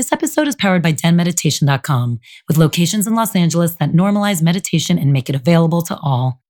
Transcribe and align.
This 0.00 0.12
episode 0.12 0.48
is 0.48 0.56
powered 0.56 0.82
by 0.82 0.94
denmeditation.com, 0.94 2.20
with 2.48 2.56
locations 2.56 3.06
in 3.06 3.14
Los 3.14 3.36
Angeles 3.36 3.74
that 3.74 3.92
normalize 3.92 4.40
meditation 4.40 4.98
and 4.98 5.12
make 5.12 5.28
it 5.28 5.34
available 5.34 5.82
to 5.82 5.98
all. 5.98 6.40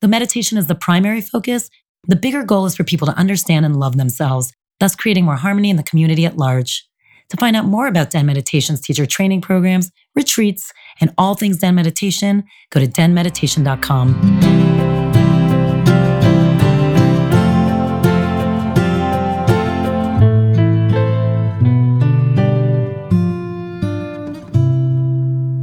Though 0.00 0.08
meditation 0.08 0.58
is 0.58 0.66
the 0.66 0.74
primary 0.74 1.20
focus, 1.20 1.70
the 2.08 2.16
bigger 2.16 2.42
goal 2.42 2.66
is 2.66 2.74
for 2.74 2.82
people 2.82 3.06
to 3.06 3.16
understand 3.16 3.64
and 3.64 3.78
love 3.78 3.96
themselves, 3.96 4.52
thus 4.80 4.96
creating 4.96 5.24
more 5.24 5.36
harmony 5.36 5.70
in 5.70 5.76
the 5.76 5.84
community 5.84 6.26
at 6.26 6.36
large. 6.36 6.84
To 7.28 7.36
find 7.36 7.54
out 7.54 7.66
more 7.66 7.86
about 7.86 8.10
Den 8.10 8.26
Meditation's 8.26 8.80
teacher 8.80 9.06
training 9.06 9.40
programs, 9.40 9.92
retreats, 10.16 10.72
and 11.00 11.14
all 11.16 11.36
things 11.36 11.58
Den 11.58 11.76
Meditation, 11.76 12.42
go 12.70 12.80
to 12.80 12.88
denmeditation.com. 12.88 14.95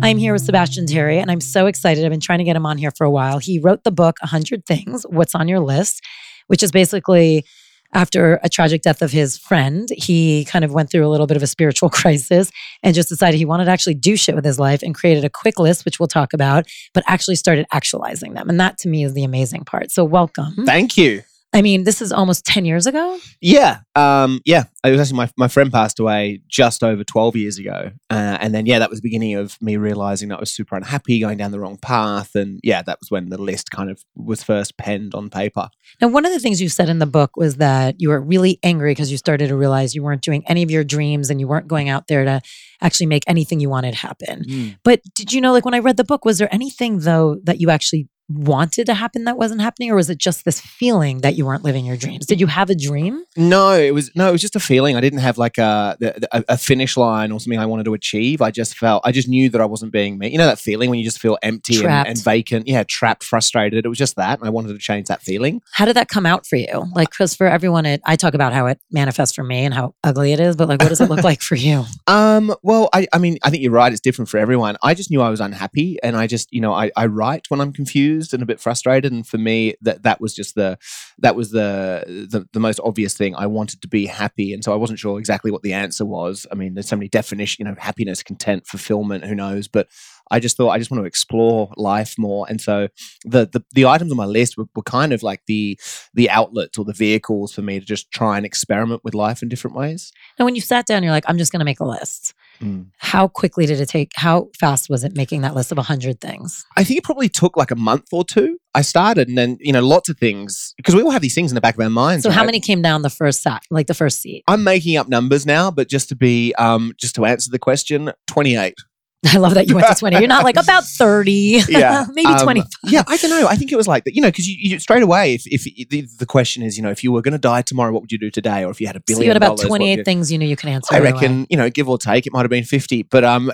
I'm 0.03 0.17
here 0.17 0.33
with 0.33 0.41
Sebastian 0.41 0.85
Terry, 0.85 1.19
and 1.19 1.31
I'm 1.31 1.39
so 1.39 1.65
excited. 1.65 2.03
I've 2.03 2.11
been 2.11 2.19
trying 2.19 2.39
to 2.39 2.43
get 2.43 2.57
him 2.57 2.65
on 2.65 2.77
here 2.77 2.91
for 2.91 3.05
a 3.05 3.09
while. 3.09 3.39
He 3.39 3.57
wrote 3.57 3.85
the 3.85 3.91
book, 3.91 4.17
100 4.21 4.65
Things 4.65 5.05
What's 5.07 5.33
on 5.33 5.47
Your 5.47 5.61
List, 5.61 6.01
which 6.47 6.61
is 6.61 6.73
basically 6.73 7.45
after 7.93 8.37
a 8.43 8.49
tragic 8.49 8.81
death 8.81 9.01
of 9.01 9.13
his 9.13 9.37
friend, 9.37 9.87
he 9.95 10.43
kind 10.43 10.65
of 10.65 10.73
went 10.73 10.89
through 10.89 11.07
a 11.07 11.09
little 11.09 11.25
bit 11.25 11.37
of 11.37 11.43
a 11.43 11.47
spiritual 11.47 11.89
crisis 12.01 12.51
and 12.83 12.93
just 12.93 13.07
decided 13.07 13.37
he 13.37 13.45
wanted 13.45 13.65
to 13.65 13.71
actually 13.71 13.93
do 13.93 14.17
shit 14.17 14.35
with 14.35 14.43
his 14.43 14.59
life 14.59 14.83
and 14.83 14.93
created 14.93 15.23
a 15.23 15.29
quick 15.29 15.57
list, 15.57 15.85
which 15.85 16.01
we'll 16.01 16.07
talk 16.07 16.33
about, 16.33 16.65
but 16.93 17.05
actually 17.07 17.37
started 17.37 17.65
actualizing 17.71 18.33
them. 18.33 18.49
And 18.49 18.59
that 18.59 18.77
to 18.79 18.89
me 18.89 19.05
is 19.05 19.13
the 19.13 19.23
amazing 19.23 19.63
part. 19.63 19.89
So, 19.89 20.03
welcome. 20.03 20.65
Thank 20.65 20.97
you. 20.97 21.23
I 21.53 21.61
mean, 21.61 21.83
this 21.83 22.01
is 22.01 22.11
almost 22.11 22.45
10 22.45 22.65
years 22.65 22.87
ago. 22.87 23.19
Yeah. 23.39 23.79
Um, 23.95 24.41
yeah. 24.43 24.63
It 24.83 24.89
was 24.91 24.99
actually 24.99 25.17
my, 25.17 25.29
my 25.37 25.47
friend 25.47 25.71
passed 25.71 25.99
away 25.99 26.41
just 26.47 26.83
over 26.83 27.03
12 27.03 27.35
years 27.35 27.57
ago. 27.59 27.91
Uh, 28.09 28.37
and 28.41 28.53
then, 28.53 28.65
yeah, 28.65 28.79
that 28.79 28.89
was 28.89 28.99
the 28.99 29.07
beginning 29.07 29.35
of 29.35 29.61
me 29.61 29.77
realizing 29.77 30.29
that 30.29 30.37
I 30.37 30.39
was 30.39 30.51
super 30.51 30.75
unhappy, 30.75 31.19
going 31.19 31.37
down 31.37 31.51
the 31.51 31.59
wrong 31.59 31.77
path. 31.77 32.33
And 32.33 32.59
yeah, 32.63 32.81
that 32.81 32.99
was 32.99 33.11
when 33.11 33.29
the 33.29 33.39
list 33.39 33.69
kind 33.69 33.91
of 33.91 34.03
was 34.15 34.41
first 34.41 34.77
penned 34.77 35.13
on 35.13 35.29
paper. 35.29 35.69
Now, 36.01 36.07
one 36.07 36.25
of 36.25 36.33
the 36.33 36.39
things 36.39 36.59
you 36.59 36.69
said 36.69 36.89
in 36.89 36.99
the 36.99 37.05
book 37.05 37.37
was 37.37 37.57
that 37.57 37.95
you 37.99 38.09
were 38.09 38.19
really 38.19 38.59
angry 38.63 38.91
because 38.91 39.11
you 39.11 39.17
started 39.17 39.47
to 39.49 39.55
realize 39.55 39.93
you 39.93 40.03
weren't 40.03 40.23
doing 40.23 40.43
any 40.47 40.63
of 40.63 40.71
your 40.71 40.83
dreams 40.83 41.29
and 41.29 41.39
you 41.39 41.47
weren't 41.47 41.67
going 41.67 41.87
out 41.87 42.07
there 42.07 42.25
to 42.25 42.41
actually 42.81 43.07
make 43.07 43.23
anything 43.27 43.59
you 43.59 43.69
wanted 43.69 43.93
happen. 43.93 44.43
Mm. 44.43 44.77
But 44.83 45.01
did 45.15 45.31
you 45.31 45.39
know, 45.39 45.53
like 45.53 45.65
when 45.65 45.75
I 45.75 45.79
read 45.79 45.97
the 45.97 46.03
book, 46.03 46.25
was 46.25 46.39
there 46.39 46.53
anything 46.53 46.99
though 46.99 47.37
that 47.43 47.61
you 47.61 47.69
actually 47.69 48.09
wanted 48.29 48.85
to 48.85 48.93
happen 48.93 49.25
that 49.25 49.37
wasn't 49.37 49.61
happening 49.61 49.91
or 49.91 49.95
was 49.95 50.09
it 50.09 50.17
just 50.17 50.45
this 50.45 50.59
feeling 50.59 51.21
that 51.21 51.35
you 51.35 51.45
weren't 51.45 51.63
living 51.63 51.85
your 51.85 51.97
dreams 51.97 52.25
did 52.25 52.39
you 52.39 52.47
have 52.47 52.69
a 52.69 52.75
dream 52.75 53.23
No, 53.35 53.73
it 53.73 53.93
was 53.93 54.11
no, 54.15 54.29
it 54.29 54.31
was 54.31 54.41
just 54.41 54.55
a 54.55 54.59
feeling. 54.59 54.95
I 54.95 55.01
didn't 55.01 55.19
have 55.19 55.37
like 55.37 55.57
a, 55.57 55.97
a 56.31 56.43
a 56.49 56.57
finish 56.57 56.95
line 56.97 57.31
or 57.31 57.39
something 57.39 57.59
I 57.59 57.65
wanted 57.65 57.85
to 57.85 57.93
achieve. 57.93 58.41
I 58.41 58.51
just 58.51 58.77
felt, 58.77 59.01
I 59.05 59.11
just 59.11 59.27
knew 59.27 59.49
that 59.49 59.59
I 59.59 59.65
wasn't 59.65 59.91
being 59.91 60.17
me. 60.17 60.29
You 60.29 60.37
know 60.37 60.45
that 60.45 60.59
feeling 60.59 60.89
when 60.89 60.99
you 60.99 61.05
just 61.05 61.19
feel 61.19 61.37
empty 61.41 61.83
and, 61.83 62.07
and 62.07 62.23
vacant. 62.23 62.67
Yeah, 62.67 62.83
trapped, 62.87 63.23
frustrated. 63.23 63.85
It 63.85 63.89
was 63.89 63.97
just 63.97 64.15
that, 64.17 64.39
and 64.39 64.47
I 64.47 64.51
wanted 64.51 64.73
to 64.73 64.77
change 64.79 65.07
that 65.07 65.21
feeling. 65.21 65.61
how 65.71 65.85
did 65.85 65.95
that 65.95 66.07
come 66.09 66.25
out 66.25 66.45
for 66.45 66.57
you 66.57 66.85
like 66.93 67.09
because 67.09 67.33
for 67.35 67.47
everyone 67.47 67.85
it 67.85 68.01
i 68.05 68.15
talk 68.15 68.33
about 68.33 68.53
how 68.53 68.65
it 68.67 68.79
manifests 68.91 69.35
for 69.35 69.43
me 69.43 69.65
and 69.65 69.73
how 69.73 69.95
ugly 70.03 70.31
it 70.31 70.39
is 70.39 70.55
but 70.55 70.67
like 70.67 70.81
what 70.81 70.89
does 70.89 71.01
it 71.01 71.09
look 71.09 71.23
like 71.23 71.41
for 71.41 71.55
you 71.55 71.83
Um, 72.07 72.53
well, 72.63 72.89
I, 72.93 73.07
I 73.13 73.17
mean, 73.17 73.37
I 73.43 73.49
think 73.49 73.63
you're 73.63 73.71
right. 73.71 73.91
It's 73.91 74.01
different 74.01 74.29
for 74.29 74.37
everyone. 74.37 74.77
I 74.83 74.93
just 74.93 75.09
knew 75.09 75.21
I 75.21 75.29
was 75.29 75.39
unhappy, 75.39 75.97
and 76.03 76.15
I 76.15 76.27
just, 76.27 76.51
you 76.51 76.61
know, 76.61 76.73
I, 76.73 76.91
I 76.95 77.05
write 77.07 77.45
when 77.49 77.59
I'm 77.61 77.71
confused 77.73 78.12
and 78.33 78.43
a 78.43 78.45
bit 78.45 78.59
frustrated. 78.59 79.11
And 79.11 79.25
for 79.25 79.37
me, 79.37 79.75
that 79.81 80.03
that 80.03 80.21
was 80.21 80.33
just 80.33 80.55
the 80.55 80.77
that 81.19 81.35
was 81.35 81.51
the, 81.51 82.03
the 82.29 82.47
the 82.51 82.59
most 82.59 82.79
obvious 82.83 83.15
thing. 83.15 83.35
I 83.35 83.47
wanted 83.47 83.81
to 83.81 83.87
be 83.87 84.05
happy, 84.05 84.53
and 84.53 84.63
so 84.63 84.73
I 84.73 84.75
wasn't 84.75 84.99
sure 84.99 85.19
exactly 85.19 85.51
what 85.51 85.63
the 85.63 85.73
answer 85.73 86.05
was. 86.05 86.45
I 86.51 86.55
mean, 86.55 86.73
there's 86.73 86.87
so 86.87 86.95
many 86.95 87.09
definitions, 87.09 87.59
you 87.59 87.65
know, 87.65 87.75
happiness, 87.77 88.23
content, 88.23 88.67
fulfillment. 88.67 89.25
Who 89.25 89.35
knows? 89.35 89.67
But 89.67 89.87
I 90.31 90.39
just 90.39 90.57
thought 90.57 90.69
I 90.69 90.77
just 90.77 90.91
want 90.91 91.01
to 91.01 91.07
explore 91.07 91.71
life 91.77 92.15
more, 92.17 92.45
and 92.49 92.59
so 92.61 92.87
the 93.23 93.45
the, 93.45 93.63
the 93.71 93.85
items 93.85 94.11
on 94.11 94.17
my 94.17 94.25
list 94.25 94.57
were, 94.57 94.65
were 94.75 94.83
kind 94.83 95.13
of 95.13 95.23
like 95.23 95.41
the 95.47 95.79
the 96.13 96.29
outlets 96.29 96.77
or 96.77 96.85
the 96.85 96.93
vehicles 96.93 97.53
for 97.53 97.61
me 97.61 97.79
to 97.79 97.85
just 97.85 98.11
try 98.11 98.37
and 98.37 98.45
experiment 98.45 99.01
with 99.03 99.13
life 99.13 99.41
in 99.41 99.49
different 99.49 99.75
ways. 99.75 100.11
And 100.37 100.45
when 100.45 100.55
you 100.55 100.61
sat 100.61 100.85
down 100.85 101.03
you're 101.03 101.11
like 101.11 101.25
i'm 101.27 101.37
just 101.37 101.51
going 101.51 101.59
to 101.59 101.65
make 101.65 101.79
a 101.79 101.85
list 101.85 102.33
Mm. 102.61 102.87
how 102.97 103.27
quickly 103.27 103.65
did 103.65 103.79
it 103.79 103.89
take 103.89 104.11
how 104.15 104.49
fast 104.59 104.89
was 104.89 105.03
it 105.03 105.15
making 105.15 105.41
that 105.41 105.55
list 105.55 105.71
of 105.71 105.77
100 105.77 106.21
things 106.21 106.65
I 106.77 106.83
think 106.83 106.97
it 106.97 107.03
probably 107.03 107.29
took 107.29 107.57
like 107.57 107.71
a 107.71 107.75
month 107.75 108.07
or 108.11 108.23
two. 108.23 108.57
I 108.75 108.81
started, 108.81 109.27
and 109.27 109.37
then 109.37 109.57
you 109.59 109.71
know, 109.71 109.81
lots 109.81 110.09
of 110.09 110.17
things 110.17 110.73
because 110.77 110.95
we 110.95 111.01
all 111.01 111.11
have 111.11 111.21
these 111.21 111.35
things 111.35 111.51
in 111.51 111.55
the 111.55 111.61
back 111.61 111.75
of 111.75 111.81
our 111.81 111.89
minds. 111.89 112.23
so 112.23 112.31
how 112.31 112.43
many 112.43 112.59
came 112.59 112.81
down 112.81 113.01
the 113.01 113.09
first 113.09 113.41
sack 113.41 113.63
like 113.69 113.87
the 113.87 113.93
first 113.93 114.21
seat 114.21 114.43
I'm 114.47 114.63
making 114.63 114.97
up 114.97 115.07
numbers 115.07 115.45
now, 115.45 115.71
but 115.71 115.87
just 115.89 116.09
to 116.09 116.15
be, 116.15 116.53
um, 116.55 116.93
just 116.97 117.15
to 117.15 117.25
answer 117.25 117.51
the 117.51 117.59
question, 117.59 118.11
28. 118.27 118.75
i 119.33 119.37
love 119.37 119.53
that 119.53 119.67
you 119.67 119.75
went 119.75 119.87
to 119.87 119.95
20 119.95 120.17
you're 120.19 120.27
not 120.27 120.43
like 120.43 120.57
about 120.57 120.83
30 120.97 121.61
Yeah, 121.69 122.05
maybe 122.13 122.27
Um, 122.27 122.39
25 122.43 122.67
Yeah, 122.83 123.03
I 123.07 123.17
don't 123.17 123.29
know. 123.29 123.47
I 123.47 123.55
think 123.55 123.71
it 123.71 123.75
was 123.75 123.87
like 123.87 124.03
that, 124.03 124.15
you 124.15 124.21
know, 124.21 124.27
because 124.29 124.47
you, 124.47 124.55
you 124.59 124.79
straight 124.79 125.03
away, 125.03 125.33
if, 125.35 125.43
if 125.47 125.89
the, 125.89 126.05
the 126.19 126.25
question 126.25 126.61
is, 126.63 126.77
you 126.77 126.83
know, 126.83 126.89
if 126.91 127.03
you 127.03 127.11
were 127.11 127.21
going 127.21 127.31
to 127.33 127.37
die 127.37 127.61
tomorrow, 127.61 127.91
what 127.91 128.01
would 128.01 128.11
you 128.11 128.17
do 128.17 128.29
today? 128.29 128.63
Or 128.65 128.71
if 128.71 128.79
you 128.81 128.87
had 128.87 128.95
a 128.95 128.99
so 128.99 129.03
billion 129.07 129.23
you 129.25 129.29
had 129.29 129.37
about 129.37 129.57
dollars, 129.57 129.67
28 129.67 129.97
you- 129.99 130.03
things 130.03 130.31
you 130.31 130.37
knew 130.37 130.45
you 130.47 130.55
can 130.55 130.69
answer 130.69 130.93
I 130.93 130.99
right 130.99 131.13
reckon, 131.13 131.31
away. 131.39 131.47
you 131.49 131.57
know, 131.57 131.69
give 131.69 131.87
or 131.89 131.97
take, 131.97 132.27
it 132.27 132.33
might 132.33 132.41
have 132.41 132.49
been 132.49 132.63
50, 132.65 133.03
but 133.03 133.23
um, 133.23 133.51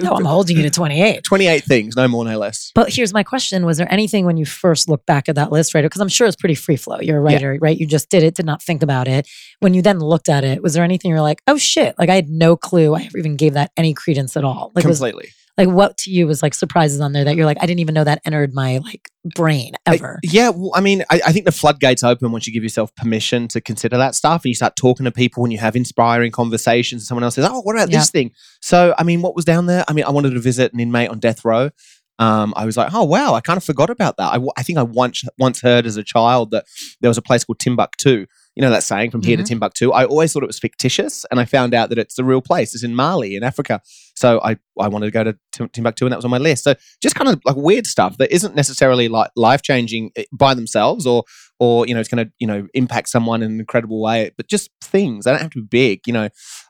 no 0.00 0.12
i'm 0.14 0.24
holding 0.24 0.56
you 0.56 0.62
to 0.62 0.70
28 0.70 1.22
28 1.24 1.64
things, 1.64 1.96
no 1.96 2.08
more, 2.08 2.24
no 2.24 2.38
less. 2.38 2.72
But 2.74 2.92
here's 2.92 3.12
my 3.12 3.22
question: 3.22 3.64
Was 3.66 3.76
there 3.78 3.90
anything 3.92 4.24
when 4.24 4.36
you 4.36 4.46
first 4.46 4.88
looked 4.88 5.06
back 5.06 5.28
at 5.28 5.34
that 5.34 5.52
list, 5.52 5.74
right? 5.74 5.82
Because 5.82 6.00
I'm 6.00 6.08
sure 6.08 6.26
it's 6.26 6.36
pretty 6.36 6.54
free 6.54 6.76
flow. 6.76 6.98
You're 7.00 7.18
a 7.24 7.30
Yeah. 7.30 7.34
writer, 7.36 7.58
right? 7.60 7.76
You 7.78 7.86
just 7.86 8.08
did 8.08 8.22
it, 8.22 8.34
did 8.34 8.46
not 8.46 8.62
think 8.62 8.82
about 8.82 9.08
it. 9.08 9.28
When 9.60 9.74
you 9.74 9.82
then 9.82 9.98
looked 10.00 10.28
at 10.28 10.42
it, 10.44 10.62
was 10.62 10.74
there 10.74 10.84
anything 10.84 11.10
you're 11.10 11.20
like, 11.20 11.40
oh 11.46 11.58
shit? 11.58 11.94
Like 11.98 12.08
I 12.08 12.14
had 12.14 12.28
no 12.28 12.56
clue. 12.56 12.94
I 12.94 13.02
ever 13.02 13.18
even 13.18 13.36
gave 13.36 13.54
that 13.54 13.70
any 13.76 13.92
credence 13.94 14.36
at 14.36 14.44
all. 14.44 14.72
Like 14.74 14.84
was 14.84 15.00
Completely. 15.10 15.30
like 15.58 15.68
what 15.68 15.96
to 15.98 16.10
you 16.10 16.26
was 16.26 16.42
like 16.42 16.54
surprises 16.54 17.00
on 17.00 17.12
there 17.12 17.24
that 17.24 17.36
you're 17.36 17.44
like, 17.46 17.58
I 17.60 17.66
didn't 17.66 17.80
even 17.80 17.94
know 17.94 18.04
that 18.04 18.20
entered 18.24 18.54
my 18.54 18.78
like 18.78 19.08
brain 19.34 19.72
I- 19.86 19.94
ever. 19.94 20.18
yeah, 20.22 20.48
well, 20.48 20.72
I 20.74 20.80
mean, 20.80 21.04
I, 21.10 21.20
I 21.26 21.32
think 21.32 21.44
the 21.44 21.52
floodgates 21.52 22.02
open 22.02 22.32
once 22.32 22.46
you 22.46 22.52
give 22.52 22.62
yourself 22.62 22.94
permission 22.96 23.48
to 23.48 23.60
consider 23.60 23.96
that 23.98 24.14
stuff 24.14 24.42
and 24.44 24.48
you 24.50 24.54
start 24.54 24.76
talking 24.76 25.04
to 25.04 25.10
people 25.12 25.44
and 25.44 25.52
you 25.52 25.58
have 25.58 25.76
inspiring 25.76 26.32
conversations. 26.32 27.02
And 27.02 27.06
someone 27.06 27.22
else 27.24 27.34
says, 27.34 27.46
Oh, 27.48 27.60
what 27.62 27.76
about 27.76 27.90
Yeah. 27.90 27.98
this 27.98 28.10
thing? 28.10 28.30
So, 28.60 28.94
I 28.98 29.02
mean, 29.02 29.20
what 29.22 29.34
was 29.36 29.44
down 29.44 29.66
there? 29.66 29.84
I 29.88 29.92
mean, 29.92 30.04
I 30.04 30.10
wanted 30.10 30.30
to 30.30 30.40
visit 30.40 30.72
an 30.72 30.80
inmate 30.80 31.10
on 31.10 31.18
death 31.18 31.44
row. 31.44 31.70
Um, 32.18 32.52
I 32.56 32.66
was 32.66 32.76
like, 32.76 32.92
oh 32.94 33.02
wow, 33.04 33.34
I 33.34 33.40
kind 33.40 33.56
of 33.56 33.64
forgot 33.64 33.90
about 33.90 34.16
that. 34.18 34.38
I 34.56 34.62
think 34.62 34.78
I 34.78 34.82
once 34.84 35.24
once 35.38 35.60
heard 35.60 35.86
as 35.86 35.96
a 35.96 36.04
child 36.04 36.50
that 36.52 36.66
there 37.00 37.08
was 37.10 37.18
a 37.18 37.22
place 37.22 37.42
called 37.42 37.58
Timbuktu. 37.58 38.26
You 38.54 38.60
know 38.60 38.70
that 38.70 38.82
saying 38.84 39.10
from 39.10 39.22
here 39.22 39.36
Mhm. 39.36 39.40
to 39.40 39.46
Timbuktu. 39.46 39.90
I 39.92 40.04
always 40.04 40.32
thought 40.32 40.42
it 40.42 40.46
was 40.46 40.58
fictitious, 40.58 41.24
and 41.30 41.40
I 41.40 41.46
found 41.46 41.72
out 41.74 41.88
that 41.88 41.98
it's 41.98 42.18
a 42.18 42.24
real 42.24 42.42
place. 42.42 42.74
It's 42.74 42.84
in 42.84 42.94
Mali, 42.94 43.34
in 43.34 43.42
Africa. 43.42 43.80
So 44.14 44.40
I, 44.42 44.56
I 44.78 44.88
wanted 44.88 45.06
to 45.06 45.10
go 45.12 45.24
to 45.24 45.36
Tim- 45.52 45.68
Timbuktu, 45.70 46.04
and 46.04 46.12
that 46.12 46.16
was 46.16 46.24
on 46.24 46.30
my 46.30 46.38
list. 46.38 46.64
So 46.64 46.74
just 47.02 47.14
kind 47.14 47.28
of 47.28 47.40
like 47.44 47.56
weird 47.56 47.86
stuff 47.86 48.18
that 48.18 48.32
isn't 48.32 48.54
necessarily 48.54 49.08
like 49.08 49.30
life 49.36 49.62
changing 49.62 50.12
by 50.32 50.54
themselves, 50.54 51.06
or 51.06 51.24
or 51.58 51.86
you 51.86 51.94
know 51.94 52.00
it's 52.00 52.08
going 52.08 52.26
to 52.26 52.32
you 52.38 52.46
know 52.46 52.66
impact 52.74 53.08
someone 53.08 53.42
in 53.42 53.52
an 53.52 53.60
incredible 53.60 54.00
way. 54.02 54.30
But 54.36 54.48
just 54.48 54.70
things. 54.82 55.24
They 55.24 55.30
don't 55.30 55.40
have 55.40 55.50
to 55.50 55.62
be 55.62 55.66
big. 55.66 56.06
You 56.06 56.12
know, 56.12 56.28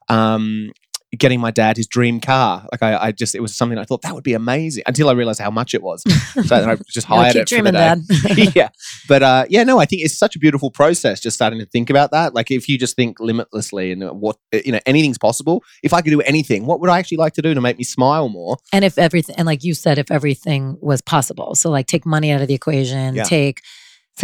um, 0.08 0.70
getting 1.18 1.40
my 1.40 1.50
dad 1.50 1.76
his 1.76 1.86
dream 1.86 2.20
car. 2.20 2.66
Like 2.72 2.82
I, 2.82 2.96
I 3.08 3.12
just 3.12 3.34
it 3.34 3.40
was 3.40 3.54
something 3.54 3.78
I 3.78 3.84
thought 3.84 4.02
that 4.02 4.14
would 4.14 4.24
be 4.24 4.32
amazing 4.32 4.82
until 4.86 5.08
I 5.10 5.12
realized 5.12 5.40
how 5.40 5.50
much 5.50 5.74
it 5.74 5.82
was. 5.82 6.02
So 6.32 6.42
then 6.42 6.70
I 6.70 6.76
just 6.88 7.06
hired 7.06 7.36
it. 7.36 7.48
for 7.48 7.62
the 7.62 7.72
day. 7.72 8.50
Yeah. 8.54 8.70
But 9.06 9.22
uh, 9.22 9.44
yeah, 9.50 9.64
no, 9.64 9.78
I 9.78 9.84
think 9.84 10.02
it's 10.02 10.18
such 10.18 10.34
a 10.34 10.38
beautiful 10.38 10.70
process 10.70 11.20
just 11.20 11.34
starting 11.36 11.58
to 11.58 11.66
think 11.66 11.90
about 11.90 12.10
that. 12.12 12.34
Like 12.34 12.50
if 12.50 12.68
you 12.68 12.78
just 12.78 12.96
think 12.96 13.20
limitlessly 13.20 13.92
and 13.92 14.02
what, 14.20 14.36
you 14.52 14.72
know, 14.72 14.80
anything's 14.86 15.18
possible. 15.18 15.62
If 15.82 15.92
I 15.92 16.00
could 16.00 16.10
do 16.10 16.22
anything, 16.22 16.64
what 16.64 16.80
would 16.80 16.88
I 16.88 16.98
actually 16.98 17.18
like 17.18 17.34
to 17.34 17.42
do 17.42 17.52
to 17.52 17.60
make 17.60 17.76
me 17.76 17.84
smile 17.84 18.28
more? 18.30 18.56
and 18.72 18.84
if 18.84 18.96
everything, 18.98 19.34
and 19.36 19.46
like 19.46 19.62
you 19.62 19.74
said, 19.74 19.98
if 19.98 20.10
everything 20.10 20.78
was 20.80 21.02
possible, 21.02 21.54
so 21.54 21.70
like 21.70 21.86
take 21.86 22.06
money 22.06 22.30
out 22.30 22.40
of 22.40 22.48
the 22.48 22.54
equation, 22.54 23.14
Yeah. 23.14 23.24
take 23.24 23.60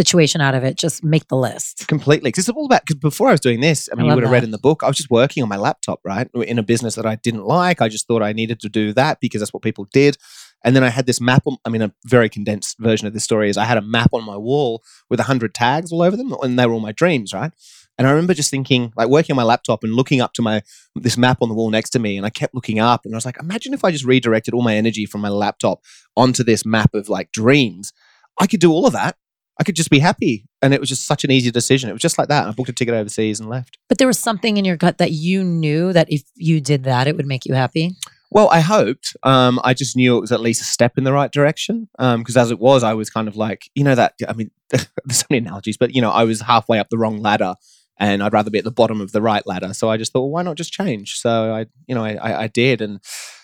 situation 0.04 0.41
out 0.41 0.54
of 0.54 0.64
it, 0.64 0.76
just 0.76 1.03
make 1.03 1.28
the 1.28 1.36
list. 1.36 1.86
Completely. 1.88 2.28
Because 2.28 2.48
it's 2.48 2.56
all 2.56 2.66
about, 2.66 2.82
because 2.86 3.00
before 3.00 3.28
I 3.28 3.32
was 3.32 3.41
doing 3.41 3.60
this, 3.60 3.88
I 3.92 3.97
mean, 3.97 4.06
you 4.06 4.14
would 4.14 4.22
have 4.22 4.32
read 4.32 4.44
in 4.44 4.53
the 4.53 4.59
book, 4.59 4.82
I 4.82 4.88
was 4.88 4.97
just 4.97 5.10
working 5.10 5.42
on 5.42 5.48
my 5.48 5.56
laptop, 5.56 6.00
right? 6.04 6.28
In 6.34 6.59
a 6.59 6.62
business 6.62 6.94
that 6.94 7.06
I 7.06 7.16
didn't 7.16 7.44
like. 7.44 7.82
I 7.82 7.88
just 7.88 8.06
thought 8.06 8.22
I 8.22 8.33
needed 8.33 8.60
to 8.60 8.68
do 8.68 8.92
that 8.95 9.21
because 9.21 9.41
that's 9.41 9.53
what 9.53 9.62
people 9.62 9.86
did. 9.92 10.16
And 10.65 10.74
then 10.74 10.83
I 10.83 10.89
had 10.89 11.06
this 11.06 11.21
map 11.21 11.42
on, 11.47 11.56
I 11.65 11.68
mean, 11.68 11.83
a 11.83 11.92
very 12.06 12.28
condensed 12.28 12.78
version 12.78 13.06
of 13.06 13.12
this 13.12 13.24
story 13.24 13.48
is 13.50 13.56
I 13.56 13.65
had 13.65 13.78
a 13.78 13.83
map 13.83 14.10
on 14.12 14.24
my 14.24 14.36
wall 14.36 14.83
with 15.10 15.21
100 15.21 15.54
tags 15.54 15.92
all 15.92 16.03
over 16.03 16.16
them, 16.16 16.34
and 16.42 16.59
they 16.59 16.66
were 16.66 16.72
all 16.72 16.80
my 16.80 16.92
dreams, 16.92 17.33
right? 17.33 17.53
And 17.97 18.06
I 18.06 18.10
remember 18.10 18.33
just 18.33 18.51
thinking, 18.51 18.92
like 18.97 19.09
working 19.09 19.34
on 19.34 19.36
my 19.36 19.42
laptop 19.42 19.83
and 19.83 19.92
looking 19.92 20.21
up 20.21 20.33
to 20.34 20.42
my 20.42 20.62
this 20.94 21.16
map 21.16 21.39
on 21.42 21.48
the 21.48 21.54
wall 21.54 21.71
next 21.71 21.91
to 21.91 21.98
me, 21.98 22.16
and 22.16 22.24
I 22.24 22.30
kept 22.30 22.54
looking 22.54 22.78
up, 22.78 23.04
and 23.04 23.12
I 23.12 23.16
was 23.16 23.27
like, 23.27 23.41
imagine 23.41 23.74
if 23.74 23.84
I 23.84 23.91
just 23.91 24.04
redirected 24.04 24.54
all 24.54 24.62
my 24.62 24.77
energy 24.77 25.04
from 25.04 25.21
my 25.21 25.28
laptop 25.28 25.83
onto 26.16 26.44
this 26.44 26.65
map 26.65 26.94
of 26.94 27.09
like 27.09 27.33
dreams. 27.33 27.92
I 28.41 28.47
could 28.47 28.60
do 28.60 28.71
all 28.71 28.86
of 28.86 28.92
that. 28.92 29.16
I 29.59 29.65
could 29.65 29.75
just 29.75 29.91
be 29.91 29.99
happy, 29.99 30.47
and 30.63 30.72
it 30.72 30.81
was 30.81 30.89
just 30.89 31.07
such 31.07 31.25
an 31.25 31.31
easy 31.31 31.51
decision. 31.51 31.91
It 31.91 31.93
was 31.93 32.03
just 32.03 32.16
like 32.16 32.28
that. 32.28 32.47
I 32.47 32.51
booked 32.53 32.69
a 32.69 32.72
ticket 32.72 32.95
overseas 32.95 33.41
and 33.41 33.49
left. 33.49 33.78
But 33.89 33.99
there 33.99 34.07
was 34.07 34.19
something 34.19 34.57
in 34.57 34.65
your 34.65 34.77
gut 34.77 34.99
that 34.99 35.10
you 35.10 35.43
knew 35.43 35.93
that 35.93 36.10
if 36.10 36.22
you 36.37 36.60
did 36.60 36.84
that, 36.84 37.09
it 37.09 37.16
would 37.16 37.27
make 37.27 37.45
you 37.45 37.55
happy. 37.55 37.97
Well, 38.31 38.49
I 38.51 38.60
hoped. 38.60 39.16
Um, 39.22 39.59
I 39.65 39.75
just 39.75 39.97
knew 39.97 40.16
it 40.16 40.21
was 40.21 40.33
at 40.33 40.41
least 40.41 40.60
a 40.60 40.65
step 40.65 40.99
in 40.99 41.05
the 41.05 41.13
right 41.13 41.33
direction. 41.33 41.89
Because 41.99 42.37
as 42.37 42.51
it 42.51 42.59
was, 42.59 42.84
I 42.84 42.95
was 42.95 43.10
kind 43.10 43.27
of 43.27 43.37
like, 43.37 43.71
you 43.75 43.84
know, 43.84 43.95
that. 43.95 44.15
I 44.28 44.33
mean, 44.34 44.51
there's 44.71 44.87
so 45.10 45.27
many 45.31 45.47
analogies, 45.47 45.77
but 45.77 45.95
you 45.95 46.03
know, 46.03 46.11
I 46.11 46.25
was 46.25 46.43
halfway 46.43 46.78
up 46.78 46.91
the 46.91 46.99
wrong 46.99 47.21
ladder, 47.21 47.54
and 47.99 48.22
I'd 48.22 48.33
rather 48.33 48.51
be 48.51 48.59
at 48.59 48.65
the 48.65 48.71
bottom 48.71 49.01
of 49.01 49.13
the 49.13 49.22
right 49.22 49.47
ladder. 49.47 49.72
So 49.75 49.91
I 49.91 49.97
just 49.97 50.13
thought, 50.13 50.21
well, 50.21 50.31
why 50.31 50.43
not 50.43 50.57
just 50.57 50.72
change? 50.72 51.19
So 51.19 51.54
I, 51.54 51.66
you 51.87 51.95
know, 51.95 52.04
I, 52.04 52.15
I, 52.15 52.43
I 52.43 52.47
did, 52.49 52.81
and 52.81 53.01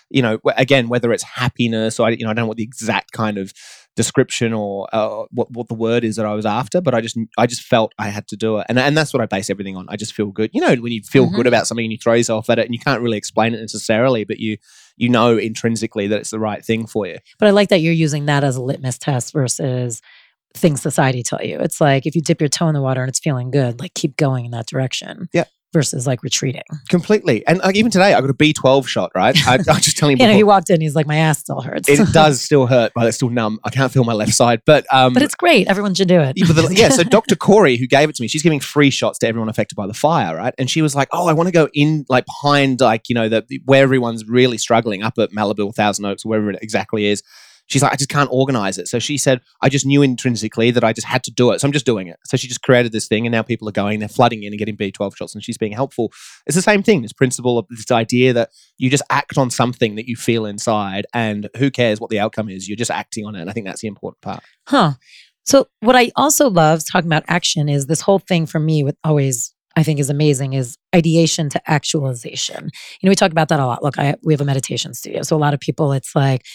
you 0.09 0.21
know, 0.21 0.39
again, 0.57 0.87
whether 0.87 1.11
it's 1.11 1.23
happiness 1.23 1.99
or 1.99 2.07
I, 2.07 2.11
you 2.11 2.23
know, 2.25 2.29
I 2.29 2.33
don't 2.33 2.43
know 2.43 2.47
what 2.47 2.57
the 2.57 2.63
exact 2.63 3.11
kind 3.11 3.37
of 3.37 3.51
description 3.95 4.53
or 4.53 4.87
uh, 4.93 5.23
what 5.31 5.51
what 5.51 5.67
the 5.67 5.73
word 5.73 6.03
is 6.03 6.15
that 6.17 6.25
I 6.25 6.33
was 6.33 6.45
after, 6.45 6.81
but 6.81 6.93
I 6.93 7.01
just 7.01 7.17
I 7.37 7.47
just 7.47 7.61
felt 7.61 7.93
I 7.97 8.09
had 8.09 8.27
to 8.27 8.35
do 8.35 8.57
it, 8.59 8.65
and 8.69 8.77
and 8.77 8.97
that's 8.97 9.13
what 9.13 9.21
I 9.21 9.25
base 9.25 9.49
everything 9.49 9.75
on. 9.77 9.85
I 9.89 9.95
just 9.95 10.13
feel 10.13 10.27
good. 10.27 10.49
You 10.53 10.61
know, 10.61 10.75
when 10.75 10.91
you 10.91 11.01
feel 11.01 11.27
Mhm. 11.27 11.35
good 11.35 11.47
about 11.47 11.65
something 11.67 11.85
and 11.85 11.91
you 11.91 11.97
throw 11.97 12.13
yourself 12.13 12.49
at 12.49 12.59
it, 12.59 12.65
and 12.65 12.73
you 12.75 12.79
can't 12.79 13.01
really 13.01 13.17
explain 13.17 13.53
it 13.53 13.61
necessarily, 13.61 14.23
but 14.25 14.39
you 14.39 14.57
you 14.97 15.09
know 15.09 15.37
intrinsically 15.37 16.07
that 16.07 16.19
it's 16.19 16.31
the 16.31 16.39
right 16.39 16.63
thing 16.63 16.85
for 16.87 17.07
you. 17.07 17.17
But 17.39 17.47
I 17.47 17.51
like 17.51 17.69
that 17.69 17.79
you're 17.81 17.93
using 17.93 18.25
that 18.25 18.43
as 18.43 18.55
a 18.57 18.61
litmus 18.61 18.97
test 18.97 19.33
versus 19.33 20.01
things 20.53 20.81
society 20.81 21.21
tell 21.23 21.43
you. 21.43 21.59
It's 21.59 21.81
like 21.81 22.05
if 22.05 22.15
you 22.15 22.21
dip 22.21 22.39
your 22.41 22.47
toe 22.47 22.67
in 22.67 22.73
the 22.73 22.81
water 22.81 23.01
and 23.01 23.09
it's 23.09 23.19
feeling 23.19 23.51
good, 23.51 23.79
like 23.79 23.93
keep 23.93 24.15
going 24.17 24.45
in 24.45 24.51
that 24.51 24.67
direction. 24.67 25.27
Yeah. 25.33 25.45
Versus 25.75 26.07
like 26.07 26.23
retreating. 26.23 26.63
Completely, 26.87 27.45
and 27.45 27.59
like 27.59 27.75
even 27.75 27.91
today, 27.91 28.13
I 28.13 28.21
got 28.21 28.29
a 28.29 28.33
B 28.33 28.53
twelve 28.53 28.87
shot. 28.89 29.11
Right, 29.13 29.35
I, 29.45 29.55
I 29.55 29.57
was 29.57 29.81
just 29.81 29.97
telling 29.97 30.15
you. 30.17 30.21
You 30.25 30.31
know, 30.31 30.37
he 30.37 30.43
walked 30.45 30.69
in, 30.69 30.79
he's 30.79 30.95
like, 30.95 31.05
my 31.05 31.17
ass 31.17 31.39
still 31.39 31.59
hurts. 31.59 31.89
it 31.89 31.99
does 32.13 32.39
still 32.41 32.65
hurt, 32.65 32.93
but 32.95 33.05
it's 33.07 33.17
still 33.17 33.29
numb. 33.29 33.59
I 33.65 33.69
can't 33.71 33.91
feel 33.91 34.05
my 34.05 34.13
left 34.13 34.33
side, 34.33 34.61
but 34.65 34.85
um, 34.89 35.11
but 35.13 35.21
it's 35.21 35.35
great. 35.35 35.67
Everyone 35.67 35.93
should 35.93 36.07
do 36.07 36.21
it. 36.21 36.37
Yeah, 36.37 36.45
the- 36.47 36.73
yeah, 36.73 36.87
so 36.87 37.03
Dr. 37.17 37.35
Corey, 37.35 37.75
who 37.75 37.87
gave 37.87 38.07
it 38.09 38.15
to 38.15 38.21
me, 38.21 38.29
she's 38.29 38.41
giving 38.41 38.61
free 38.61 38.89
shots 38.89 39.19
to 39.19 39.27
everyone 39.27 39.49
affected 39.49 39.75
by 39.75 39.85
the 39.85 39.93
fire, 39.93 40.37
right? 40.37 40.53
And 40.57 40.69
she 40.69 40.81
was 40.81 40.95
like, 40.95 41.09
"Oh, 41.11 41.27
I 41.27 41.33
want 41.33 41.47
to 41.47 41.51
go 41.51 41.67
in, 41.73 42.05
like 42.07 42.25
behind, 42.25 42.79
like 42.79 43.09
you 43.09 43.15
know, 43.15 43.27
the 43.27 43.43
where 43.65 43.83
everyone's 43.83 44.25
really 44.25 44.57
struggling, 44.57 45.03
up 45.03 45.17
at 45.19 45.31
Malibu, 45.31 45.75
Thousand 45.75 46.05
Oaks, 46.05 46.25
wherever 46.25 46.49
it 46.51 46.59
exactly 46.61 47.05
is." 47.05 47.21
She's 47.67 47.81
like, 47.81 47.93
"I 47.93 47.95
just 47.95 48.09
can't 48.09 48.29
organize 48.31 48.77
it." 48.77 48.87
So 48.87 48.99
she 48.99 49.17
said, 49.17 49.41
"I 49.61 49.69
just 49.69 49.85
knew 49.85 50.01
intrinsically 50.01 50.71
that 50.71 50.83
I 50.83 50.93
just 50.93 51.07
had 51.07 51.23
to 51.23 51.31
do 51.31 51.51
it, 51.51 51.61
so 51.61 51.67
I'm 51.67 51.71
just 51.71 51.85
doing 51.85 52.07
it." 52.07 52.17
So 52.25 52.37
she 52.37 52.47
just 52.47 52.61
created 52.61 52.91
this 52.91 53.07
thing, 53.07 53.25
and 53.25 53.31
now 53.31 53.41
people 53.41 53.67
are 53.67 53.73
going, 53.73 53.99
they're 53.99 54.09
flooding 54.09 54.43
in 54.43 54.53
and 54.53 54.59
getting 54.59 54.77
B12 54.77 55.15
shots, 55.15 55.33
and 55.33 55.43
she's 55.43 55.57
being 55.57 55.71
helpful. 55.73 56.11
It's 56.45 56.55
the 56.55 56.61
same 56.61 56.83
thing. 56.83 57.01
This 57.01 57.13
principle 57.13 57.57
of 57.57 57.65
this 57.69 57.91
idea 57.91 58.33
that 58.33 58.49
you 58.77 58.89
just 58.89 59.03
act 59.09 59.37
on 59.37 59.49
something 59.49 59.95
that 59.95 60.07
you 60.07 60.15
feel 60.15 60.45
inside, 60.45 61.05
and 61.13 61.49
who 61.57 61.71
cares 61.71 61.99
what 61.99 62.09
the 62.09 62.19
outcome 62.19 62.49
is? 62.49 62.67
You're 62.67 62.77
just 62.77 62.91
acting 62.91 63.25
on 63.25 63.35
it, 63.35 63.41
and 63.41 63.49
I 63.49 63.53
think 63.53 63.65
that's 63.65 63.81
the 63.81 63.87
important 63.87 64.21
part. 64.21 64.43
Huh. 64.67 64.93
So 65.45 65.67
what 65.79 65.95
I 65.95 66.11
also 66.15 66.49
love 66.49 66.83
talking 66.85 67.07
about 67.07 67.23
action 67.27 67.69
is 67.69 67.85
this 67.85 68.01
whole 68.01 68.19
thing 68.19 68.45
for 68.47 68.59
me 68.59 68.83
with 68.83 68.97
always 69.03 69.53
I 69.75 69.83
think 69.83 69.99
is 69.99 70.09
amazing 70.09 70.53
is 70.53 70.77
ideation 70.95 71.49
to 71.49 71.61
actualization. 71.69 72.63
You 73.01 73.07
know, 73.07 73.11
we 73.11 73.15
talk 73.15 73.31
about 73.31 73.49
that 73.49 73.59
a 73.59 73.65
lot. 73.65 73.83
Look, 73.83 73.99
I 73.99 74.15
we 74.23 74.33
have 74.33 74.41
a 74.41 74.45
meditation 74.45 74.93
studio. 74.93 75.21
So 75.21 75.35
a 75.35 75.37
lot 75.37 75.53
of 75.53 75.59
people 75.59 75.91
it's 75.91 76.15
like 76.15 76.45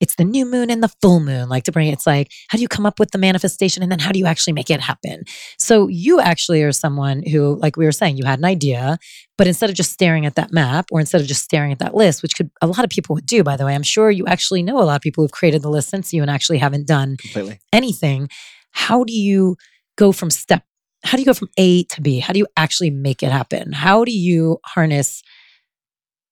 it's 0.00 0.16
the 0.16 0.24
new 0.24 0.44
moon 0.44 0.70
and 0.70 0.82
the 0.82 0.92
full 1.00 1.20
moon 1.20 1.48
like 1.48 1.64
to 1.64 1.72
bring 1.72 1.88
it's 1.88 2.06
like 2.06 2.30
how 2.48 2.56
do 2.56 2.62
you 2.62 2.68
come 2.68 2.86
up 2.86 2.98
with 2.98 3.10
the 3.12 3.18
manifestation 3.18 3.82
and 3.82 3.90
then 3.90 3.98
how 3.98 4.12
do 4.12 4.18
you 4.18 4.26
actually 4.26 4.52
make 4.52 4.70
it 4.70 4.80
happen 4.80 5.24
so 5.58 5.88
you 5.88 6.20
actually 6.20 6.62
are 6.62 6.72
someone 6.72 7.22
who 7.22 7.56
like 7.56 7.76
we 7.76 7.84
were 7.84 7.92
saying 7.92 8.16
you 8.16 8.24
had 8.24 8.38
an 8.38 8.44
idea 8.44 8.98
but 9.38 9.46
instead 9.46 9.70
of 9.70 9.76
just 9.76 9.92
staring 9.92 10.26
at 10.26 10.34
that 10.34 10.52
map 10.52 10.86
or 10.90 11.00
instead 11.00 11.20
of 11.20 11.26
just 11.26 11.42
staring 11.42 11.72
at 11.72 11.78
that 11.78 11.94
list 11.94 12.22
which 12.22 12.36
could 12.36 12.50
a 12.60 12.66
lot 12.66 12.84
of 12.84 12.90
people 12.90 13.14
would 13.14 13.26
do 13.26 13.42
by 13.42 13.56
the 13.56 13.64
way 13.64 13.74
i'm 13.74 13.82
sure 13.82 14.10
you 14.10 14.26
actually 14.26 14.62
know 14.62 14.78
a 14.80 14.84
lot 14.84 14.96
of 14.96 15.02
people 15.02 15.24
who've 15.24 15.32
created 15.32 15.62
the 15.62 15.70
list 15.70 15.88
since 15.88 16.12
you 16.12 16.22
and 16.22 16.30
actually 16.30 16.58
haven't 16.58 16.86
done 16.86 17.16
Completely. 17.16 17.60
anything, 17.72 18.28
how 18.72 19.04
do 19.04 19.12
you 19.12 19.56
go 19.96 20.12
from 20.12 20.30
step? 20.30 20.62
How 21.04 21.16
do 21.16 21.22
you 21.22 21.26
go 21.26 21.34
from 21.34 21.48
A 21.56 21.84
to 21.84 22.00
B? 22.00 22.18
How 22.18 22.32
do 22.32 22.38
you 22.38 22.46
actually 22.56 22.90
make 22.90 23.22
it 23.22 23.30
happen? 23.30 23.72
How 23.72 24.04
do 24.04 24.12
you 24.12 24.58
harness 24.64 25.22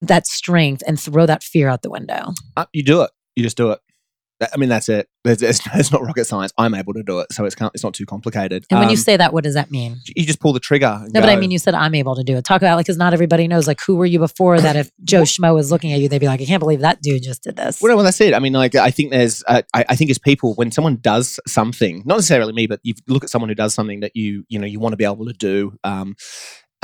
that 0.01 0.27
strength 0.27 0.83
and 0.85 0.99
throw 0.99 1.25
that 1.25 1.43
fear 1.43 1.69
out 1.69 1.81
the 1.81 1.89
window? 1.89 2.33
Uh, 2.57 2.65
you 2.73 2.83
do 2.83 3.01
it. 3.01 3.11
You 3.35 3.43
just 3.43 3.57
do 3.57 3.71
it. 3.71 3.79
That- 4.41 4.49
I 4.53 4.57
mean, 4.57 4.67
that's 4.67 4.89
it. 4.89 5.07
It's, 5.23 5.41
it's, 5.41 5.61
it's 5.73 5.91
not 5.93 6.01
rocket 6.03 6.25
science. 6.25 6.51
I'm 6.57 6.75
able 6.75 6.93
to 6.93 7.03
do 7.03 7.19
it, 7.19 7.31
so 7.31 7.45
it's 7.45 7.55
it's 7.73 7.83
not 7.83 7.93
too 7.93 8.05
complicated. 8.05 8.65
And 8.69 8.79
when 8.81 8.89
you 8.89 8.93
Um, 8.95 8.97
say 8.97 9.15
that, 9.15 9.31
what 9.31 9.45
does 9.45 9.53
that 9.53 9.71
mean? 9.71 9.95
you 10.13 10.25
just 10.25 10.41
pull 10.41 10.51
the 10.51 10.59
trigger. 10.59 11.05
No, 11.13 11.21
but 11.21 11.29
I 11.29 11.37
mean, 11.37 11.51
you 11.51 11.57
said 11.57 11.73
I'm 11.73 11.95
able 11.95 12.15
to 12.17 12.23
do 12.23 12.35
it. 12.35 12.43
Talk 12.43 12.61
about 12.61 12.75
like, 12.75 12.85
because 12.85 12.97
not 12.97 13.13
everybody 13.13 13.47
knows. 13.47 13.65
Like, 13.65 13.79
who 13.81 13.95
were 13.95 14.05
you 14.05 14.19
before 14.19 14.59
that? 14.59 14.75
If 14.75 14.91
Joe 15.05 15.21
Schmo 15.21 15.53
was 15.53 15.71
looking 15.71 15.93
at 15.93 15.99
you, 15.99 16.09
they'd 16.09 16.19
be 16.19 16.27
like, 16.27 16.41
I 16.41 16.45
can't 16.45 16.59
believe 16.59 16.81
that 16.81 17.01
dude 17.01 17.23
just 17.23 17.43
did 17.43 17.55
this. 17.55 17.81
Well, 17.81 17.91
no, 17.91 17.95
well, 17.95 18.03
that's 18.03 18.19
it. 18.19 18.33
I 18.33 18.39
mean, 18.39 18.51
like, 18.51 18.75
I 18.75 18.91
think 18.91 19.11
there's, 19.11 19.41
uh, 19.47 19.61
I, 19.73 19.85
I 19.87 19.95
think 19.95 20.11
as 20.11 20.17
people, 20.17 20.53
when 20.55 20.69
someone 20.69 20.97
does 20.97 21.39
something, 21.47 22.03
not 22.05 22.15
necessarily 22.15 22.51
me, 22.51 22.67
but 22.67 22.81
you 22.83 22.93
look 23.07 23.23
at 23.23 23.29
someone 23.29 23.47
who 23.47 23.55
does 23.55 23.73
something 23.73 24.01
that 24.01 24.11
you, 24.15 24.43
you 24.49 24.59
know, 24.59 24.67
you 24.67 24.81
want 24.81 24.91
to 24.93 24.97
be 24.97 25.05
able 25.05 25.25
to 25.27 25.33
do, 25.33 25.77
um, 25.85 26.15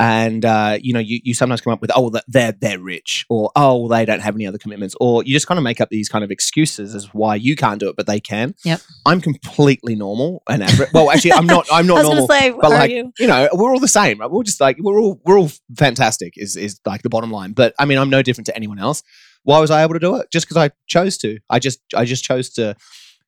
and 0.02 0.44
uh, 0.44 0.78
you 0.80 0.92
know, 0.92 1.00
you, 1.00 1.20
you 1.22 1.34
sometimes 1.34 1.60
come 1.60 1.72
up 1.72 1.80
with, 1.80 1.90
oh, 1.94 2.12
they're 2.28 2.52
they're 2.52 2.80
rich, 2.80 3.24
or 3.28 3.50
oh, 3.56 3.88
they 3.88 4.04
don't 4.04 4.20
have 4.20 4.34
any 4.34 4.46
other 4.46 4.58
commitments, 4.58 4.94
or 5.00 5.22
you 5.24 5.32
just 5.32 5.46
kind 5.46 5.58
of 5.58 5.64
make 5.64 5.80
up 5.80 5.90
these 5.90 6.08
kind 6.08 6.24
of 6.24 6.30
excuses 6.30 6.94
as 6.94 7.12
why 7.14 7.34
you 7.34 7.56
can't 7.56 7.80
do 7.80 7.88
it, 7.88 7.96
but 7.96 8.06
they 8.06 8.20
can. 8.20 8.54
Yep. 8.64 8.80
I'm 9.06 9.20
completely 9.20 9.94
normal 9.94 10.42
and 10.48 10.62
average. 10.62 10.90
Well, 10.92 11.10
actually, 11.10 11.34
I'm 11.34 11.46
not. 11.46 11.66
I'm 11.72 11.86
not 11.92 12.02
normal. 12.02 12.26
say, 12.28 12.50
but 12.50 12.64
are 12.64 12.70
like 12.70 12.90
you? 12.90 13.12
you 13.18 13.26
know 13.26 13.48
we're 13.52 13.72
all 13.72 13.80
the 13.80 13.88
same 13.88 14.18
right? 14.18 14.30
we're 14.30 14.42
just 14.42 14.60
like 14.60 14.76
we're 14.80 15.00
all 15.00 15.20
we're 15.24 15.38
all 15.38 15.50
fantastic 15.76 16.34
is 16.36 16.56
is 16.56 16.80
like 16.86 17.02
the 17.02 17.08
bottom 17.08 17.30
line 17.30 17.52
but 17.52 17.74
i 17.78 17.84
mean 17.84 17.98
i'm 17.98 18.10
no 18.10 18.22
different 18.22 18.46
to 18.46 18.56
anyone 18.56 18.78
else 18.78 19.02
why 19.44 19.58
was 19.58 19.70
i 19.70 19.82
able 19.82 19.94
to 19.94 20.00
do 20.00 20.16
it 20.16 20.30
just 20.30 20.46
because 20.46 20.56
i 20.56 20.70
chose 20.86 21.16
to 21.18 21.38
i 21.50 21.58
just 21.58 21.80
i 21.94 22.04
just 22.04 22.24
chose 22.24 22.50
to 22.50 22.74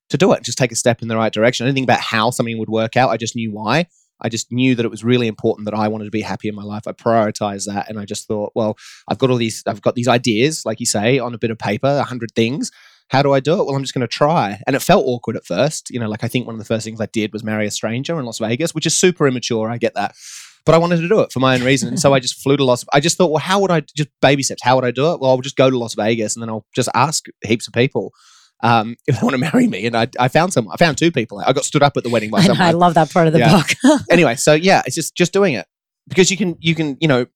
to 0.09 0.17
do 0.17 0.33
it 0.33 0.43
just 0.43 0.59
take 0.59 0.73
a 0.73 0.77
step 0.77 1.03
in 1.03 1.09
the 1.09 1.17
right 1.17 1.33
direction 1.33 1.65
i 1.65 1.69
didn't 1.69 1.77
think 1.77 1.87
about 1.87 2.01
how 2.01 2.31
something 2.31 2.59
would 2.59 2.69
work 2.69 2.97
out 2.97 3.11
i 3.11 3.17
just 3.17 3.37
knew 3.37 3.53
why 3.53 3.87
i 4.25 4.29
just 4.29 4.51
knew 4.51 4.75
that 4.75 4.85
it 4.85 4.91
was 4.91 5.05
really 5.05 5.29
important 5.29 5.65
that 5.65 5.75
i 5.75 5.87
wanted 5.87 6.05
to 6.05 6.11
be 6.11 6.23
happy 6.23 6.49
in 6.49 6.55
my 6.55 6.63
life 6.63 6.87
i 6.87 6.93
prioritized 6.93 7.67
that 7.67 7.89
and 7.89 7.99
i 7.99 8.05
just 8.05 8.27
thought 8.27 8.51
well 8.55 8.77
i've 9.09 9.19
got 9.19 9.31
all 9.31 9.37
these 9.37 9.63
i've 9.67 9.83
got 9.83 9.95
these 9.95 10.09
ideas 10.09 10.65
like 10.67 10.81
you 10.81 10.87
say 10.87 11.19
on 11.19 11.35
a 11.35 11.39
bit 11.39 11.51
of 11.51 11.59
paper 11.59 11.87
a 11.87 12.05
hundred 12.05 12.31
things 12.35 12.71
how 13.09 13.23
do 13.23 13.33
I 13.33 13.41
do 13.41 13.61
it? 13.61 13.67
Well, 13.67 13.77
I'm 13.77 13.83
just 13.83 13.95
going 13.95 14.07
to 14.07 14.09
try. 14.09 14.61
And 14.67 14.75
it 14.75 14.81
felt 14.81 15.05
awkward 15.07 15.37
at 15.37 15.45
first. 15.45 15.91
You 15.91 16.01
know, 16.01 16.09
like 16.09 16.25
I 16.25 16.29
think 16.29 16.47
one 16.47 16.55
of 16.55 16.59
the 16.59 16.65
first 16.65 16.85
things 16.85 17.01
I 17.01 17.07
did 17.07 17.33
was 17.33 17.45
marry 17.45 17.67
a 17.67 17.71
stranger 17.71 18.19
in 18.19 18.25
Las 18.25 18.39
Vegas, 18.39 18.75
which 18.75 18.87
is 18.87 18.95
super 18.95 19.27
immature. 19.27 19.71
I 19.71 19.79
get 19.79 19.95
that. 19.95 20.15
But 20.65 20.75
I 20.75 20.79
wanted 20.79 21.01
to 21.01 21.09
do 21.09 21.21
it 21.21 21.31
for 21.31 21.41
my 21.41 21.55
own 21.55 21.63
reason. 21.63 21.91
And 21.91 22.01
so 22.01 22.15
I 22.15 22.21
just 22.21 22.43
flew 22.43 22.57
to 22.57 22.65
Las 22.65 22.85
I 22.93 23.01
just 23.01 23.19
thought, 23.19 23.31
well, 23.31 23.41
how 23.41 23.61
would 23.61 23.71
I 23.71 23.81
just 23.81 24.09
baby 24.23 24.43
steps? 24.43 24.63
How 24.63 24.77
would 24.77 24.85
I 24.85 24.91
do 24.91 25.13
it? 25.13 25.21
Well, 25.21 25.31
I'll 25.31 25.41
just 25.41 25.57
go 25.57 25.69
to 25.69 25.79
Las 25.79 25.95
Vegas 25.95 26.35
and 26.35 26.43
then 26.43 26.49
I'll 26.49 26.65
just 26.75 26.89
ask 26.95 27.27
heaps 27.45 27.67
of 27.67 27.75
people 27.75 28.13
um, 28.65 28.97
if 29.07 29.21
they 29.21 29.25
want 29.25 29.35
to 29.35 29.39
marry 29.39 29.69
me. 29.69 29.87
And 29.87 29.97
I, 29.97 30.09
I 30.19 30.29
found 30.29 30.53
some, 30.53 30.69
I 30.71 30.77
found 30.77 30.99
two 30.99 31.13
people. 31.13 31.39
I 31.39 31.53
got 31.53 31.65
stood 31.65 31.83
up 31.83 31.97
at 31.97 32.03
the 32.03 32.11
wedding 32.11 32.31
by 32.31 32.39
I, 32.41 32.47
know, 32.49 32.55
I 32.59 32.71
love 32.73 32.95
that 32.95 33.13
part 33.13 33.27
of 33.29 33.33
the 33.33 33.39
Yeah. 33.39 33.63
book. 33.85 34.01
anyway, 34.11 34.35
so 34.35 34.55
yeah, 34.55 34.83
it's 34.87 34.97
just 34.97 35.15
just 35.15 35.33
doing 35.33 35.55
it 35.55 35.67
because 36.09 36.31
you 36.31 36.37
can 36.37 36.57
you 36.61 36.75
can 36.75 36.97
you 37.01 37.07
know 37.09 37.27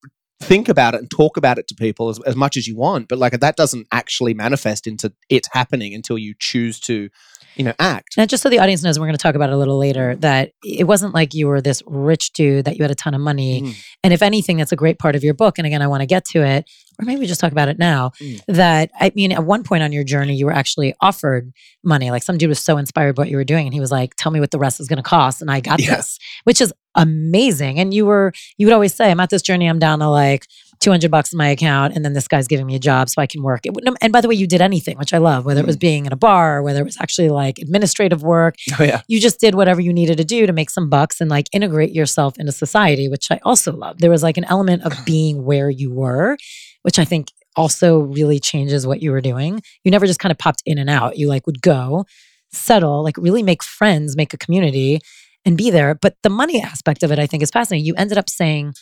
think 0.41 0.69
about 0.69 0.95
it 0.95 1.01
and 1.01 1.11
talk 1.11 1.37
about 1.37 1.59
it 1.59 1.67
to 1.67 1.75
people 1.75 2.09
as, 2.09 2.21
as 2.23 2.37
much 2.37 2.57
as 2.57 2.67
you 2.67 2.77
want, 2.77 3.09
but 3.09 3.19
like 3.19 3.39
that 3.39 3.57
doesn't 3.57 3.87
actually 3.93 4.35
manifest 4.35 4.87
into 4.87 5.13
it 5.29 5.49
happening 5.53 5.95
until 5.95 6.17
you 6.17 6.35
choose 6.39 6.79
to 6.81 7.09
you 7.57 7.65
know 7.65 7.73
act. 7.81 8.17
Now, 8.17 8.25
just 8.25 8.43
so 8.43 8.49
the 8.49 8.61
audience 8.61 8.85
knows, 8.85 8.99
we're 8.99 9.07
going 9.07 9.17
to 9.17 9.23
talk 9.23 9.35
about 9.35 9.51
it 9.51 9.55
a 9.55 9.57
little 9.57 9.79
later, 9.79 10.15
that 10.17 10.53
it 10.63 10.87
wasn't 10.87 11.13
like 11.13 11.35
you 11.35 11.49
were 11.49 11.61
this 11.61 11.83
rich 11.87 12.33
dude 12.33 12.67
that 12.67 12.77
you 12.77 12.85
had 12.85 12.91
a 12.93 12.95
ton 12.95 13.15
of 13.15 13.21
money. 13.21 13.63
Mm. 13.63 13.75
And 14.05 14.13
if 14.13 14.23
anything, 14.23 14.59
that's 14.59 14.71
a 14.71 14.77
great 14.77 14.99
part 14.99 15.17
of 15.17 15.25
your 15.25 15.35
book. 15.35 15.59
And 15.59 15.67
again, 15.67 15.83
I 15.83 15.89
want 15.89 16.03
to 16.03 16.07
get 16.07 16.25
to 16.27 16.43
it, 16.45 16.71
or 17.01 17.05
maybe 17.05 17.21
we 17.21 17.27
just 17.27 17.41
talk 17.41 17.53
about 17.53 17.69
it 17.69 17.79
now. 17.79 18.11
Mm. 18.21 18.41
That 18.49 18.91
I 18.99 19.13
mean, 19.15 19.33
at 19.33 19.45
one 19.45 19.63
point 19.63 19.83
on 19.83 19.93
your 19.93 20.05
journey, 20.05 20.35
you 20.35 20.47
were 20.47 20.53
actually 20.53 20.95
offered 21.01 21.53
money. 21.85 22.11
Like 22.11 22.23
some 22.23 22.39
dude 22.39 22.49
was 22.49 22.59
so 22.59 22.77
inspired 22.77 23.15
by 23.15 23.23
what 23.23 23.29
you 23.31 23.37
were 23.37 23.45
doing, 23.45 23.67
and 23.67 23.75
he 23.75 23.81
was 23.81 23.91
like, 23.93 24.15
"Tell 24.17 24.33
me 24.33 24.41
what 24.41 24.51
the 24.51 24.59
rest 24.59 24.81
is 24.81 24.89
going 24.89 24.97
to 24.97 25.03
cost," 25.03 25.41
and 25.41 25.51
I 25.51 25.61
got 25.61 25.81
Yeah. 25.81 25.97
this, 25.97 26.19
which 26.45 26.61
is 26.61 26.73
amazing. 26.95 27.79
And 27.79 27.95
you 27.95 28.05
were, 28.07 28.33
you 28.57 28.67
would 28.67 28.73
always 28.75 28.95
say, 28.95 29.11
"I'm 29.11 29.21
at 29.21 29.31
this 29.31 29.43
journey. 29.43 29.67
I'm 29.67 29.79
down 29.79 30.01
to 30.01 30.09
like." 30.09 30.47
200 30.81 31.11
bucks 31.11 31.33
in 31.33 31.37
my 31.39 31.49
account 31.49 31.95
and 31.95 32.05
then 32.05 32.13
this 32.13 32.29
guy's 32.29 32.47
giving 32.47 32.67
me 32.67 32.75
a 32.75 32.79
job 32.79 33.09
so 33.09 33.21
I 33.21 33.27
can 33.27 33.43
work. 33.43 33.61
It, 33.65 33.75
wouldn't- 33.75 33.97
and 34.01 34.13
by 34.13 34.21
the 34.21 34.29
way, 34.29 34.35
you 34.35 34.47
did 34.47 34.61
anything, 34.61 34.97
which 34.99 35.13
I 35.13 35.19
love, 35.19 35.45
whether 35.45 35.61
it 35.61 35.67
was 35.67 35.77
Mm. 35.77 35.81
being 35.81 36.07
in 36.07 36.13
a 36.13 36.17
bar, 36.17 36.59
or 36.59 36.63
whether 36.63 36.81
it 36.81 36.85
was 36.85 36.97
actually 37.01 37.29
like 37.31 37.59
administrative 37.59 38.23
work, 38.23 38.55
Oh 38.79 38.85
yeah, 38.85 39.03
you 39.09 39.21
just 39.21 39.41
did 39.41 39.55
whatever 39.55 39.81
you 39.81 39.93
needed 39.93 40.19
to 40.19 40.25
do 40.25 40.47
to 40.47 40.53
make 40.53 40.71
some 40.71 40.89
bucks 40.89 41.21
and 41.21 41.29
like 41.31 41.49
integrate 41.53 41.93
yourself 41.93 42.39
into 42.39 42.53
society, 42.53 43.09
which 43.09 43.31
I 43.31 43.41
also 43.45 43.73
love. 43.73 43.99
There 43.99 44.11
was 44.11 44.23
like 44.23 44.37
an 44.37 44.45
element 44.45 44.83
of 44.85 44.93
being 45.05 45.45
where 45.45 45.71
you 45.71 45.91
were, 45.93 46.37
which 46.83 46.99
I 46.99 47.05
think 47.05 47.29
also 47.57 47.99
really 47.99 48.39
changes 48.39 48.87
what 48.87 49.03
you 49.03 49.11
were 49.11 49.21
doing. 49.21 49.61
You 49.85 49.91
never 49.91 50.07
just 50.07 50.21
kind 50.21 50.31
of 50.31 50.39
popped 50.39 50.63
in 50.65 50.79
and 50.79 50.89
out. 50.89 51.17
You 51.19 51.29
like 51.29 51.45
would 51.47 51.61
go, 51.61 52.05
settle, 52.53 53.03
like 53.03 53.17
really 53.17 53.43
make 53.43 53.63
friends, 53.63 54.17
make 54.17 54.33
a 54.33 54.39
community 54.39 55.01
and 55.45 55.57
be 55.57 55.71
there. 55.71 55.95
But 55.95 56.15
the 56.23 56.31
money 56.31 56.63
aspect 56.63 57.03
of 57.03 57.11
it, 57.13 57.19
I 57.19 57.27
think 57.27 57.43
is 57.43 57.51
fascinating. 57.51 57.85
You 57.85 57.95
ended 57.97 58.17
up 58.19 58.31
saying 58.31 58.75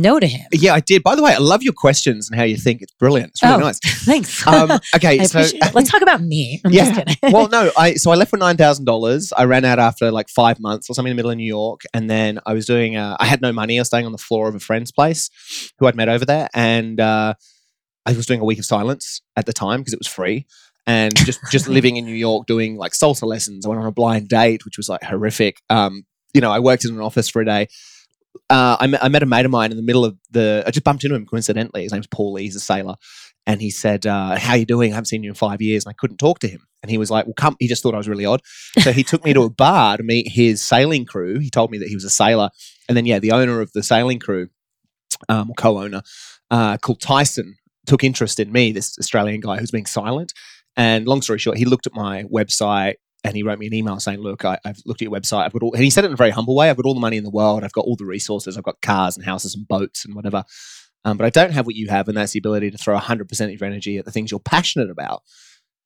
no 0.00 0.18
to 0.20 0.26
him. 0.26 0.46
yeah, 0.52 0.74
I 0.74 0.80
did. 0.80 1.02
By 1.02 1.14
the 1.14 1.22
way, 1.22 1.32
I 1.34 1.38
love 1.38 1.62
your 1.62 1.72
questions 1.72 2.28
and 2.30 2.38
how 2.38 2.44
you 2.44 2.56
think. 2.56 2.82
It's 2.82 2.92
brilliant. 2.92 3.30
It's 3.30 3.42
really 3.42 3.54
Oh, 3.56 3.58
nice. 3.58 3.78
Thanks. 4.04 4.46
Um, 4.46 4.70
okay, 4.96 5.22
so. 5.24 5.40
Let's 5.74 5.90
talk 5.90 6.02
about 6.02 6.22
me. 6.22 6.60
I'm 6.64 6.72
Yeah. 6.72 6.84
just 6.92 7.06
kidding. 7.06 7.32
well, 7.32 7.48
no, 7.48 7.70
I 7.78 7.94
so 7.94 8.10
I 8.10 8.14
left 8.14 8.30
for 8.30 8.36
nine 8.36 8.56
thousand 8.56 8.84
dollars. 8.84 9.32
I 9.36 9.44
ran 9.44 9.64
out 9.64 9.78
after 9.78 10.10
like 10.10 10.28
five 10.28 10.60
months 10.60 10.88
or 10.88 10.94
something 10.94 11.10
in 11.10 11.16
the 11.16 11.18
middle 11.18 11.30
of 11.30 11.36
New 11.36 11.46
York, 11.46 11.82
and 11.92 12.08
then 12.08 12.38
I 12.46 12.54
was 12.54 12.66
doing. 12.66 12.96
Uh, 12.96 13.16
I 13.18 13.26
had 13.26 13.40
no 13.42 13.52
money. 13.52 13.78
I 13.78 13.80
was 13.80 13.88
staying 13.88 14.06
on 14.06 14.12
the 14.12 14.18
floor 14.18 14.48
of 14.48 14.54
a 14.54 14.60
friend's 14.60 14.92
place, 14.92 15.30
who 15.78 15.86
I'd 15.86 15.96
met 15.96 16.08
over 16.08 16.24
there, 16.24 16.48
and 16.54 17.00
uh, 17.00 17.34
I 18.06 18.12
was 18.12 18.26
doing 18.26 18.40
a 18.40 18.44
week 18.44 18.58
of 18.58 18.64
silence 18.64 19.20
at 19.36 19.46
the 19.46 19.52
time 19.52 19.80
because 19.80 19.92
it 19.92 19.98
was 20.00 20.08
free, 20.08 20.46
and 20.86 21.14
just 21.16 21.40
just 21.50 21.68
living 21.68 21.96
in 21.96 22.04
New 22.04 22.14
York, 22.14 22.46
doing 22.46 22.76
like 22.76 22.92
salsa 22.92 23.24
lessons. 23.24 23.66
I 23.66 23.68
went 23.68 23.80
on 23.80 23.86
a 23.86 23.92
blind 23.92 24.28
date, 24.28 24.64
which 24.64 24.76
was 24.76 24.88
like 24.88 25.02
horrific. 25.02 25.60
Um, 25.68 26.04
you 26.34 26.40
know, 26.40 26.50
I 26.50 26.58
worked 26.60 26.84
in 26.84 26.94
an 26.94 27.00
office 27.00 27.28
for 27.28 27.40
a 27.42 27.44
day. 27.44 27.68
Uh, 28.50 28.76
I, 28.80 28.86
met, 28.86 29.04
I 29.04 29.08
met 29.08 29.22
a 29.22 29.26
mate 29.26 29.44
of 29.44 29.50
mine 29.50 29.70
in 29.70 29.76
the 29.76 29.82
middle 29.82 30.04
of 30.04 30.16
the. 30.30 30.64
I 30.66 30.70
just 30.70 30.84
bumped 30.84 31.04
into 31.04 31.16
him 31.16 31.26
coincidentally. 31.26 31.82
His 31.82 31.92
name's 31.92 32.06
Paul. 32.06 32.36
He's 32.36 32.56
a 32.56 32.60
sailor, 32.60 32.94
and 33.46 33.60
he 33.60 33.70
said, 33.70 34.06
uh, 34.06 34.38
"How 34.38 34.54
you 34.54 34.64
doing? 34.64 34.92
I 34.92 34.94
haven't 34.94 35.06
seen 35.06 35.22
you 35.22 35.30
in 35.30 35.34
five 35.34 35.60
years." 35.60 35.84
And 35.84 35.90
I 35.90 35.94
couldn't 35.98 36.18
talk 36.18 36.38
to 36.40 36.48
him. 36.48 36.66
And 36.82 36.90
he 36.90 36.98
was 36.98 37.10
like, 37.10 37.26
"Well, 37.26 37.34
come." 37.34 37.56
He 37.58 37.68
just 37.68 37.82
thought 37.82 37.94
I 37.94 37.98
was 37.98 38.08
really 38.08 38.24
odd, 38.24 38.40
so 38.80 38.92
he 38.92 39.02
took 39.02 39.24
me 39.24 39.34
to 39.34 39.42
a 39.42 39.50
bar 39.50 39.96
to 39.96 40.02
meet 40.02 40.28
his 40.28 40.62
sailing 40.62 41.04
crew. 41.04 41.38
He 41.38 41.50
told 41.50 41.70
me 41.70 41.78
that 41.78 41.88
he 41.88 41.94
was 41.94 42.04
a 42.04 42.10
sailor, 42.10 42.50
And 42.88 42.96
then 42.96 43.06
yeah, 43.06 43.18
the 43.18 43.32
owner 43.32 43.60
of 43.60 43.72
the 43.72 43.82
sailing 43.82 44.18
crew, 44.18 44.48
um, 45.28 45.52
co-owner, 45.56 46.02
uh, 46.50 46.78
called 46.78 47.00
Tyson, 47.00 47.56
took 47.86 48.04
interest 48.04 48.40
in 48.40 48.52
me, 48.52 48.72
this 48.72 48.98
Australian 48.98 49.40
guy 49.40 49.58
who's 49.58 49.70
being 49.70 49.86
silent. 49.86 50.32
And 50.76 51.06
long 51.06 51.22
story 51.22 51.38
short, 51.38 51.58
he 51.58 51.64
looked 51.64 51.86
at 51.86 51.94
my 51.94 52.22
website 52.24 52.94
and 53.24 53.34
he 53.34 53.42
wrote 53.42 53.58
me 53.58 53.66
an 53.66 53.74
email 53.74 53.98
saying, 54.00 54.20
"Look, 54.20 54.44
I, 54.44 54.58
have 54.64 54.78
looked 54.86 55.02
at 55.02 55.06
your 55.06 55.12
website. 55.12 55.44
I've 55.44 55.52
got 55.52 55.62
all," 55.62 55.74
and 55.74 55.82
he 55.82 55.90
said 55.90 56.04
it 56.04 56.08
in 56.08 56.12
a 56.12 56.16
very 56.16 56.30
humble 56.30 56.54
way. 56.54 56.70
I've 56.70 56.76
got 56.76 56.86
all 56.86 56.94
the 56.94 57.00
money 57.00 57.16
in 57.16 57.24
the 57.24 57.30
world. 57.30 57.64
I've 57.64 57.72
got 57.72 57.84
all 57.84 57.96
the 57.96 58.06
resources. 58.06 58.56
I've 58.56 58.64
got 58.64 58.80
cars 58.80 59.16
and 59.16 59.24
houses 59.24 59.54
and 59.54 59.66
boats 59.66 60.04
and 60.04 60.14
whatever. 60.14 60.44
Um, 61.04 61.16
but 61.16 61.26
I 61.26 61.30
don't 61.30 61.52
have 61.52 61.66
what 61.66 61.76
you 61.76 61.88
have, 61.88 62.08
and 62.08 62.16
that's 62.16 62.32
the 62.32 62.38
ability 62.38 62.70
to 62.70 62.78
throw 62.78 62.98
100% 62.98 63.54
of 63.54 63.60
your 63.60 63.68
energy 63.68 63.98
at 63.98 64.04
the 64.04 64.10
things 64.10 64.30
you're 64.30 64.40
passionate 64.40 64.90
about. 64.90 65.22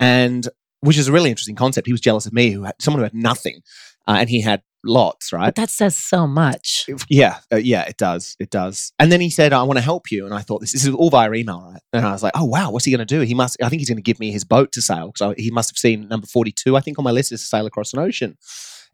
And 0.01 0.49
which 0.81 0.99
is 0.99 1.07
a 1.07 1.13
really 1.13 1.31
interesting 1.31 1.55
concept. 1.55 1.87
He 1.87 1.93
was 1.93 2.01
jealous 2.01 2.27
of 2.27 2.33
me, 2.33 2.51
who 2.51 2.65
had 2.65 2.75
someone 2.81 3.01
who 3.01 3.05
had 3.05 3.15
nothing, 3.15 3.61
uh, 4.09 4.17
and 4.19 4.29
he 4.29 4.41
had 4.41 4.63
lots, 4.85 5.33
right? 5.33 5.47
But 5.47 5.57
that 5.57 5.71
says 5.71 5.97
so 5.97 6.27
much. 6.27 6.87
Yeah, 7.09 7.39
uh, 7.53 7.57
yeah, 7.57 7.83
it 7.83 7.97
does, 7.97 8.37
it 8.39 8.51
does. 8.51 8.93
And 8.99 9.11
then 9.11 9.21
he 9.21 9.31
said, 9.31 9.53
"I 9.53 9.63
want 9.63 9.79
to 9.79 9.83
help 9.83 10.11
you," 10.11 10.25
and 10.25 10.35
I 10.35 10.41
thought 10.41 10.61
this, 10.61 10.73
this 10.73 10.85
is 10.85 10.95
all 10.95 11.11
via 11.11 11.33
email, 11.33 11.61
right? 11.61 11.81
And 11.93 12.07
I 12.07 12.13
was 12.13 12.23
like, 12.23 12.33
"Oh 12.35 12.45
wow, 12.45 12.71
what's 12.71 12.85
he 12.85 12.91
going 12.91 13.07
to 13.07 13.15
do? 13.15 13.21
He 13.21 13.35
must. 13.35 13.63
I 13.63 13.69
think 13.69 13.81
he's 13.81 13.89
going 13.89 13.97
to 13.97 14.03
give 14.03 14.21
me 14.21 14.33
his 14.33 14.45
boat 14.45 14.73
to 14.73 14.83
sail 14.83 15.13
because 15.13 15.35
he 15.39 15.51
must 15.51 15.71
have 15.71 15.79
seen 15.79 16.09
number 16.09 16.27
forty-two, 16.27 16.77
I 16.77 16.81
think, 16.81 16.99
on 16.99 17.05
my 17.05 17.11
list 17.11 17.33
is 17.33 17.41
to 17.41 17.47
sail 17.47 17.67
across 17.67 17.93
an 17.93 17.99
ocean." 17.99 18.37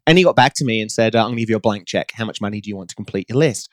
And 0.07 0.17
he 0.17 0.23
got 0.23 0.35
back 0.35 0.53
to 0.55 0.65
me 0.65 0.81
and 0.81 0.91
said, 0.91 1.15
uh, 1.15 1.19
"I'm 1.19 1.25
going 1.25 1.37
to 1.37 1.41
give 1.41 1.49
you 1.49 1.57
a 1.57 1.61
blank 1.61 1.87
check. 1.87 2.11
How 2.13 2.25
much 2.25 2.41
money 2.41 2.61
do 2.61 2.69
you 2.69 2.77
want 2.77 2.89
to 2.89 2.95
complete 2.95 3.29
your 3.29 3.37
list?" 3.37 3.69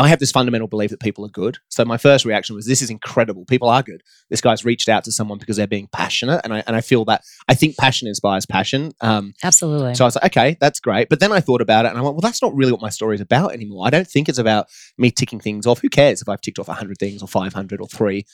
I 0.00 0.08
have 0.08 0.18
this 0.18 0.30
fundamental 0.30 0.66
belief 0.66 0.88
that 0.90 1.00
people 1.00 1.26
are 1.26 1.30
good. 1.30 1.58
So 1.68 1.84
my 1.84 1.98
first 1.98 2.24
reaction 2.24 2.56
was, 2.56 2.64
"This 2.64 2.80
is 2.80 2.88
incredible. 2.88 3.44
People 3.44 3.68
are 3.68 3.82
good. 3.82 4.02
This 4.30 4.40
guy's 4.40 4.64
reached 4.64 4.88
out 4.88 5.04
to 5.04 5.12
someone 5.12 5.38
because 5.38 5.58
they're 5.58 5.66
being 5.66 5.88
passionate, 5.92 6.40
and 6.42 6.54
I 6.54 6.62
and 6.66 6.74
I 6.74 6.80
feel 6.80 7.04
that 7.04 7.22
I 7.48 7.54
think 7.54 7.76
passion 7.76 8.08
inspires 8.08 8.46
passion. 8.46 8.92
Um, 9.02 9.34
Absolutely. 9.44 9.94
so 9.94 10.04
I 10.04 10.06
was 10.06 10.16
like, 10.16 10.36
okay, 10.36 10.56
that's 10.58 10.80
great. 10.80 11.10
But 11.10 11.20
then 11.20 11.32
I 11.32 11.40
thought 11.40 11.60
about 11.60 11.84
it, 11.84 11.90
and 11.90 11.98
I 11.98 12.00
went, 12.00 12.14
well, 12.14 12.22
that's 12.22 12.40
not 12.40 12.54
really 12.54 12.72
what 12.72 12.80
my 12.80 12.88
story 12.88 13.14
is 13.14 13.20
about 13.20 13.52
anymore. 13.52 13.86
I 13.86 13.90
don't 13.90 14.08
think 14.08 14.30
it's 14.30 14.38
about 14.38 14.68
me 14.96 15.10
ticking 15.10 15.38
things 15.38 15.66
off. 15.66 15.82
Who 15.82 15.90
cares 15.90 16.22
if 16.22 16.30
I've 16.30 16.40
ticked 16.40 16.58
off 16.58 16.68
hundred 16.68 16.96
things 16.96 17.20
or 17.20 17.28
five 17.28 17.52
hundred 17.52 17.82
or 17.82 17.86
three? 17.86 18.24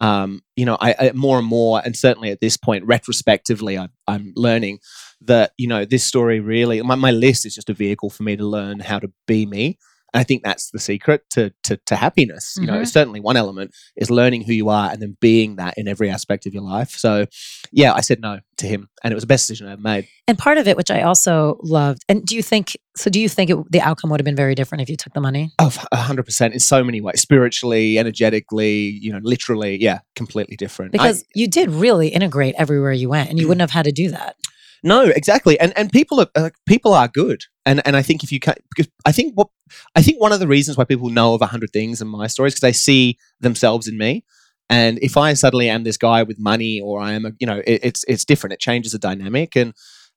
Um, 0.00 0.42
you 0.56 0.66
know, 0.66 0.76
I, 0.78 0.94
I 0.98 1.12
more 1.14 1.38
and 1.38 1.46
more, 1.46 1.80
and 1.82 1.96
certainly 1.96 2.32
at 2.32 2.40
this 2.40 2.58
point, 2.58 2.84
retrospectively, 2.84 3.78
I, 3.78 3.88
I'm 4.06 4.34
learning 4.36 4.80
that 5.22 5.52
you 5.56 5.68
know 5.68 5.86
this 5.86 6.04
story 6.04 6.38
really 6.40 6.82
my, 6.82 6.96
my 6.96 7.10
list 7.10 7.46
is 7.46 7.54
just 7.54 7.70
a 7.70 7.72
vehicle 7.74 8.10
for 8.10 8.24
me 8.24 8.36
to 8.36 8.44
learn 8.44 8.80
how 8.80 8.98
to 8.98 9.10
be 9.26 9.46
me 9.46 9.78
and 10.14 10.20
I 10.20 10.24
think 10.24 10.42
that's 10.44 10.70
the 10.70 10.78
secret 10.78 11.22
to 11.30 11.52
to, 11.64 11.76
to 11.86 11.96
happiness. 11.96 12.56
You 12.58 12.66
know, 12.66 12.80
Mhm. 12.80 12.86
certainly 12.86 13.20
one 13.20 13.36
element 13.36 13.74
is 13.96 14.10
learning 14.10 14.42
who 14.42 14.52
you 14.54 14.68
are 14.70 14.90
and 14.90 15.02
then 15.02 15.16
being 15.20 15.56
that 15.56 15.74
in 15.76 15.88
every 15.88 16.08
aspect 16.08 16.46
of 16.46 16.54
your 16.54 16.62
life. 16.62 16.90
So, 16.90 17.26
yeah, 17.72 17.92
I 17.92 18.00
said 18.00 18.20
no 18.20 18.38
to 18.58 18.66
him, 18.66 18.88
and 19.02 19.12
it 19.12 19.14
was 19.16 19.22
the 19.24 19.26
best 19.26 19.46
decision 19.48 19.66
I 19.68 19.72
ever 19.72 19.82
made. 19.82 20.06
And 20.28 20.38
part 20.38 20.56
of 20.58 20.66
it, 20.68 20.76
which 20.76 20.90
I 20.90 21.02
also 21.02 21.58
loved, 21.62 22.02
and 22.08 22.24
do 22.24 22.36
you 22.36 22.42
think 22.42 22.76
so? 22.96 23.10
Do 23.10 23.20
you 23.20 23.28
think 23.28 23.50
it, 23.50 23.56
the 23.70 23.80
outcome 23.80 24.08
would 24.10 24.20
have 24.20 24.24
been 24.24 24.36
very 24.36 24.54
different 24.54 24.80
if 24.82 24.88
you 24.88 24.96
took 24.96 25.12
the 25.12 25.20
money? 25.20 25.52
Oh, 25.58 25.72
a 25.92 25.96
hundred 25.96 26.22
percent 26.24 26.54
in 26.54 26.60
so 26.60 26.82
many 26.84 27.00
ways, 27.00 27.20
spiritually, 27.20 27.98
energetically, 27.98 28.74
you 29.02 29.12
know, 29.12 29.20
literally, 29.22 29.82
yeah, 29.82 29.98
completely 30.16 30.56
different. 30.56 30.94
I- 30.94 30.98
Because 30.98 31.24
you 31.34 31.48
did 31.48 31.70
really 31.70 32.08
integrate 32.08 32.54
everywhere 32.56 32.92
you 32.92 33.08
went, 33.08 33.28
and 33.30 33.38
you 33.38 33.48
wouldn't 33.48 33.60
have 33.62 33.70
had 33.72 33.84
to 33.86 33.92
do 33.92 34.10
that. 34.12 34.36
No, 34.86 35.04
exactly, 35.04 35.58
and 35.58 35.72
and 35.78 35.90
people 35.90 36.20
are 36.20 36.26
uh, 36.34 36.50
people 36.66 36.92
are 36.92 37.08
good, 37.08 37.44
and 37.64 37.80
and 37.86 37.96
I 37.96 38.02
think 38.02 38.22
if 38.22 38.30
you 38.30 38.38
can, 38.38 38.54
because 38.76 38.92
I 39.06 39.12
think 39.12 39.32
what 39.34 39.48
I 39.96 40.02
think 40.02 40.20
one 40.20 40.30
of 40.30 40.40
the 40.40 40.46
reasons 40.46 40.76
why 40.76 40.84
people 40.84 41.08
know 41.08 41.32
of 41.32 41.40
a 41.40 41.46
hundred 41.46 41.70
things 41.72 42.02
in 42.02 42.08
my 42.08 42.26
stories 42.26 42.52
because 42.52 42.60
they 42.60 42.72
see 42.74 43.16
themselves 43.40 43.88
in 43.88 43.96
me, 43.96 44.24
and 44.68 44.98
if 45.00 45.16
I 45.16 45.32
suddenly 45.32 45.70
am 45.70 45.84
this 45.84 45.96
guy 45.96 46.22
with 46.22 46.38
money, 46.38 46.82
or 46.82 47.00
I 47.00 47.12
am 47.12 47.24
a, 47.24 47.32
you 47.40 47.46
know, 47.46 47.62
it, 47.66 47.80
it's 47.82 48.04
it's 48.06 48.26
different. 48.26 48.52
It 48.52 48.60
changes 48.60 48.92
the 48.92 48.98
dynamic, 48.98 49.56
and 49.56 49.72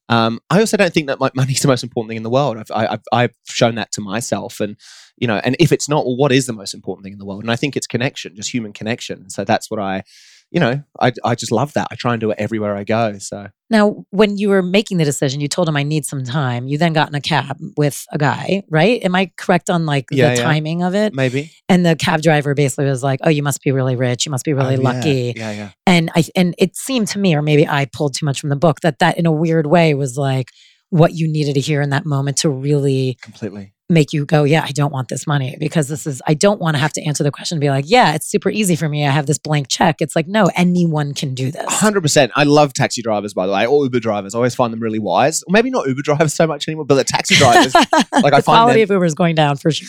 um, 0.10 0.40
I 0.50 0.60
also 0.60 0.76
don't 0.76 0.94
think 0.94 1.08
that 1.08 1.22
like 1.22 1.34
money's 1.38 1.62
the 1.62 1.70
most 1.70 1.84
important 1.84 2.10
thing 2.10 2.18
in 2.18 2.24
the 2.24 2.30
world. 2.30 2.58
I've 2.58 2.72
I, 2.72 2.88
I've 2.88 3.04
I've 3.14 3.36
shown 3.48 3.76
that 3.76 3.94
to 3.94 4.02
myself, 4.02 4.60
and 4.60 4.76
you 5.18 5.28
know, 5.28 5.40
and 5.46 5.56
if 5.62 5.72
it's 5.72 5.88
not, 5.88 6.06
well, 6.06 6.18
what 6.18 6.34
is 6.34 6.46
the 6.46 6.52
most 6.54 6.74
important 6.74 7.06
thing 7.06 7.14
in 7.14 7.20
the 7.20 7.26
world? 7.26 7.42
And 7.42 7.52
I 7.52 7.56
think 7.56 7.78
it's 7.78 7.88
connection, 7.88 8.36
just 8.36 8.54
human 8.54 8.74
connection. 8.74 9.30
So 9.30 9.46
that's 9.46 9.72
what 9.72 9.80
I. 9.80 10.04
You 10.50 10.62
know, 10.62 10.82
I, 11.00 11.12
I 11.26 11.36
just 11.36 11.52
love 11.52 11.74
that. 11.74 11.90
I 11.92 11.96
try 11.96 12.14
and 12.14 12.22
do 12.22 12.32
it 12.32 12.38
everywhere 12.40 12.76
I 12.78 12.86
go. 12.86 13.18
So 13.20 13.48
Now, 13.70 14.06
when 14.12 14.38
you 14.38 14.48
were 14.48 14.62
making 14.64 14.98
the 14.98 15.04
decision, 15.04 15.42
you 15.42 15.50
told 15.50 15.68
him 15.68 15.76
I 15.76 15.84
need 15.84 16.06
some 16.06 16.24
time. 16.24 16.68
You 16.70 16.78
then 16.78 16.94
got 16.94 17.10
in 17.10 17.16
a 17.16 17.20
cab 17.22 17.58
with 17.76 18.06
a 18.14 18.18
guy, 18.18 18.64
right? 18.70 19.04
Am 19.04 19.14
I 19.14 19.30
correct 19.38 19.70
on 19.70 19.86
like 19.86 20.06
Yeah, 20.10 20.30
the 20.30 20.36
yeah. 20.38 20.44
timing 20.44 20.84
of 20.84 20.96
it? 20.96 21.14
maybe 21.14 21.52
And 21.68 21.86
the 21.86 21.98
cab 21.98 22.22
driver 22.22 22.54
basically 22.54 22.86
was 22.86 23.04
like, 23.04 23.20
"Oh, 23.24 23.30
you 23.30 23.44
must 23.44 23.62
be 23.62 23.74
really 23.74 23.98
rich. 23.98 24.26
You 24.26 24.32
must 24.32 24.46
be 24.46 24.54
really 24.54 24.78
Oh, 24.78 24.82
yeah. 24.82 24.90
lucky." 24.94 25.34
Yeah, 25.36 25.52
yeah. 25.52 25.70
And 25.86 26.10
I 26.16 26.24
and 26.34 26.56
it 26.58 26.78
seemed 26.78 27.10
to 27.10 27.20
me, 27.20 27.36
or 27.36 27.42
maybe 27.42 27.68
I 27.68 27.84
pulled 27.86 28.16
too 28.16 28.26
much 28.26 28.40
from 28.40 28.50
the 28.50 28.56
book, 28.56 28.80
that 28.82 29.00
that 29.00 29.18
in 29.18 29.26
a 29.26 29.32
weird 29.34 29.68
way 29.68 29.94
was 29.96 30.18
like 30.18 30.50
what 30.90 31.12
you 31.14 31.28
needed 31.28 31.56
to 31.56 31.60
hear 31.60 31.82
in 31.82 31.90
that 31.90 32.06
moment 32.06 32.38
to 32.38 32.50
really 32.50 33.18
Completely. 33.22 33.74
Make 33.90 34.12
you 34.12 34.26
go, 34.26 34.44
yeah, 34.44 34.64
I 34.68 34.72
don't 34.72 34.92
want 34.92 35.08
this 35.08 35.26
money 35.26 35.56
because 35.60 35.88
this 35.88 36.06
is, 36.06 36.22
I 36.28 36.34
don't 36.34 36.60
want 36.60 36.76
to 36.76 36.80
have 36.80 36.92
to 36.94 37.02
answer 37.04 37.24
the 37.24 37.32
question 37.32 37.56
and 37.56 37.62
be 37.62 37.70
like, 37.70 37.86
yeah, 37.88 38.16
it's 38.16 38.28
super 38.28 38.50
easy 38.50 38.76
for 38.76 38.90
me. 38.90 39.06
I 39.08 39.12
have 39.12 39.28
this 39.28 39.38
blank 39.38 39.68
check. 39.70 40.02
It's 40.02 40.14
like, 40.16 40.28
no, 40.28 40.50
anyone 40.56 41.14
can 41.14 41.34
do 41.34 41.52
this. 41.52 41.64
hundred 41.74 42.02
percent. 42.02 42.34
I 42.36 42.44
love 42.44 42.74
taxi 42.74 43.02
drivers, 43.02 43.34
by 43.34 43.48
the 43.48 43.54
way, 43.54 43.66
or 43.66 43.84
Uber 43.86 44.02
drivers. 44.02 44.36
I 44.36 44.40
always 44.40 44.56
find 44.56 44.74
them 44.74 44.82
really 44.82 45.00
wise. 45.00 45.42
Or 45.44 45.52
maybe 45.52 45.70
not 45.70 45.88
Uber 45.88 46.02
drivers 46.02 46.34
so 46.36 46.46
much 46.48 46.68
anymore, 46.68 46.86
but 46.86 46.96
the 46.96 47.06
taxi 47.06 47.36
drivers. 47.36 47.74
like 47.76 47.86
I 48.14 48.22
the 48.22 48.32
find 48.32 48.44
quality 48.44 48.80
them- 48.82 48.92
of 48.92 48.96
Uber 48.98 49.06
is 49.06 49.14
going 49.16 49.36
down 49.36 49.56
for 49.56 49.72
sure. 49.72 49.88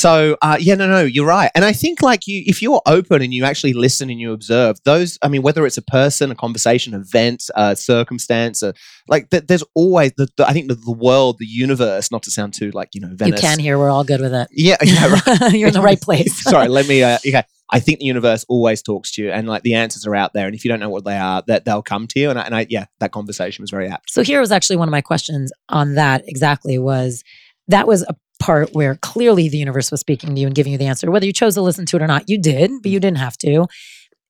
So 0.00 0.36
uh, 0.40 0.56
yeah, 0.58 0.74
no, 0.74 0.88
no, 0.88 1.02
you're 1.02 1.26
right. 1.26 1.50
And 1.54 1.64
I 1.64 1.72
think 1.72 2.00
like 2.00 2.26
you, 2.26 2.42
if 2.46 2.62
you're 2.62 2.80
open 2.86 3.20
and 3.20 3.34
you 3.34 3.44
actually 3.44 3.74
listen 3.74 4.08
and 4.08 4.18
you 4.18 4.32
observe 4.32 4.78
those, 4.84 5.18
I 5.22 5.28
mean, 5.28 5.42
whether 5.42 5.66
it's 5.66 5.76
a 5.76 5.82
person, 5.82 6.30
a 6.30 6.34
conversation, 6.34 6.94
event, 6.94 7.42
circumstance, 7.74 8.62
uh, 8.62 8.72
like 9.08 9.28
th- 9.28 9.44
there's 9.46 9.64
always 9.74 10.12
the, 10.16 10.28
the 10.36 10.48
I 10.48 10.52
think 10.52 10.68
the, 10.68 10.74
the 10.74 10.92
world, 10.92 11.36
the 11.38 11.46
universe. 11.46 12.10
Not 12.10 12.22
to 12.22 12.30
sound 12.30 12.54
too 12.54 12.70
like 12.70 12.94
you 12.94 13.00
know 13.00 13.14
You 13.20 13.32
can 13.34 13.58
hear. 13.58 13.78
We're 13.78 13.90
all 13.90 14.04
good 14.04 14.20
with 14.20 14.32
it. 14.32 14.48
Yeah, 14.52 14.76
yeah, 14.82 15.20
right. 15.26 15.52
You're 15.52 15.68
in 15.68 15.74
the 15.74 15.82
right 15.82 16.00
place. 16.00 16.42
Sorry, 16.50 16.68
let 16.68 16.88
me. 16.88 17.02
Uh, 17.02 17.18
okay, 17.26 17.42
I 17.70 17.80
think 17.80 17.98
the 17.98 18.06
universe 18.06 18.44
always 18.48 18.82
talks 18.82 19.12
to 19.12 19.22
you, 19.22 19.30
and 19.30 19.48
like 19.48 19.62
the 19.62 19.74
answers 19.74 20.06
are 20.06 20.14
out 20.14 20.32
there. 20.32 20.46
And 20.46 20.54
if 20.54 20.64
you 20.64 20.70
don't 20.70 20.80
know 20.80 20.88
what 20.88 21.04
they 21.04 21.16
are, 21.16 21.42
that 21.46 21.64
they'll 21.64 21.82
come 21.82 22.06
to 22.08 22.20
you. 22.20 22.30
And 22.30 22.38
I, 22.38 22.42
and 22.42 22.54
I 22.54 22.66
yeah, 22.70 22.86
that 23.00 23.12
conversation 23.12 23.62
was 23.62 23.70
very 23.70 23.88
apt. 23.88 24.10
So 24.10 24.22
here 24.22 24.40
was 24.40 24.52
actually 24.52 24.76
one 24.76 24.88
of 24.88 24.92
my 24.92 25.02
questions 25.02 25.52
on 25.68 25.94
that 25.94 26.24
exactly 26.26 26.78
was 26.78 27.22
that 27.68 27.86
was 27.86 28.02
a 28.02 28.14
part 28.40 28.70
where 28.72 28.96
clearly 28.96 29.48
the 29.48 29.58
universe 29.58 29.90
was 29.90 30.00
speaking 30.00 30.34
to 30.34 30.40
you 30.40 30.46
and 30.46 30.56
giving 30.56 30.72
you 30.72 30.78
the 30.78 30.86
answer. 30.86 31.10
Whether 31.10 31.26
you 31.26 31.32
chose 31.32 31.54
to 31.54 31.62
listen 31.62 31.86
to 31.86 31.96
it 31.96 32.02
or 32.02 32.06
not, 32.06 32.28
you 32.28 32.40
did, 32.40 32.70
but 32.82 32.90
you 32.90 32.98
didn't 32.98 33.18
have 33.18 33.36
to. 33.38 33.66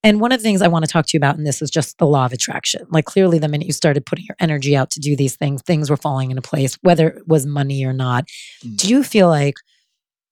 And 0.03 0.21
one 0.21 0.33
of 0.33 0.39
the 0.39 0.43
things 0.43 0.63
I 0.63 0.69
want 0.69 0.85
to 0.85 0.91
talk 0.91 1.07
to 1.07 1.11
you 1.13 1.19
about 1.19 1.37
in 1.37 1.45
this 1.45 1.61
is 1.61 1.71
just 1.71 1.99
the 1.99 2.07
law 2.07 2.25
of 2.25 2.33
attraction. 2.33 2.87
Like 2.91 3.05
clearly 3.05 3.39
the 3.39 3.49
minute 3.49 3.67
you 3.67 3.73
started 3.73 4.07
putting 4.07 4.25
your 4.25 4.37
energy 4.41 4.75
out 4.75 4.91
to 4.93 5.01
do 5.01 5.15
these 5.15 5.37
things, 5.37 5.63
things 5.63 5.91
were 5.91 5.97
falling 5.97 6.31
into 6.31 6.43
place, 6.43 6.79
whether 6.83 7.09
it 7.09 7.29
was 7.29 7.45
money 7.45 7.85
or 7.85 7.93
not. 7.93 8.25
Mm. 8.65 8.77
Do 8.77 8.89
you 8.89 9.03
feel 9.03 9.29
like 9.29 9.55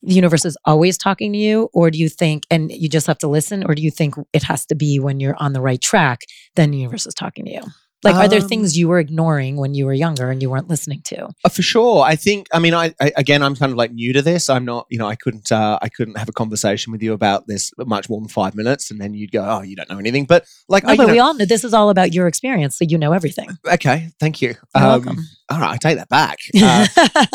the 0.02 0.14
universe 0.14 0.44
is 0.44 0.56
always 0.64 0.96
talking 0.96 1.32
to 1.32 1.38
you 1.38 1.68
or 1.74 1.90
do 1.90 1.98
you 1.98 2.08
think 2.08 2.44
and 2.50 2.70
you 2.70 2.88
just 2.88 3.06
have 3.06 3.18
to 3.18 3.28
listen 3.28 3.64
or 3.66 3.74
do 3.74 3.82
you 3.82 3.90
think 3.90 4.14
it 4.32 4.44
has 4.44 4.64
to 4.66 4.74
be 4.74 5.00
when 5.00 5.18
you're 5.20 5.36
on 5.38 5.52
the 5.52 5.60
right 5.60 5.80
track 5.80 6.20
then 6.54 6.70
the 6.70 6.78
universe 6.78 7.04
is 7.04 7.14
talking 7.14 7.44
to 7.44 7.52
you 7.52 7.62
like 8.04 8.14
are 8.14 8.28
there 8.28 8.40
Um, 8.42 8.48
things 8.48 8.76
you 8.78 8.86
were 8.88 8.98
ignoring 9.00 9.56
when 9.56 9.74
you 9.74 9.84
were 9.86 9.92
younger 9.92 10.30
and 10.30 10.40
you 10.40 10.48
weren't 10.50 10.68
listening 10.68 11.02
to 11.06 11.28
Uh, 11.44 11.48
for 11.48 11.62
sure. 11.62 12.02
I 12.02 12.14
think. 12.16 12.46
I 12.52 12.58
mean, 12.58 12.74
I, 12.74 12.94
I 13.00 13.12
again, 13.16 13.42
I'm 13.42 13.56
kind 13.56 13.72
of 13.72 13.78
like 13.78 13.92
new 13.92 14.12
to 14.12 14.22
this. 14.22 14.48
I'm 14.48 14.64
not. 14.64 14.86
You 14.90 14.98
know, 14.98 15.08
I 15.08 15.16
couldn't. 15.16 15.50
Uh, 15.50 15.78
I 15.82 15.88
couldn't 15.88 16.16
have 16.18 16.28
a 16.28 16.32
conversation 16.32 16.92
with 16.92 17.02
you 17.02 17.12
about 17.12 17.46
this 17.48 17.72
much 17.78 18.08
more 18.08 18.20
than 18.20 18.28
five 18.28 18.54
minutes, 18.54 18.90
and 18.90 19.00
then 19.00 19.14
you'd 19.14 19.32
go, 19.32 19.42
"Oh, 19.44 19.62
you 19.62 19.74
don't 19.76 19.88
know 19.90 19.98
anything." 19.98 20.24
But 20.26 20.44
like, 20.68 20.84
no, 20.84 20.90
I, 20.92 20.96
but 20.96 21.06
know- 21.06 21.12
we 21.12 21.18
all 21.18 21.34
know 21.34 21.44
this 21.44 21.64
is 21.64 21.74
all 21.74 21.90
about 21.90 22.12
your 22.14 22.26
experience 22.28 22.76
so 22.78 22.84
you 22.88 22.98
know 22.98 23.12
everything 23.12 23.48
okay, 23.66 24.10
thank 24.20 24.40
you. 24.42 24.48
You're 24.74 24.84
Um, 24.84 24.88
welcome. 25.04 25.18
All 25.50 25.58
right, 25.60 25.72
I 25.72 25.76
take 25.78 25.96
that 25.96 26.08
back. 26.10 26.38
Uh, 26.60 26.86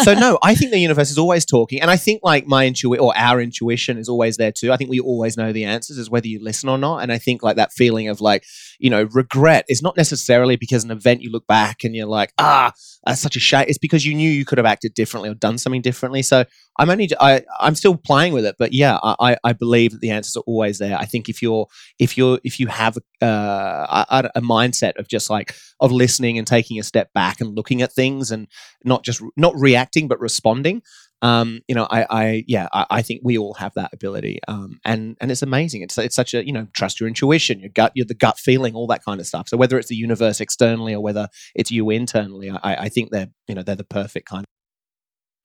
so 0.03 0.13
no, 0.13 0.38
I 0.43 0.53
think 0.53 0.72
the 0.72 0.77
universe 0.77 1.10
is 1.10 1.17
always 1.17 1.46
talking, 1.46 1.82
and 1.82 1.89
I 1.89 1.98
think 1.98 2.22
like 2.24 2.46
my 2.46 2.67
intuition 2.67 3.03
or 3.03 3.17
our 3.17 3.41
intuition 3.41 3.98
is 3.98 4.08
always 4.08 4.38
there 4.38 4.51
too. 4.51 4.72
I 4.72 4.77
think 4.77 4.89
we 4.89 5.00
always 5.00 5.36
know 5.36 5.51
the 5.51 5.65
answers, 5.65 5.98
is 5.98 6.10
whether 6.10 6.27
you 6.27 6.39
listen 6.43 6.70
or 6.70 6.77
not. 6.77 6.98
And 6.98 7.12
I 7.12 7.17
think 7.17 7.41
like 7.41 7.55
that 7.55 7.74
feeling 7.74 8.10
of 8.10 8.22
like 8.22 8.43
you 8.79 8.89
know 8.89 9.03
regret 9.13 9.65
is 9.67 9.82
not 9.82 9.98
necessarily 9.98 10.55
because 10.58 10.84
an 10.84 10.91
event 10.91 11.22
you 11.24 11.32
look 11.32 11.48
back 11.48 11.84
and 11.84 11.96
you're 11.96 12.05
like 12.05 12.34
ah 12.38 12.72
that's 13.05 13.22
such 13.22 13.36
a 13.36 13.39
shame. 13.39 13.65
It's 13.67 13.77
because 13.77 14.05
you 14.05 14.13
knew 14.13 14.29
you 14.29 14.46
could 14.46 14.58
have 14.58 14.65
acted 14.65 14.93
differently 14.93 15.29
or 15.29 15.34
done 15.34 15.58
something 15.58 15.82
differently. 15.82 16.22
So 16.22 16.46
I'm 16.79 16.89
only 16.89 17.10
I 17.20 17.43
I'm 17.60 17.75
still 17.75 17.96
playing 17.96 18.34
with 18.34 18.46
it, 18.46 18.55
but 18.60 18.74
yeah, 18.74 18.98
I 19.03 19.38
I- 19.43 19.53
believe 19.53 19.91
that 19.91 20.01
the 20.01 20.10
answers 20.10 20.36
are 20.36 20.43
always 20.48 20.79
there. 20.79 20.98
I 20.98 21.05
think 21.05 21.29
if 21.29 21.41
you're 21.41 21.67
if 22.00 22.17
you're 22.17 22.39
if 22.43 22.60
you 22.60 22.67
have 22.67 22.98
uh, 23.22 24.05
a, 24.10 24.32
a 24.36 24.41
mindset 24.41 24.93
of 24.98 25.08
just 25.08 25.29
like 25.29 25.55
of 25.79 25.91
listening 25.91 26.38
and 26.38 26.46
taking 26.48 26.79
a 26.79 26.84
step 26.84 27.13
back 27.13 27.39
and 27.39 27.55
looking 27.55 27.82
at 27.82 27.93
things 27.93 28.02
and 28.31 28.48
not 28.83 29.03
just 29.03 29.22
not 29.38 29.53
reacting 29.55 30.07
but 30.07 30.19
responding. 30.19 30.81
Um 31.22 31.62
you 31.69 31.75
know 31.75 31.88
i 31.89 32.05
i 32.10 32.43
yeah 32.48 32.67
i, 32.74 32.86
I 32.89 33.01
think 33.01 33.22
we 33.24 33.38
all 33.38 33.53
have 33.53 33.74
that 33.75 33.93
ability. 33.93 34.39
Um 34.48 34.79
and 34.83 35.17
and 35.22 35.31
it's 35.31 35.41
amazing. 35.41 35.81
It's 35.81 35.98
it's 35.98 36.15
such 36.15 36.33
a 36.33 36.45
you 36.45 36.51
know 36.51 36.67
trust 36.74 37.00
your 37.00 37.07
intuition 37.07 37.60
your 37.60 37.69
gut 37.69 37.93
your 37.95 38.05
the 38.05 38.13
gut 38.13 38.38
feeling 38.38 38.75
all 38.75 38.88
that 38.88 39.05
kind 39.05 39.19
of 39.22 39.27
stuff. 39.27 39.48
So 39.48 39.57
whether 39.57 39.77
it's 39.79 39.89
the 39.89 39.95
universe 39.95 40.41
externally 40.41 40.93
or 40.93 41.01
whether 41.01 41.29
it's 41.55 41.72
you 41.72 41.89
internally 41.89 42.50
i 42.50 42.86
i 42.86 42.89
think 42.89 43.12
they're 43.12 43.29
you 43.48 43.55
know 43.55 43.63
they're 43.63 43.75
the 43.75 43.83
perfect 43.83 44.27
kind 44.27 44.45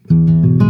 hey 0.09 0.68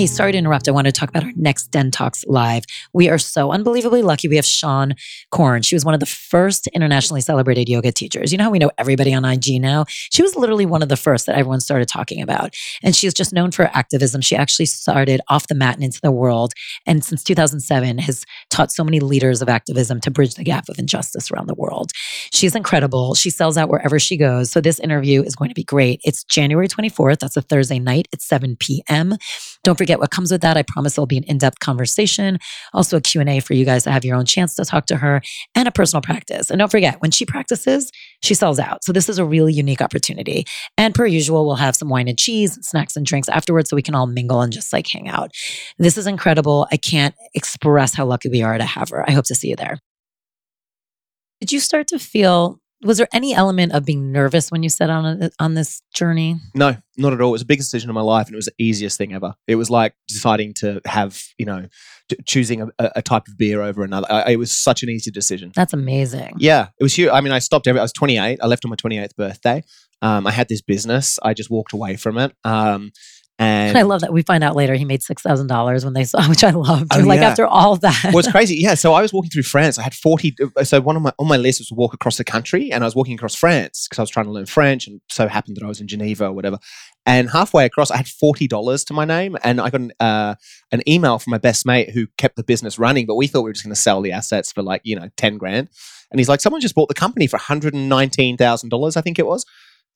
Hey, 0.00 0.06
sorry 0.06 0.32
to 0.32 0.38
interrupt. 0.38 0.66
I 0.66 0.70
want 0.70 0.86
to 0.86 0.92
talk 0.92 1.10
about 1.10 1.24
our 1.24 1.32
next 1.36 1.66
Den 1.72 1.90
Talks 1.90 2.24
live. 2.26 2.64
We 2.94 3.10
are 3.10 3.18
so 3.18 3.52
unbelievably 3.52 4.00
lucky. 4.00 4.28
We 4.28 4.36
have 4.36 4.46
Seane 4.46 4.94
Corn. 5.30 5.60
She 5.60 5.76
was 5.76 5.84
one 5.84 5.92
of 5.92 6.00
the 6.00 6.06
first 6.06 6.68
internationally 6.68 7.20
celebrated 7.20 7.68
yoga 7.68 7.92
teachers. 7.92 8.32
You 8.32 8.38
know 8.38 8.44
how 8.44 8.50
we 8.50 8.58
know 8.58 8.70
everybody 8.78 9.12
on 9.12 9.26
IG 9.26 9.60
now? 9.60 9.84
She 9.88 10.22
was 10.22 10.36
literally 10.36 10.64
one 10.64 10.80
of 10.80 10.88
the 10.88 10.96
first 10.96 11.26
that 11.26 11.36
everyone 11.36 11.60
started 11.60 11.86
talking 11.86 12.22
about. 12.22 12.54
And 12.82 12.96
she's 12.96 13.12
just 13.12 13.34
known 13.34 13.50
for 13.50 13.64
her 13.64 13.70
activism. 13.74 14.22
She 14.22 14.34
actually 14.34 14.64
started 14.64 15.20
off 15.28 15.48
the 15.48 15.54
mat 15.54 15.74
and 15.74 15.84
into 15.84 16.00
the 16.00 16.10
world. 16.10 16.54
And 16.86 17.04
since 17.04 17.22
2007 17.22 17.98
has 17.98 18.24
taught 18.48 18.72
so 18.72 18.82
many 18.82 19.00
leaders 19.00 19.42
of 19.42 19.50
activism 19.50 20.00
to 20.00 20.10
bridge 20.10 20.36
the 20.36 20.44
gap 20.44 20.70
of 20.70 20.78
injustice 20.78 21.30
around 21.30 21.46
the 21.46 21.54
world. 21.54 21.90
She's 22.32 22.54
incredible. 22.54 23.14
She 23.14 23.28
sells 23.28 23.58
out 23.58 23.68
wherever 23.68 23.98
she 23.98 24.16
goes. 24.16 24.50
So 24.50 24.62
this 24.62 24.80
interview 24.80 25.22
is 25.22 25.36
going 25.36 25.50
to 25.50 25.54
be 25.54 25.62
great. 25.62 26.00
It's 26.04 26.24
January 26.24 26.68
24th. 26.68 27.18
That's 27.18 27.36
a 27.36 27.42
Thursday 27.42 27.78
night 27.78 28.08
at 28.14 28.22
7 28.22 28.56
p.m. 28.56 29.18
Don't 29.62 29.76
forget 29.76 29.98
what 29.98 30.10
comes 30.10 30.32
with 30.32 30.40
that. 30.40 30.56
I 30.56 30.62
promise 30.62 30.94
there'll 30.94 31.06
be 31.06 31.18
an 31.18 31.24
in-depth 31.24 31.60
conversation, 31.60 32.38
also 32.72 32.96
a 32.96 33.00
Q&A 33.00 33.40
for 33.40 33.54
you 33.54 33.64
guys 33.64 33.84
to 33.84 33.90
have 33.90 34.04
your 34.04 34.16
own 34.16 34.24
chance 34.24 34.54
to 34.54 34.64
talk 34.64 34.86
to 34.86 34.96
her 34.96 35.20
and 35.54 35.68
a 35.68 35.70
personal 35.70 36.00
practice. 36.00 36.50
And 36.50 36.58
don't 36.58 36.70
forget, 36.70 37.00
when 37.00 37.10
she 37.10 37.26
practices, 37.26 37.90
she 38.22 38.34
sells 38.34 38.58
out. 38.58 38.82
So 38.84 38.92
this 38.92 39.08
is 39.08 39.18
a 39.18 39.24
really 39.24 39.52
unique 39.52 39.82
opportunity. 39.82 40.46
And 40.78 40.94
per 40.94 41.06
usual, 41.06 41.46
we'll 41.46 41.56
have 41.56 41.76
some 41.76 41.88
wine 41.88 42.08
and 42.08 42.18
cheese, 42.18 42.58
snacks 42.62 42.96
and 42.96 43.04
drinks 43.04 43.28
afterwards 43.28 43.70
so 43.70 43.76
we 43.76 43.82
can 43.82 43.94
all 43.94 44.06
mingle 44.06 44.40
and 44.40 44.52
just 44.52 44.72
like 44.72 44.86
hang 44.86 45.08
out. 45.08 45.30
This 45.78 45.98
is 45.98 46.06
incredible. 46.06 46.66
I 46.72 46.76
can't 46.76 47.14
express 47.34 47.94
how 47.94 48.06
lucky 48.06 48.28
we 48.28 48.42
are 48.42 48.56
to 48.56 48.64
have 48.64 48.88
her. 48.90 49.08
I 49.08 49.12
hope 49.12 49.26
to 49.26 49.34
see 49.34 49.48
you 49.48 49.56
there. 49.56 49.78
Did 51.40 51.52
you 51.52 51.60
start 51.60 51.88
to 51.88 51.98
feel 51.98 52.60
was 52.82 52.98
there 52.98 53.08
any 53.12 53.34
element 53.34 53.72
of 53.72 53.84
being 53.84 54.10
nervous 54.10 54.50
when 54.50 54.62
you 54.62 54.68
set 54.68 54.88
on 54.88 55.22
a, 55.22 55.30
on 55.38 55.54
this 55.54 55.82
journey? 55.94 56.36
No, 56.54 56.76
not 56.96 57.12
at 57.12 57.20
all. 57.20 57.28
It 57.28 57.32
was 57.32 57.42
a 57.42 57.46
big 57.46 57.58
decision 57.58 57.90
in 57.90 57.94
my 57.94 58.00
life, 58.00 58.26
and 58.26 58.34
it 58.34 58.36
was 58.36 58.46
the 58.46 58.54
easiest 58.58 58.96
thing 58.96 59.12
ever. 59.12 59.34
It 59.46 59.56
was 59.56 59.70
like 59.70 59.94
deciding 60.08 60.54
to 60.54 60.80
have, 60.86 61.22
you 61.38 61.44
know, 61.44 61.66
t- 62.08 62.16
choosing 62.26 62.62
a, 62.62 62.68
a, 62.78 63.02
type 63.02 63.28
of 63.28 63.36
beer 63.36 63.60
over 63.60 63.82
another. 63.82 64.06
I, 64.10 64.32
it 64.32 64.36
was 64.36 64.50
such 64.50 64.82
an 64.82 64.88
easy 64.88 65.10
decision. 65.10 65.52
That's 65.54 65.74
amazing. 65.74 66.36
Yeah, 66.38 66.68
it 66.78 66.82
was 66.82 66.96
huge. 66.96 67.10
I 67.12 67.20
mean, 67.20 67.32
I 67.32 67.38
stopped. 67.38 67.66
Every, 67.66 67.80
I 67.80 67.82
was 67.82 67.92
28. 67.92 68.38
I 68.40 68.46
left 68.46 68.64
on 68.64 68.70
my 68.70 68.76
28th 68.76 69.14
birthday. 69.16 69.62
Um, 70.02 70.26
I 70.26 70.30
had 70.30 70.48
this 70.48 70.62
business. 70.62 71.18
I 71.22 71.34
just 71.34 71.50
walked 71.50 71.74
away 71.74 71.96
from 71.96 72.16
it. 72.16 72.32
Um, 72.44 72.92
and 73.40 73.78
I 73.78 73.82
love 73.82 74.02
that 74.02 74.12
we 74.12 74.20
find 74.20 74.44
out 74.44 74.54
later 74.54 74.74
he 74.74 74.84
made 74.84 75.02
six 75.02 75.22
thousand 75.22 75.46
dollars 75.46 75.82
when 75.82 75.94
they 75.94 76.04
saw, 76.04 76.22
which 76.28 76.44
I 76.44 76.50
loved. 76.50 76.92
Oh, 76.94 77.00
like 77.00 77.20
yeah. 77.20 77.28
after 77.28 77.46
all 77.46 77.76
that, 77.76 78.00
well, 78.04 78.18
it's 78.18 78.30
crazy. 78.30 78.56
Yeah, 78.56 78.74
so 78.74 78.92
I 78.92 79.00
was 79.00 79.14
walking 79.14 79.30
through 79.30 79.44
France. 79.44 79.78
I 79.78 79.82
had 79.82 79.94
forty. 79.94 80.36
Uh, 80.56 80.62
so 80.62 80.80
one 80.82 80.94
of 80.94 81.02
my 81.02 81.12
on 81.18 81.26
my 81.26 81.38
list 81.38 81.60
was 81.60 81.68
to 81.68 81.74
walk 81.74 81.94
across 81.94 82.18
the 82.18 82.24
country, 82.24 82.70
and 82.70 82.84
I 82.84 82.86
was 82.86 82.94
walking 82.94 83.14
across 83.14 83.34
France 83.34 83.86
because 83.88 83.98
I 83.98 84.02
was 84.02 84.10
trying 84.10 84.26
to 84.26 84.32
learn 84.32 84.44
French, 84.44 84.86
and 84.86 85.00
so 85.08 85.26
happened 85.26 85.56
that 85.56 85.64
I 85.64 85.68
was 85.68 85.80
in 85.80 85.88
Geneva 85.88 86.26
or 86.26 86.32
whatever. 86.32 86.58
And 87.06 87.30
halfway 87.30 87.64
across, 87.64 87.90
I 87.90 87.96
had 87.96 88.08
forty 88.08 88.46
dollars 88.46 88.84
to 88.84 88.92
my 88.92 89.06
name, 89.06 89.38
and 89.42 89.58
I 89.58 89.70
got 89.70 89.80
an, 89.80 89.92
uh, 90.00 90.34
an 90.70 90.86
email 90.86 91.18
from 91.18 91.30
my 91.30 91.38
best 91.38 91.64
mate 91.64 91.90
who 91.90 92.08
kept 92.18 92.36
the 92.36 92.44
business 92.44 92.78
running. 92.78 93.06
But 93.06 93.14
we 93.14 93.26
thought 93.26 93.40
we 93.40 93.48
were 93.48 93.54
just 93.54 93.64
going 93.64 93.74
to 93.74 93.80
sell 93.80 94.02
the 94.02 94.12
assets 94.12 94.52
for 94.52 94.62
like 94.62 94.82
you 94.84 94.96
know 94.96 95.08
ten 95.16 95.38
grand. 95.38 95.70
And 96.10 96.18
he's 96.18 96.28
like, 96.28 96.40
someone 96.40 96.60
just 96.60 96.74
bought 96.74 96.88
the 96.88 96.94
company 96.94 97.26
for 97.26 97.38
one 97.38 97.44
hundred 97.44 97.72
and 97.72 97.88
nineteen 97.88 98.36
thousand 98.36 98.68
dollars, 98.68 98.98
I 98.98 99.00
think 99.00 99.18
it 99.18 99.26
was 99.26 99.46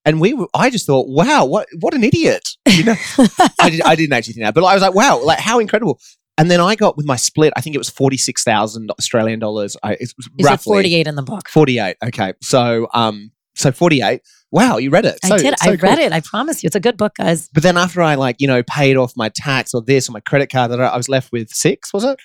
and 0.04 0.20
we 0.20 0.34
were, 0.34 0.48
I 0.54 0.70
just 0.70 0.86
thought, 0.86 1.08
wow, 1.08 1.44
what 1.44 1.68
what 1.80 1.94
an 1.94 2.04
idiot. 2.04 2.48
You 2.68 2.84
know, 2.84 2.94
I, 3.60 3.70
did, 3.70 3.82
I 3.82 3.94
didn't 3.94 4.12
actually 4.12 4.34
think 4.34 4.44
that, 4.44 4.54
but 4.54 4.64
I 4.64 4.74
was 4.74 4.82
like, 4.82 4.94
wow, 4.94 5.22
like 5.22 5.38
how 5.38 5.58
incredible. 5.58 6.00
And 6.36 6.50
then 6.50 6.60
I 6.60 6.74
got 6.74 6.96
with 6.96 7.06
my 7.06 7.16
split, 7.16 7.52
I 7.56 7.60
think 7.60 7.76
it 7.76 7.78
was 7.78 7.90
46,000 7.90 8.90
Australian 8.90 9.38
dollars. 9.38 9.76
I, 9.82 9.92
it 9.92 10.12
was 10.16 10.28
you 10.36 10.44
roughly 10.44 10.70
48 10.70 11.06
in 11.06 11.14
the 11.14 11.22
book. 11.22 11.48
48. 11.48 11.96
Okay. 12.06 12.32
So, 12.42 12.88
um, 12.92 13.30
so 13.54 13.70
48. 13.70 14.20
Wow, 14.50 14.78
you 14.78 14.90
read 14.90 15.04
it. 15.04 15.18
I 15.24 15.36
did. 15.38 15.58
So 15.58 15.70
I 15.70 15.76
cool. 15.76 15.88
read 15.88 15.98
it. 16.00 16.12
I 16.12 16.20
promise 16.20 16.62
you. 16.62 16.66
It's 16.68 16.76
a 16.76 16.80
good 16.80 16.96
book, 16.96 17.14
guys. 17.16 17.48
But 17.54 17.62
then 17.62 17.76
after 17.76 18.02
I 18.02 18.16
like, 18.16 18.36
you 18.40 18.48
know, 18.48 18.62
paid 18.64 18.96
off 18.96 19.12
my 19.16 19.28
tax 19.28 19.74
or 19.74 19.82
this 19.82 20.08
or 20.08 20.12
my 20.12 20.20
credit 20.20 20.50
card, 20.50 20.72
that 20.72 20.80
I 20.80 20.96
was 20.96 21.08
left 21.08 21.30
with 21.30 21.50
six, 21.50 21.92
was 21.92 22.04
it? 22.04 22.18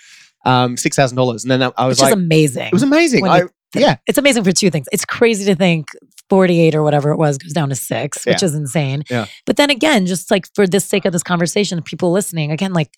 Um, 0.46 0.76
$6,000. 0.76 1.42
And 1.44 1.52
then 1.52 1.72
I 1.78 1.86
was 1.86 1.98
Which 1.98 2.04
like, 2.04 2.14
amazing. 2.14 2.68
It 2.68 2.74
was 2.74 2.84
amazing. 2.84 3.28
I, 3.28 3.44
yeah. 3.76 3.98
It's 4.08 4.18
amazing 4.18 4.44
for 4.44 4.52
two 4.52 4.70
things. 4.72 4.88
It's 4.92 5.06
crazy 5.06 5.46
to 5.46 5.56
think 5.56 5.88
48 6.30 6.76
or 6.76 6.84
whatever 6.84 7.12
it 7.12 7.18
was 7.18 7.38
goes 7.38 7.54
down 7.54 7.70
to 7.70 7.76
six, 7.76 8.26
which 8.26 8.42
yeah. 8.42 8.46
is 8.46 8.56
insane. 8.56 9.04
Yeah. 9.10 9.26
But 9.46 9.58
then 9.58 9.70
again, 9.70 10.06
just 10.06 10.32
like 10.32 10.48
for 10.54 10.68
the 10.68 10.80
sake 10.80 11.06
of 11.06 11.14
this 11.14 11.24
conversation, 11.24 11.82
people 11.82 12.12
listening, 12.12 12.52
again, 12.52 12.74
like 12.74 12.92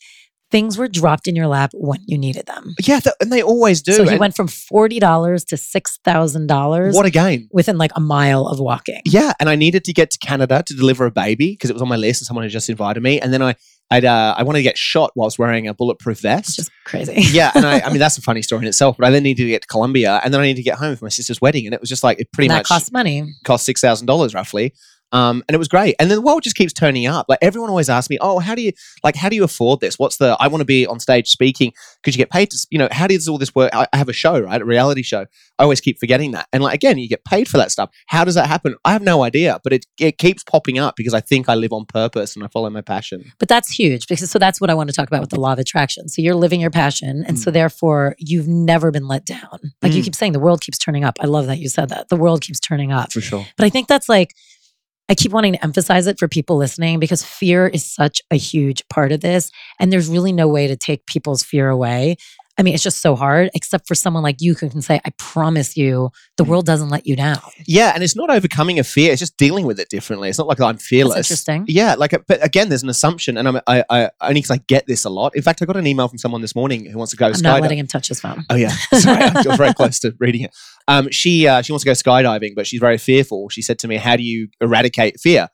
things 0.52 0.78
were 0.78 0.88
dropped 0.88 1.28
in 1.28 1.36
your 1.36 1.48
lap 1.48 1.72
when 1.74 2.00
you 2.06 2.18
needed 2.18 2.46
them. 2.46 2.76
Yeah, 2.82 3.00
th- 3.00 3.16
and 3.22 3.32
they 3.32 3.42
always 3.42 3.82
do. 3.82 3.94
So 3.94 4.04
he 4.04 4.18
went 4.18 4.36
from 4.36 4.48
forty 4.48 5.00
dollars 5.00 5.44
to 5.46 5.58
six 5.58 6.00
thousand 6.04 6.48
dollars. 6.48 6.94
What 6.96 7.06
a 7.06 7.10
gain! 7.10 7.48
Within 7.52 7.78
like 7.78 7.92
a 7.96 8.02
mile 8.02 8.48
of 8.48 8.60
walking. 8.60 9.02
Yeah, 9.06 9.34
and 9.40 9.50
I 9.50 9.56
needed 9.56 9.86
to 9.86 9.94
get 9.94 10.12
to 10.12 10.20
Canada 10.20 10.64
to 10.66 10.76
deliver 10.76 11.06
a 11.06 11.12
baby 11.12 11.52
because 11.52 11.70
it 11.70 11.74
was 11.74 11.82
on 11.82 11.88
my 11.88 11.96
list, 11.96 12.22
and 12.22 12.28
someone 12.28 12.44
had 12.44 12.52
just 12.52 12.70
invited 12.70 13.02
me. 13.02 13.20
And 13.20 13.34
then 13.34 13.42
I 13.42 13.56
I'd, 13.92 14.06
uh, 14.06 14.34
I 14.38 14.44
wanted 14.44 14.60
to 14.60 14.64
get 14.64 14.78
shot 14.78 15.12
whilst 15.16 15.38
wearing 15.38 15.68
a 15.68 15.74
bulletproof 15.74 16.22
vest. 16.22 16.56
Just 16.56 16.72
crazy. 16.86 17.14
yeah. 17.32 17.52
And 17.54 17.66
I, 17.66 17.82
I 17.82 17.90
mean, 17.90 18.00
that's 18.00 18.18
a 18.18 18.22
funny 18.22 18.42
story 18.42 18.62
in 18.64 18.68
itself, 18.68 18.98
but 18.98 19.06
I 19.06 19.12
then 19.12 19.24
needed 19.24 19.44
to 19.44 19.50
get 19.50 19.64
to 19.64 19.68
Colombia 19.68 20.22
and 20.24 20.34
then 20.34 20.42
I 20.42 20.46
needed 20.46 20.58
to 20.58 20.64
get 20.64 20.78
home 20.78 20.96
for 20.96 21.06
my 21.06 21.10
sister's 21.10 21.42
wedding. 21.42 21.66
And 21.66 21.74
it 21.74 21.82
was 21.82 21.90
just 21.90 22.04
like, 22.04 22.20
it 22.20 22.32
pretty 22.32 22.48
that 22.48 22.60
much 22.60 22.68
cost 22.68 22.92
money. 22.92 23.34
Cost 23.44 23.68
$6,000 23.68 24.34
roughly. 24.34 24.74
Um, 25.12 25.44
and 25.48 25.56
it 25.56 25.58
was 25.58 25.68
great. 25.68 25.96
And 26.00 26.10
then 26.10 26.18
the 26.18 26.22
world 26.22 26.44
just 26.44 26.56
keeps 26.56 26.74
turning 26.74 27.06
up. 27.06 27.26
Like 27.28 27.40
everyone 27.42 27.70
always 27.70 27.90
asks 27.90 28.10
me, 28.10 28.18
"Oh, 28.22 28.40
how 28.40 28.56
do 28.56 28.62
you 28.62 28.72
like? 29.04 29.16
How 29.16 29.30
do 29.30 29.36
you 29.36 29.44
afford 29.44 29.80
this? 29.80 30.00
What's 30.00 30.18
the? 30.18 30.38
I 30.40 30.48
want 30.48 30.62
to 30.62 30.66
be 30.66 30.88
on 30.88 31.00
stage 31.00 31.30
speaking 31.30 31.74
because 32.02 32.16
you 32.16 32.18
get 32.18 32.30
paid 32.30 32.50
to. 32.52 32.68
You 32.70 32.80
know, 32.80 32.88
how 32.92 33.08
does 33.08 33.28
all 33.28 33.38
this 33.38 33.54
work? 33.54 33.74
I, 33.74 33.88
I 33.92 33.98
have 33.98 34.10
a 34.10 34.14
show, 34.14 34.40
right? 34.40 34.62
A 34.62 34.66
reality 34.66 35.04
show. 35.04 35.26
I 35.60 35.64
always 35.64 35.82
keep 35.82 36.00
forgetting 36.00 36.32
that. 36.32 36.48
And 36.54 36.64
like 36.64 36.76
again, 36.76 36.98
you 36.98 37.08
get 37.08 37.26
paid 37.26 37.48
for 37.48 37.58
that 37.58 37.72
stuff. 37.72 37.90
How 38.08 38.24
does 38.24 38.36
that 38.36 38.48
happen? 38.48 38.76
I 38.86 38.94
have 38.94 39.02
no 39.02 39.24
idea, 39.24 39.60
but 39.64 39.74
it 39.74 39.86
it 40.00 40.18
keeps 40.18 40.44
popping 40.44 40.80
up 40.80 40.96
because 40.96 41.14
I 41.14 41.20
think 41.20 41.50
I 41.50 41.56
live 41.56 41.74
on 41.74 41.86
purpose 41.86 42.36
and 42.36 42.44
I 42.44 42.48
follow 42.48 42.70
my 42.70 42.82
passion. 42.82 43.32
But 43.40 43.50
that's 43.50 43.70
huge 43.70 44.08
because 44.08 44.30
so 44.30 44.40
that's 44.40 44.62
what 44.62 44.70
I 44.70 44.74
want 44.74 44.90
to 44.90 44.96
talk 44.96 45.08
about 45.08 45.22
with 45.22 45.30
the 45.30 45.40
law 45.40 45.54
of 45.54 45.60
attraction. 45.60 46.08
So 46.10 46.22
you're 46.22 46.36
living 46.36 46.62
your 46.62 46.72
passion, 46.72 47.24
and 47.28 47.38
mm. 47.38 47.40
so 47.40 47.52
therefore 47.52 48.16
you've 48.18 48.48
never 48.48 48.92
been 48.92 49.08
let 49.08 49.26
down. 49.26 49.60
Like 49.82 49.92
mm. 49.92 49.96
you 49.96 50.04
keep 50.04 50.16
saying, 50.16 50.32
the 50.32 50.40
world 50.40 50.62
keeps 50.62 50.78
turning 50.78 51.04
up. 51.04 51.18
I 51.20 51.26
love 51.26 51.48
that 51.48 51.60
you 51.60 51.70
said 51.70 51.90
that. 51.90 52.10
The 52.10 52.16
world 52.16 52.42
keeps 52.42 52.60
turning 52.60 52.92
up 52.92 53.12
for 53.12 53.22
sure. 53.22 53.46
But 53.58 53.66
I 53.66 53.70
think 53.70 53.88
that's 53.88 54.08
like 54.10 54.34
I 55.12 55.14
keep 55.14 55.34
wanting 55.34 55.52
to 55.52 55.62
emphasize 55.62 56.08
it 56.08 56.18
for 56.18 56.30
people 56.30 56.56
listening 56.56 56.98
because 56.98 57.22
fear 57.22 57.68
is 57.68 57.84
such 57.84 58.22
a 58.32 58.38
huge 58.38 58.88
part 58.88 59.12
of 59.12 59.20
this. 59.20 59.52
And 59.78 59.92
there's 59.92 60.08
really 60.08 60.32
no 60.32 60.48
way 60.48 60.68
to 60.68 60.78
take 60.78 61.06
people's 61.06 61.44
fear 61.44 61.68
away. 61.68 62.16
I 62.58 62.64
mean, 62.64 62.74
it's 62.74 62.84
just 62.84 63.02
so 63.02 63.16
hard, 63.16 63.50
except 63.54 63.88
for 63.88 63.96
someone 63.96 64.24
like 64.24 64.42
you 64.42 64.54
who 64.54 64.70
can 64.70 64.82
say, 64.82 65.00
I 65.06 65.12
promise 65.18 65.78
you, 65.78 66.12
the 66.38 66.44
world 66.44 66.66
doesn't 66.66 66.90
let 66.90 67.08
you 67.08 67.16
down. 67.16 67.38
Yeah. 67.66 67.92
And 67.94 68.04
it's 68.04 68.16
not 68.16 68.30
overcoming 68.30 68.78
a 68.78 68.84
fear, 68.84 69.12
it's 69.12 69.20
just 69.20 69.38
dealing 69.38 69.66
with 69.66 69.80
it 69.80 69.90
differently. 69.90 70.30
It's 70.30 70.38
not 70.38 70.48
like 70.48 70.60
I'm 70.60 70.78
fearless. 70.78 71.16
That's 71.16 71.32
interesting. 71.32 71.66
Yeah. 71.68 71.96
Like, 71.96 72.12
but 72.28 72.44
again, 72.46 72.70
there's 72.70 72.84
an 72.84 72.90
assumption. 72.90 73.38
And 73.38 73.48
I'm, 73.48 73.62
I, 73.68 73.84
I 73.90 74.10
only 74.22 74.42
because 74.42 74.52
I 74.52 74.58
get 74.68 74.86
this 74.86 75.06
a 75.06 75.10
lot. 75.10 75.36
In 75.36 75.42
fact, 75.42 75.62
I 75.62 75.66
got 75.66 75.78
an 75.78 75.88
email 75.88 76.08
from 76.08 76.18
someone 76.18 76.42
this 76.42 76.56
morning 76.56 76.86
who 76.86 76.98
wants 76.98 77.12
to 77.12 77.18
go 77.18 77.28
I'm 77.28 77.42
not 77.42 77.62
letting 77.62 77.80
him 77.80 77.88
touch 77.88 78.10
his 78.10 78.20
phone. 78.20 78.46
Oh, 78.50 78.56
yeah. 78.56 78.70
Sorry. 78.94 79.24
I'm 79.24 79.58
very 79.58 79.74
close 79.74 80.00
to 80.00 80.14
reading 80.20 80.42
it. 80.42 80.56
Um, 80.88 81.10
she, 81.12 81.48
uh, 81.48 81.62
she 81.62 81.72
wants 81.72 81.84
to 81.84 81.90
go 81.90 81.94
skydiving, 81.94 82.56
but 82.56 82.68
she's 82.68 82.80
very 82.80 82.98
fearful. 82.98 83.50
She 83.50 83.62
said 83.62 83.80
to 83.80 83.88
me, 83.88 83.96
How 83.96 84.16
do 84.16 84.24
you 84.24 84.50
eradicate 84.60 85.20
fear? 85.20 85.48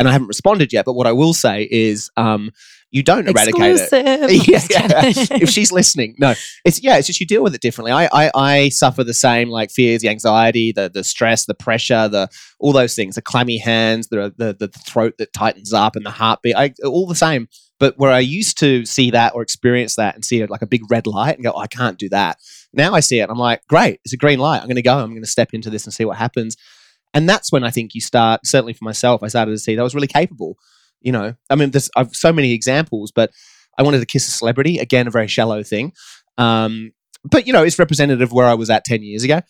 and 0.00 0.08
I 0.08 0.12
haven't 0.12 0.28
responded 0.28 0.72
yet. 0.72 0.86
But 0.86 0.94
what 0.94 1.06
I 1.06 1.12
will 1.12 1.34
say 1.34 1.68
is, 1.70 2.10
um, 2.16 2.50
you 2.90 3.02
don't 3.02 3.28
Exclusive. 3.28 3.92
eradicate 3.92 4.26
it. 4.32 4.48
yeah, 4.48 4.66
yeah. 4.70 5.36
if 5.42 5.48
she's 5.50 5.70
listening, 5.70 6.16
no, 6.18 6.34
it's 6.64 6.82
yeah, 6.82 6.96
it's 6.96 7.06
just 7.06 7.20
you 7.20 7.26
deal 7.26 7.42
with 7.42 7.54
it 7.54 7.60
differently. 7.60 7.92
I, 7.92 8.08
I 8.12 8.30
I 8.34 8.68
suffer 8.70 9.04
the 9.04 9.14
same 9.14 9.48
like 9.48 9.70
fears, 9.70 10.02
the 10.02 10.08
anxiety, 10.08 10.72
the 10.72 10.90
the 10.92 11.04
stress, 11.04 11.44
the 11.44 11.54
pressure, 11.54 12.08
the 12.08 12.28
all 12.58 12.72
those 12.72 12.94
things, 12.94 13.14
the 13.14 13.22
clammy 13.22 13.58
hands, 13.58 14.08
the 14.08 14.34
the 14.36 14.56
the 14.58 14.68
throat 14.68 15.14
that 15.18 15.32
tightens 15.32 15.72
up, 15.72 15.94
and 15.96 16.04
the 16.04 16.10
heartbeat. 16.10 16.56
I 16.56 16.72
all 16.84 17.06
the 17.06 17.14
same. 17.14 17.48
But 17.78 17.96
where 17.96 18.12
I 18.12 18.18
used 18.18 18.58
to 18.58 18.84
see 18.84 19.10
that 19.12 19.34
or 19.34 19.40
experience 19.40 19.96
that 19.96 20.14
and 20.14 20.22
see 20.22 20.42
it 20.42 20.50
like 20.50 20.60
a 20.60 20.66
big 20.66 20.82
red 20.90 21.06
light 21.06 21.36
and 21.36 21.42
go, 21.42 21.52
oh, 21.56 21.60
I 21.60 21.66
can't 21.66 21.98
do 21.98 22.10
that. 22.10 22.36
Now 22.74 22.92
I 22.92 23.00
see 23.00 23.20
it. 23.20 23.30
I'm 23.30 23.38
like, 23.38 23.66
great, 23.68 24.00
it's 24.04 24.12
a 24.12 24.18
green 24.18 24.38
light. 24.38 24.58
I'm 24.58 24.66
going 24.66 24.76
to 24.76 24.82
go. 24.82 24.98
I'm 24.98 25.12
going 25.12 25.22
to 25.22 25.26
step 25.26 25.54
into 25.54 25.70
this 25.70 25.86
and 25.86 25.94
see 25.94 26.04
what 26.04 26.18
happens. 26.18 26.58
And 27.14 27.26
that's 27.26 27.50
when 27.50 27.64
I 27.64 27.70
think 27.70 27.94
you 27.94 28.02
start, 28.02 28.42
certainly 28.44 28.74
for 28.74 28.84
myself, 28.84 29.22
I 29.22 29.28
started 29.28 29.52
to 29.52 29.58
see 29.58 29.74
that 29.74 29.80
I 29.80 29.84
was 29.84 29.94
really 29.94 30.06
capable. 30.06 30.58
You 31.00 31.12
know, 31.12 31.34
I 31.48 31.54
mean, 31.54 31.70
there's 31.70 31.90
I've 31.96 32.14
so 32.14 32.32
many 32.32 32.52
examples, 32.52 33.10
but 33.10 33.30
I 33.78 33.82
wanted 33.82 34.00
to 34.00 34.06
kiss 34.06 34.28
a 34.28 34.30
celebrity. 34.30 34.78
Again, 34.78 35.06
a 35.06 35.10
very 35.10 35.28
shallow 35.28 35.62
thing. 35.62 35.92
Um, 36.38 36.92
but, 37.24 37.46
you 37.46 37.52
know, 37.52 37.62
it's 37.62 37.78
representative 37.78 38.22
of 38.22 38.32
where 38.32 38.46
I 38.46 38.54
was 38.54 38.70
at 38.70 38.84
10 38.84 39.02
years 39.02 39.24
ago. 39.24 39.40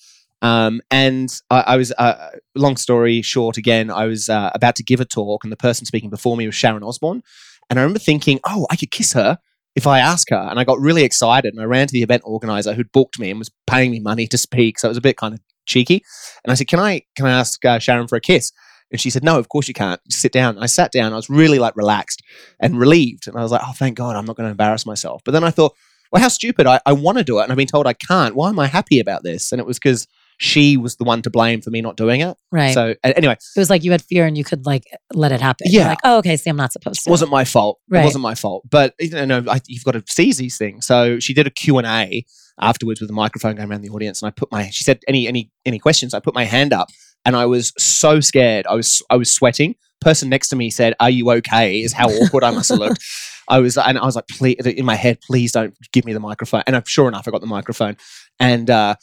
Um, 0.43 0.81
and 0.91 1.31
I, 1.51 1.61
I 1.61 1.77
was, 1.77 1.93
uh, 1.99 2.31
long 2.55 2.77
story 2.77 3.23
short, 3.23 3.57
again, 3.57 3.91
I 3.91 4.07
was 4.07 4.29
uh, 4.29 4.51
about 4.55 4.77
to 4.77 4.83
give 4.83 5.01
a 5.01 5.05
talk, 5.05 5.45
and 5.45 5.53
the 5.53 5.57
person 5.57 5.85
speaking 5.87 6.11
before 6.11 6.37
me 6.37 6.47
was 6.47 6.55
Sharon 6.55 6.83
Osbourne. 6.83 7.23
And 7.69 7.79
I 7.79 7.83
remember 7.83 7.99
thinking, 7.99 8.41
oh, 8.47 8.67
I 8.71 8.77
could 8.77 8.91
kiss 8.91 9.13
her 9.13 9.39
if 9.77 9.87
I 9.87 10.01
ask 10.01 10.31
her. 10.31 10.49
And 10.51 10.59
I 10.59 10.65
got 10.65 10.81
really 10.81 11.05
excited 11.05 11.53
and 11.53 11.63
I 11.63 11.65
ran 11.65 11.87
to 11.87 11.93
the 11.93 12.03
event 12.03 12.23
organizer 12.25 12.75
who'd 12.75 12.91
booked 12.91 13.19
me 13.19 13.31
and 13.31 13.39
was 13.39 13.51
paying 13.67 13.91
me 13.91 14.01
money 14.01 14.27
to 14.27 14.39
speak. 14.39 14.79
So 14.79 14.89
it 14.89 14.91
was 14.91 14.99
a 14.99 15.03
bit 15.03 15.17
kind 15.17 15.35
of 15.35 15.41
cheeky. 15.67 16.03
And 16.45 16.51
I 16.51 16.55
said, 16.55 16.67
"Can 16.67 16.81
I 16.81 17.03
can 17.15 17.27
I 17.27 17.31
ask 17.31 17.65
uh, 17.65 17.79
Sharon 17.79 18.09
for 18.09 18.17
a 18.17 18.21
kiss?" 18.21 18.51
And 18.90 19.00
she 19.00 19.11
said, 19.11 19.22
"No, 19.24 19.38
of 19.38 19.48
course 19.48 19.68
you 19.68 19.74
can't. 19.74 20.00
Just 20.09 20.20
sit 20.22 20.33
down." 20.33 20.55
And 20.57 20.64
I 20.64 20.66
sat 20.66 20.92
down. 20.92 21.12
I 21.12 21.16
was 21.16 21.31
really 21.31 21.59
like 21.59 21.76
relaxed 21.76 22.22
and 22.59 22.79
relieved, 22.79 23.26
and 23.29 23.37
I 23.37 23.42
was 23.42 23.53
like, 23.53 23.62
"Oh, 23.64 23.72
thank 23.74 23.96
God, 23.96 24.16
I'm 24.16 24.24
not 24.24 24.37
going 24.37 24.46
to 24.46 24.50
embarrass 24.50 24.85
myself." 24.87 25.22
But 25.24 25.33
then 25.33 25.44
I 25.44 25.50
thought, 25.50 25.74
"Well, 26.12 26.22
how 26.22 26.29
stupid! 26.29 26.66
I, 26.66 26.81
I 26.87 26.92
want 26.92 27.18
to 27.18 27.24
do 27.24 27.38
it, 27.38 27.44
and 27.44 27.53
I've 27.53 27.59
been 27.59 27.66
told 27.66 27.87
I 27.87 27.92
can't. 27.94 28.35
Why 28.35 28.48
am 28.48 28.59
I 28.59 28.66
happy 28.66 28.98
about 29.00 29.22
this?" 29.22 29.53
And 29.53 29.61
it 29.61 29.66
was 29.66 29.79
because 29.79 30.07
she 30.42 30.79
was 30.79 30.96
the 30.96 31.05
one 31.05 31.20
to 31.20 31.29
blame 31.29 31.61
for 31.61 31.68
me 31.68 31.83
not 31.83 31.98
doing 31.98 32.22
it. 32.22 32.35
Right. 32.50 32.72
So 32.72 32.94
anyway, 33.05 33.35
it 33.35 33.59
was 33.61 33.68
like 33.68 33.85
you 33.85 33.90
had 33.92 34.00
fear 34.03 34.24
and 34.24 34.38
you 34.38 34.42
could 34.44 34.64
like 34.64 34.85
let 35.12 35.33
it 35.33 35.40
happen. 35.42 35.66
You're 35.70 35.83
Yeah. 35.83 35.88
like, 35.90 35.98
oh, 36.03 36.16
okay, 36.20 36.35
see, 36.38 36.48
I'm 36.48 36.57
not 36.57 36.72
supposed 36.72 37.05
to. 37.05 37.11
it 37.11 37.12
wasn't 37.12 37.31
my 37.31 37.44
fault. 37.44 37.79
Right. 37.90 38.00
It 38.00 38.05
wasn't 38.05 38.22
my 38.22 38.35
fault. 38.35 38.64
But 38.70 38.94
you 38.98 39.11
know, 39.26 39.44
I, 39.50 39.61
you've 39.66 39.85
got 39.85 39.92
to 39.92 40.03
seize 40.09 40.38
these 40.38 40.57
things. 40.57 40.87
So 40.87 41.20
she 41.20 41.35
did 41.35 41.46
a 41.46 41.50
Q 41.50 41.76
and 41.76 41.87
A 41.87 42.24
afterwards 42.59 43.03
with 43.03 43.11
a 43.11 43.12
microphone 43.12 43.57
going 43.57 43.70
around 43.70 43.83
the 43.83 43.90
audience, 43.90 44.22
and 44.22 44.29
I 44.29 44.31
put 44.31 44.50
my. 44.50 44.70
She 44.70 44.83
said, 44.83 45.00
"Any 45.07 45.29
any 45.29 45.50
any 45.66 45.79
questions?" 45.79 46.14
I 46.14 46.20
put 46.20 46.35
my 46.35 46.44
hand 46.44 46.72
up, 46.72 46.88
and 47.31 47.37
I 47.37 47.47
was 47.47 47.73
so 47.79 48.19
scared. 48.19 48.66
I 48.66 48.75
was 48.75 49.03
I 49.09 49.16
was 49.16 49.33
sweating. 49.33 49.77
Person 50.01 50.29
next 50.29 50.49
to 50.49 50.57
me 50.57 50.69
said, 50.69 50.95
"Are 50.99 51.11
you 51.11 51.31
okay?" 51.31 51.81
Is 51.81 51.93
how 51.93 52.09
awkward 52.09 52.43
I 52.43 52.51
must 52.51 52.71
have 52.71 52.81
looked. 52.81 53.05
I 53.49 53.61
was, 53.61 53.79
and 53.79 53.97
I 53.97 54.05
was 54.05 54.16
like, 54.16 54.27
"Please," 54.27 54.57
in 54.66 54.85
my 54.85 54.97
head, 54.97 55.21
"Please 55.21 55.53
don't 55.53 55.73
give 55.93 56.05
me 56.05 56.12
the 56.12 56.19
microphone." 56.19 56.64
And 56.66 56.75
I'm 56.75 56.83
sure 56.87 57.07
enough, 57.07 57.29
I 57.29 57.31
got 57.31 57.40
the 57.40 57.47
microphone, 57.47 57.97
and. 58.40 58.69
uh 58.69 58.97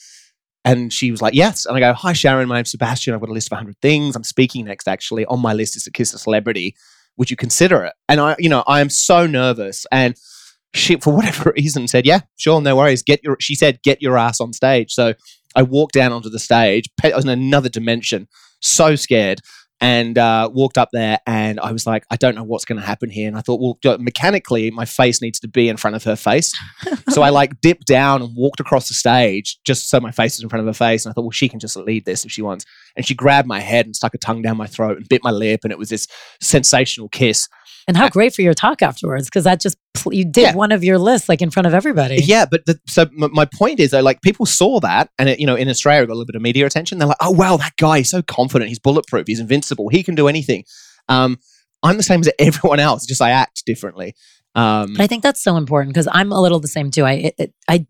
and 0.66 0.92
she 0.92 1.12
was 1.12 1.22
like, 1.22 1.34
yes. 1.34 1.66
And 1.66 1.78
I 1.78 1.80
go, 1.80 1.94
hi, 1.94 2.12
Sharon. 2.12 2.50
My 2.50 2.56
name's 2.56 2.72
Sebastian. 2.72 3.14
I've 3.14 3.22
got 3.22 3.30
a 3.30 3.32
list 3.32 3.48
of 3.48 3.52
100 3.56 3.78
things. 3.82 4.18
I'm 4.18 4.26
speaking 4.26 4.66
next, 4.66 4.90
actually. 4.90 5.24
On 5.28 5.40
my 5.40 5.54
list 5.54 5.78
is 5.78 5.86
to 5.86 5.92
kiss 5.92 6.14
a 6.14 6.18
celebrity. 6.18 6.76
Would 7.16 7.32
you 7.32 7.38
consider 7.38 7.86
it? 7.86 7.94
And 8.10 8.20
I, 8.20 8.36
you 8.38 8.50
know, 8.50 8.66
I 8.68 8.82
am 8.82 8.90
so 8.90 9.26
nervous. 9.26 9.86
And 9.94 10.18
she, 10.74 10.98
for 10.98 11.16
whatever 11.16 11.54
reason, 11.56 11.88
said, 11.88 12.06
yeah, 12.06 12.20
sure, 12.36 12.60
no 12.60 12.76
worries. 12.76 13.02
Get 13.02 13.24
your, 13.24 13.38
she 13.40 13.56
said, 13.56 13.82
get 13.82 14.02
your 14.02 14.18
ass 14.18 14.42
on 14.42 14.52
stage. 14.52 14.92
So 14.92 15.14
I 15.56 15.64
walked 15.64 15.94
down 15.94 16.12
onto 16.12 16.30
the 16.30 16.40
stage. 16.40 16.90
I 17.04 17.16
was 17.16 17.26
in 17.26 17.30
another 17.30 17.70
dimension, 17.70 18.28
so 18.60 18.96
scared. 18.96 19.42
And 19.80 20.18
uh, 20.18 20.50
walked 20.52 20.80
up 20.80 20.90
there, 20.92 21.20
and 21.28 21.60
I 21.60 21.72
was 21.72 21.86
like, 21.86 22.04
I 22.10 22.16
don't 22.16 22.34
know 22.34 22.44
what's 22.44 22.66
going 22.66 22.82
to 22.82 22.86
happen 22.86 23.12
here. 23.12 23.28
And 23.28 23.38
I 23.38 23.42
thought, 23.42 23.62
well, 23.62 23.98
mechanically, 24.00 24.72
my 24.72 24.86
face 24.86 25.22
needs 25.22 25.40
to 25.42 25.48
be 25.48 25.70
in 25.70 25.78
front 25.78 25.96
of 25.96 26.04
her 26.06 26.16
face. 26.16 26.52
so 27.10 27.22
I 27.22 27.30
like 27.30 27.62
dipped 27.62 27.86
down 27.86 28.24
and 28.24 28.36
walked 28.36 28.60
across 28.60 28.88
the 28.88 28.96
stage 28.96 29.60
just 29.66 29.88
so 29.88 30.00
my 30.00 30.10
face 30.10 30.34
is 30.34 30.42
in 30.42 30.50
front 30.50 30.62
of 30.62 30.66
her 30.66 30.74
face. 30.74 31.06
And 31.06 31.12
I 31.12 31.14
thought, 31.14 31.26
well, 31.26 31.30
she 31.30 31.48
can 31.48 31.60
just 31.60 31.78
lead 31.78 32.06
this 32.06 32.26
if 32.26 32.32
she 32.32 32.42
wants. 32.42 32.66
And 32.96 33.06
she 33.06 33.14
grabbed 33.14 33.48
my 33.48 33.60
head 33.60 33.86
and 33.86 33.96
stuck 33.96 34.16
a 34.16 34.18
tongue 34.18 34.42
down 34.42 34.58
my 34.58 34.66
throat 34.66 34.98
and 34.98 35.08
bit 35.08 35.24
my 35.24 35.30
lip. 35.30 35.60
And 35.62 35.72
it 35.72 35.78
was 35.78 35.90
this 35.90 36.08
sensational 36.42 37.08
kiss. 37.10 37.48
And 37.88 37.96
how 37.98 38.10
great 38.10 38.34
for 38.36 38.42
your 38.42 38.54
talk 38.54 38.82
afterwards 38.82 39.28
because 39.28 39.46
that 39.46 39.62
just 39.62 39.78
you 40.12 40.26
did 40.26 40.42
Yeah. 40.42 40.56
one 40.56 40.72
of 40.72 40.84
your 40.84 40.98
lists 40.98 41.28
like 41.30 41.42
in 41.42 41.50
front 41.50 41.68
of 41.68 41.74
everybody. 41.74 42.18
Yeah. 42.24 42.46
But 42.46 42.66
the, 42.66 42.80
so 42.88 43.04
m- 43.04 43.32
my 43.34 43.46
point 43.46 43.80
is, 43.80 43.92
though, 43.92 44.02
like 44.02 44.22
people 44.22 44.46
saw 44.46 44.80
that. 44.82 45.10
And, 45.18 45.30
it, 45.30 45.40
you 45.40 45.46
know, 45.46 45.56
in 45.56 45.68
Australia, 45.70 46.04
it 46.04 46.08
got 46.08 46.14
a 46.14 46.16
little 46.16 46.26
bit 46.26 46.36
of 46.36 46.42
media 46.42 46.66
attention. 46.66 46.98
They're 46.98 47.08
like, 47.08 47.18
oh, 47.22 47.32
wow, 47.32 47.58
that 47.58 47.76
guy, 47.78 48.00
is 48.00 48.10
so 48.10 48.22
confident. 48.22 48.70
He's 48.70 48.80
bulletproof. 48.80 49.26
He's 49.28 49.40
invincible. 49.40 49.90
He 49.90 50.04
can 50.04 50.16
do 50.16 50.28
anything. 50.28 50.64
Um, 51.10 51.38
I'm 51.84 51.98
the 51.98 52.04
same 52.04 52.20
as 52.22 52.30
everyone 52.40 52.80
else, 52.80 53.06
just 53.06 53.22
I 53.22 53.32
act 53.32 53.64
differently. 53.66 54.16
Um, 54.56 54.94
But 54.94 55.04
I 55.04 55.08
think 55.08 55.24
that's 55.24 55.42
so 55.42 55.56
important 55.58 55.94
because 55.94 56.08
I'm 56.12 56.32
a 56.32 56.42
little 56.42 56.60
the 56.60 56.68
same 56.68 56.92
too. 56.92 57.04
I 57.06 57.12
it, 57.14 57.36
it, 57.38 57.54
I 57.70 57.86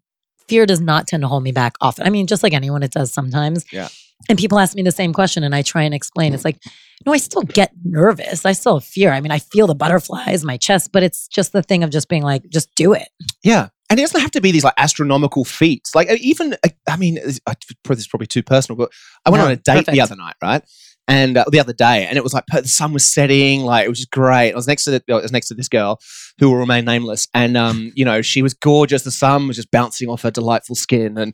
fear 0.48 0.66
does 0.66 0.80
not 0.82 1.08
tend 1.08 1.22
to 1.22 1.28
hold 1.28 1.44
me 1.44 1.52
back 1.52 1.74
often. 1.82 2.06
I 2.06 2.10
mean, 2.10 2.28
just 2.28 2.44
like 2.44 2.54
anyone, 2.54 2.84
it 2.84 2.92
does 2.92 3.12
sometimes. 3.12 3.66
Yeah. 3.72 3.88
And 4.30 4.38
people 4.38 4.60
ask 4.60 4.76
me 4.76 4.82
the 4.84 4.92
same 4.92 5.14
question, 5.14 5.44
and 5.44 5.54
I 5.56 5.62
try 5.62 5.84
and 5.84 5.94
explain. 5.94 6.34
It's 6.34 6.44
like, 6.44 6.58
no, 7.06 7.14
I 7.14 7.18
still 7.18 7.44
get 7.44 7.72
nervous. 7.86 8.46
I 8.46 8.52
still 8.54 8.80
have 8.80 8.84
fear. 8.84 9.12
I 9.12 9.22
mean, 9.22 9.32
I 9.32 9.40
feel 9.40 9.68
the 9.68 9.76
butterflies, 9.76 10.42
in 10.42 10.48
my 10.48 10.58
chest, 10.58 10.92
but 10.92 11.04
it's 11.04 11.28
just 11.28 11.54
the 11.54 11.62
thing 11.64 11.84
of 11.84 11.92
just 11.92 12.10
being 12.10 12.24
like, 12.24 12.50
just 12.50 12.74
do 12.76 12.94
it. 12.94 13.08
Yeah. 13.44 13.70
And 13.90 13.98
it 14.00 14.04
doesn't 14.04 14.20
have 14.20 14.32
to 14.32 14.42
be 14.42 14.52
these 14.52 14.66
like 14.66 14.74
astronomical 14.78 15.46
feats. 15.46 15.96
Like 15.96 16.10
uh, 16.10 16.16
even, 16.20 16.54
uh, 16.66 16.70
I 16.90 16.98
mean, 16.98 17.20
I- 17.48 17.54
this 17.88 18.00
is 18.00 18.08
probably 18.08 18.28
too 18.28 18.44
personal, 18.44 18.76
but 18.76 18.92
I 19.26 19.30
went 19.30 19.42
No, 19.42 19.46
on 19.46 19.52
a 19.54 19.56
date 19.56 19.66
perfect. 19.86 19.92
the 19.92 20.02
other 20.02 20.16
night, 20.18 20.36
right? 20.42 20.62
And 21.08 21.38
uh, 21.38 21.46
the 21.50 21.62
other 21.62 21.72
day, 21.72 22.06
and 22.06 22.18
it 22.18 22.24
was 22.24 22.34
like 22.34 22.44
the 22.52 22.68
sun 22.68 22.92
was 22.92 23.10
setting, 23.10 23.62
like 23.62 23.86
it 23.86 23.90
was 23.90 24.00
just 24.00 24.12
great. 24.12 24.52
I 24.52 24.56
was 24.56 24.68
next 24.68 24.84
to 24.86 24.92
the, 24.92 25.04
I 25.10 25.22
was 25.22 25.32
next 25.32 25.48
to 25.48 25.54
this 25.54 25.70
girl 25.70 26.00
who 26.38 26.50
will 26.50 26.58
remain 26.58 26.84
nameless, 26.84 27.30
and 27.34 27.56
um, 27.56 27.94
you 27.96 28.04
know, 28.04 28.22
she 28.22 28.42
was 28.42 28.54
gorgeous. 28.54 29.04
The 29.04 29.12
sun 29.12 29.48
was 29.48 29.56
just 29.56 29.72
bouncing 29.72 30.10
off 30.10 30.24
her 30.24 30.32
delightful 30.32 30.76
skin, 30.76 31.18
and 31.18 31.34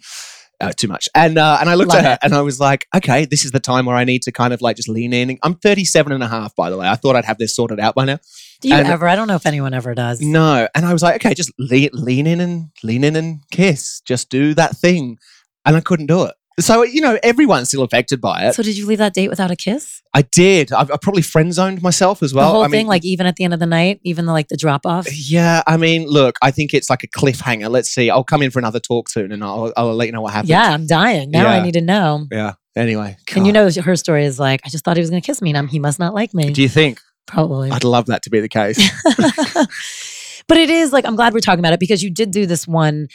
uh, 0.61 0.71
too 0.75 0.87
much. 0.87 1.09
And 1.15 1.37
uh, 1.37 1.57
and 1.59 1.69
I 1.69 1.75
looked 1.75 1.89
Love 1.89 1.99
at 1.99 2.05
her, 2.05 2.13
it. 2.13 2.19
and 2.23 2.33
I 2.33 2.41
was 2.41 2.59
like, 2.59 2.87
okay, 2.95 3.25
this 3.25 3.43
is 3.45 3.51
the 3.51 3.59
time 3.59 3.85
where 3.85 3.95
I 3.95 4.03
need 4.03 4.21
to 4.23 4.31
kind 4.31 4.53
of 4.53 4.61
like 4.61 4.75
just 4.77 4.87
lean 4.89 5.13
in. 5.13 5.37
I'm 5.43 5.55
37 5.55 6.11
and 6.11 6.23
a 6.23 6.27
half, 6.27 6.55
by 6.55 6.69
the 6.69 6.77
way. 6.77 6.87
I 6.87 6.95
thought 6.95 7.15
I'd 7.15 7.25
have 7.25 7.37
this 7.37 7.55
sorted 7.55 7.79
out 7.79 7.95
by 7.95 8.05
now. 8.05 8.19
Do 8.61 8.69
you 8.69 8.75
And- 8.75 8.87
ever? 8.87 9.07
I 9.07 9.15
don't 9.15 9.27
know 9.27 9.35
if 9.35 9.45
anyone 9.45 9.73
ever 9.73 9.93
does. 9.93 10.21
No. 10.21 10.67
And 10.73 10.85
I 10.85 10.93
was 10.93 11.03
like, 11.03 11.15
okay, 11.15 11.33
just 11.33 11.51
lean, 11.59 11.89
lean 11.93 12.27
in 12.27 12.39
and 12.39 12.69
lean 12.83 13.03
in 13.03 13.15
and 13.15 13.41
kiss. 13.51 14.01
Just 14.05 14.29
do 14.29 14.53
that 14.55 14.77
thing. 14.77 15.17
And 15.65 15.75
I 15.75 15.81
couldn't 15.81 16.07
do 16.07 16.23
it. 16.23 16.33
So, 16.59 16.83
you 16.83 17.01
know, 17.01 17.17
everyone's 17.23 17.69
still 17.69 17.81
affected 17.81 18.21
by 18.21 18.45
it. 18.45 18.53
So 18.53 18.61
did 18.61 18.77
you 18.77 18.85
leave 18.85 18.99
that 18.99 19.13
date 19.13 19.29
without 19.29 19.49
a 19.49 19.55
kiss? 19.55 20.01
I 20.13 20.21
did. 20.21 20.71
I've, 20.71 20.91
I 20.91 20.97
probably 20.97 21.23
friend 21.23 21.51
zoned 21.53 21.81
myself 21.81 22.21
as 22.21 22.33
well. 22.33 22.47
the 22.47 22.53
whole 22.53 22.63
I 22.63 22.67
mean, 22.67 22.71
thing, 22.71 22.87
like 22.87 23.03
even 23.03 23.25
at 23.25 23.35
the 23.37 23.43
end 23.43 23.53
of 23.53 23.59
the 23.59 23.65
night, 23.65 23.99
even 24.03 24.27
the, 24.27 24.33
like 24.33 24.49
the 24.49 24.57
drop 24.57 24.85
off. 24.85 25.07
yeah, 25.11 25.63
I 25.65 25.77
mean, 25.77 26.05
look, 26.07 26.37
I 26.41 26.51
think 26.51 26.73
it's 26.73 26.89
like 26.89 27.03
a 27.03 27.07
cliffhanger. 27.07 27.69
Let's 27.71 27.89
see. 27.89 28.09
I'll 28.09 28.23
come 28.23 28.43
in 28.43 28.51
for 28.51 28.59
another 28.59 28.79
talk 28.79 29.09
soon 29.09 29.31
and 29.31 29.43
I'll, 29.43 29.73
I'll 29.75 29.95
let 29.95 30.05
you 30.05 30.11
know 30.11 30.21
what 30.21 30.33
happens. 30.33 30.49
Yeah, 30.49 30.69
I'm 30.69 30.85
dying 30.85 31.31
now. 31.31 31.47
I 31.47 31.61
need 31.61 31.73
to 31.73 31.81
know. 31.81 32.27
Yeah. 32.31 32.53
Anyway. 32.75 33.17
And 33.35 33.45
you 33.45 33.53
know, 33.53 33.69
her 33.69 33.95
story 33.95 34.25
is 34.25 34.39
like, 34.39 34.61
I 34.65 34.69
just 34.69 34.83
thought 34.83 34.97
he 34.97 35.01
was 35.01 35.09
going 35.09 35.21
to 35.21 35.25
kiss 35.25 35.41
me, 35.41 35.51
and 35.51 35.57
I'm, 35.57 35.67
he 35.67 35.79
must 35.79 35.99
not 35.99 36.13
like 36.13 36.33
me. 36.33 36.51
do 36.51 36.61
you 36.61 36.69
think? 36.69 36.99
Probably. 37.25 37.71
I'd 37.71 37.83
love 37.83 38.07
that 38.07 38.23
to 38.23 38.29
be 38.29 38.39
the 38.39 38.49
case. 38.49 38.77
but 40.47 40.57
it 40.57 40.69
is 40.69 40.91
like 40.91 41.05
I'm 41.05 41.15
glad 41.15 41.33
we're 41.33 41.39
talking 41.39 41.59
about 41.59 41.73
it 41.73 41.79
because 41.79 42.03
you 42.03 42.09
did 42.09 42.31
do 42.31 42.45
this 42.45 42.67
one. 42.67 43.07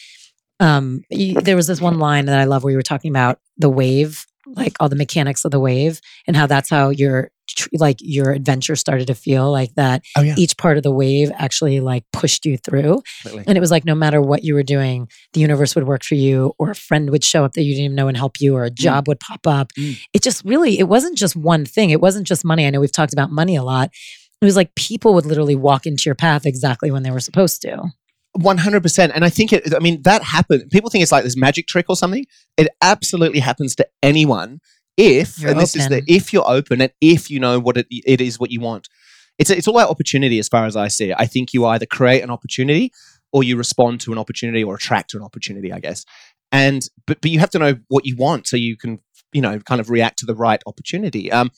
Um, 0.60 1.02
you, 1.10 1.34
there 1.40 1.56
was 1.56 1.66
this 1.66 1.80
one 1.80 1.98
line 1.98 2.26
that 2.26 2.38
I 2.38 2.44
love 2.44 2.64
where 2.64 2.70
you 2.70 2.76
were 2.76 2.82
talking 2.82 3.10
about 3.10 3.38
the 3.56 3.70
wave, 3.70 4.26
like 4.46 4.74
all 4.80 4.88
the 4.88 4.96
mechanics 4.96 5.44
of 5.44 5.50
the 5.50 5.60
wave, 5.60 6.00
and 6.26 6.36
how 6.36 6.46
that's 6.46 6.70
how 6.70 6.90
your 6.90 7.30
like 7.72 7.96
your 8.00 8.30
adventure 8.30 8.76
started 8.76 9.06
to 9.06 9.14
feel 9.14 9.50
like 9.50 9.74
that. 9.74 10.02
Oh, 10.16 10.22
yeah. 10.22 10.34
Each 10.36 10.56
part 10.56 10.76
of 10.76 10.82
the 10.82 10.92
wave 10.92 11.30
actually 11.36 11.80
like 11.80 12.04
pushed 12.12 12.44
you 12.44 12.56
through, 12.56 13.02
and 13.46 13.56
it 13.56 13.60
was 13.60 13.70
like 13.70 13.84
no 13.84 13.94
matter 13.94 14.20
what 14.20 14.44
you 14.44 14.54
were 14.54 14.62
doing, 14.62 15.08
the 15.32 15.40
universe 15.40 15.74
would 15.74 15.86
work 15.86 16.04
for 16.04 16.14
you, 16.14 16.54
or 16.58 16.70
a 16.70 16.74
friend 16.74 17.10
would 17.10 17.24
show 17.24 17.44
up 17.44 17.52
that 17.52 17.62
you 17.62 17.74
didn't 17.74 17.84
even 17.84 17.96
know 17.96 18.08
and 18.08 18.16
help 18.16 18.40
you, 18.40 18.56
or 18.56 18.64
a 18.64 18.70
job 18.70 19.08
would 19.08 19.20
pop 19.20 19.46
up. 19.46 19.72
Mm. 19.78 19.98
It 20.12 20.22
just 20.22 20.44
really, 20.44 20.78
it 20.78 20.88
wasn't 20.88 21.16
just 21.16 21.36
one 21.36 21.64
thing. 21.64 21.90
It 21.90 22.00
wasn't 22.00 22.26
just 22.26 22.44
money. 22.44 22.66
I 22.66 22.70
know 22.70 22.80
we've 22.80 22.92
talked 22.92 23.12
about 23.12 23.30
money 23.30 23.56
a 23.56 23.62
lot. 23.62 23.90
It 24.40 24.44
was 24.44 24.56
like 24.56 24.74
people 24.74 25.14
would 25.14 25.26
literally 25.26 25.56
walk 25.56 25.86
into 25.86 26.04
your 26.06 26.14
path 26.14 26.46
exactly 26.46 26.90
when 26.90 27.02
they 27.02 27.10
were 27.10 27.20
supposed 27.20 27.60
to. 27.62 27.90
One 28.38 28.58
hundred 28.58 28.82
percent, 28.82 29.12
and 29.14 29.24
I 29.24 29.30
think 29.30 29.52
it. 29.52 29.74
I 29.74 29.80
mean, 29.80 30.02
that 30.02 30.22
happened. 30.22 30.70
People 30.70 30.90
think 30.90 31.02
it's 31.02 31.10
like 31.10 31.24
this 31.24 31.36
magic 31.36 31.66
trick 31.66 31.86
or 31.88 31.96
something. 31.96 32.24
It 32.56 32.68
absolutely 32.82 33.40
happens 33.40 33.74
to 33.76 33.88
anyone 34.00 34.60
if, 34.96 35.38
You're 35.38 35.50
and 35.50 35.60
this 35.60 35.76
is 35.76 35.88
the 35.88 36.02
if 36.06 36.32
you're 36.32 36.48
open 36.48 36.80
and 36.80 36.92
if 37.00 37.30
you 37.30 37.38
know 37.40 37.58
what 37.60 37.76
it, 37.76 37.86
it 37.90 38.20
is 38.20 38.38
what 38.38 38.50
you 38.50 38.60
want. 38.60 38.88
It's 39.38 39.50
it's 39.50 39.66
all 39.68 39.76
about 39.76 39.90
opportunity 39.90 40.38
as 40.38 40.48
far 40.48 40.66
as 40.66 40.76
I 40.76 40.88
see 40.88 41.10
it. 41.10 41.16
I 41.18 41.26
think 41.26 41.54
you 41.54 41.66
either 41.66 41.86
create 41.86 42.22
an 42.22 42.30
opportunity 42.30 42.92
or 43.32 43.44
you 43.44 43.56
respond 43.56 44.00
to 44.02 44.12
an 44.12 44.18
opportunity 44.18 44.64
or 44.64 44.74
attract 44.74 45.10
to 45.10 45.16
an 45.16 45.22
opportunity. 45.22 45.72
I 45.72 45.78
guess, 45.78 46.04
and 46.50 46.82
but 47.06 47.20
but 47.20 47.30
you 47.30 47.38
have 47.38 47.50
to 47.50 47.58
know 47.58 47.78
what 47.88 48.06
you 48.06 48.16
want 48.16 48.48
so 48.48 48.56
you 48.56 48.76
can 48.76 49.00
you 49.32 49.40
know 49.40 49.60
kind 49.60 49.80
of 49.80 49.90
react 49.90 50.18
to 50.18 50.26
the 50.26 50.34
right 50.34 50.62
opportunity. 50.66 51.30
Um, 51.30 51.52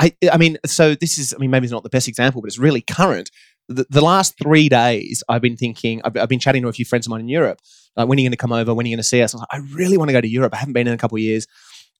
I 0.00 0.12
I 0.32 0.36
mean, 0.36 0.58
so 0.66 0.96
this 0.96 1.18
is 1.18 1.32
I 1.32 1.38
mean 1.38 1.50
maybe 1.50 1.64
it's 1.64 1.72
not 1.72 1.84
the 1.84 1.88
best 1.88 2.08
example, 2.08 2.42
but 2.42 2.48
it's 2.48 2.58
really 2.58 2.80
current 2.80 3.30
the, 3.72 3.86
the 3.90 4.00
last 4.00 4.34
three 4.42 4.68
days, 4.68 5.22
I've 5.28 5.42
been 5.42 5.56
thinking, 5.56 6.00
I've, 6.04 6.16
I've 6.16 6.28
been 6.28 6.38
chatting 6.38 6.62
to 6.62 6.68
a 6.68 6.72
few 6.72 6.84
friends 6.84 7.06
of 7.06 7.10
mine 7.10 7.20
in 7.20 7.28
Europe. 7.28 7.60
Like, 7.96 8.08
when 8.08 8.18
are 8.18 8.20
you 8.20 8.26
going 8.26 8.32
to 8.32 8.38
come 8.38 8.52
over? 8.52 8.74
When 8.74 8.86
are 8.86 8.88
you 8.88 8.96
going 8.96 9.02
to 9.02 9.08
see 9.08 9.22
us? 9.22 9.34
I 9.34 9.36
was 9.36 9.46
like, 9.50 9.60
I 9.60 9.74
really 9.74 9.98
want 9.98 10.08
to 10.08 10.12
go 10.12 10.20
to 10.20 10.28
Europe. 10.28 10.54
I 10.54 10.58
haven't 10.58 10.72
been 10.72 10.86
in 10.86 10.94
a 10.94 10.98
couple 10.98 11.16
of 11.16 11.22
years. 11.22 11.46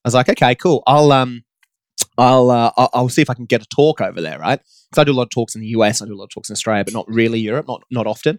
I 0.04 0.08
was 0.08 0.14
like, 0.14 0.28
okay, 0.28 0.54
cool. 0.54 0.82
I'll 0.86 1.12
um, 1.12 1.44
I'll 2.18 2.50
uh, 2.50 2.72
I'll, 2.76 2.90
I'll 2.92 3.08
see 3.08 3.22
if 3.22 3.30
I 3.30 3.34
can 3.34 3.46
get 3.46 3.62
a 3.62 3.66
talk 3.66 4.00
over 4.00 4.20
there, 4.20 4.38
right? 4.38 4.58
Because 4.90 5.00
I 5.00 5.04
do 5.04 5.12
a 5.12 5.14
lot 5.14 5.24
of 5.24 5.30
talks 5.30 5.54
in 5.54 5.60
the 5.60 5.68
US, 5.68 6.02
I 6.02 6.06
do 6.06 6.14
a 6.14 6.16
lot 6.16 6.24
of 6.24 6.30
talks 6.30 6.50
in 6.50 6.54
Australia, 6.54 6.84
but 6.84 6.94
not 6.94 7.06
really 7.08 7.40
Europe, 7.40 7.66
not 7.68 7.82
not 7.90 8.06
often. 8.06 8.38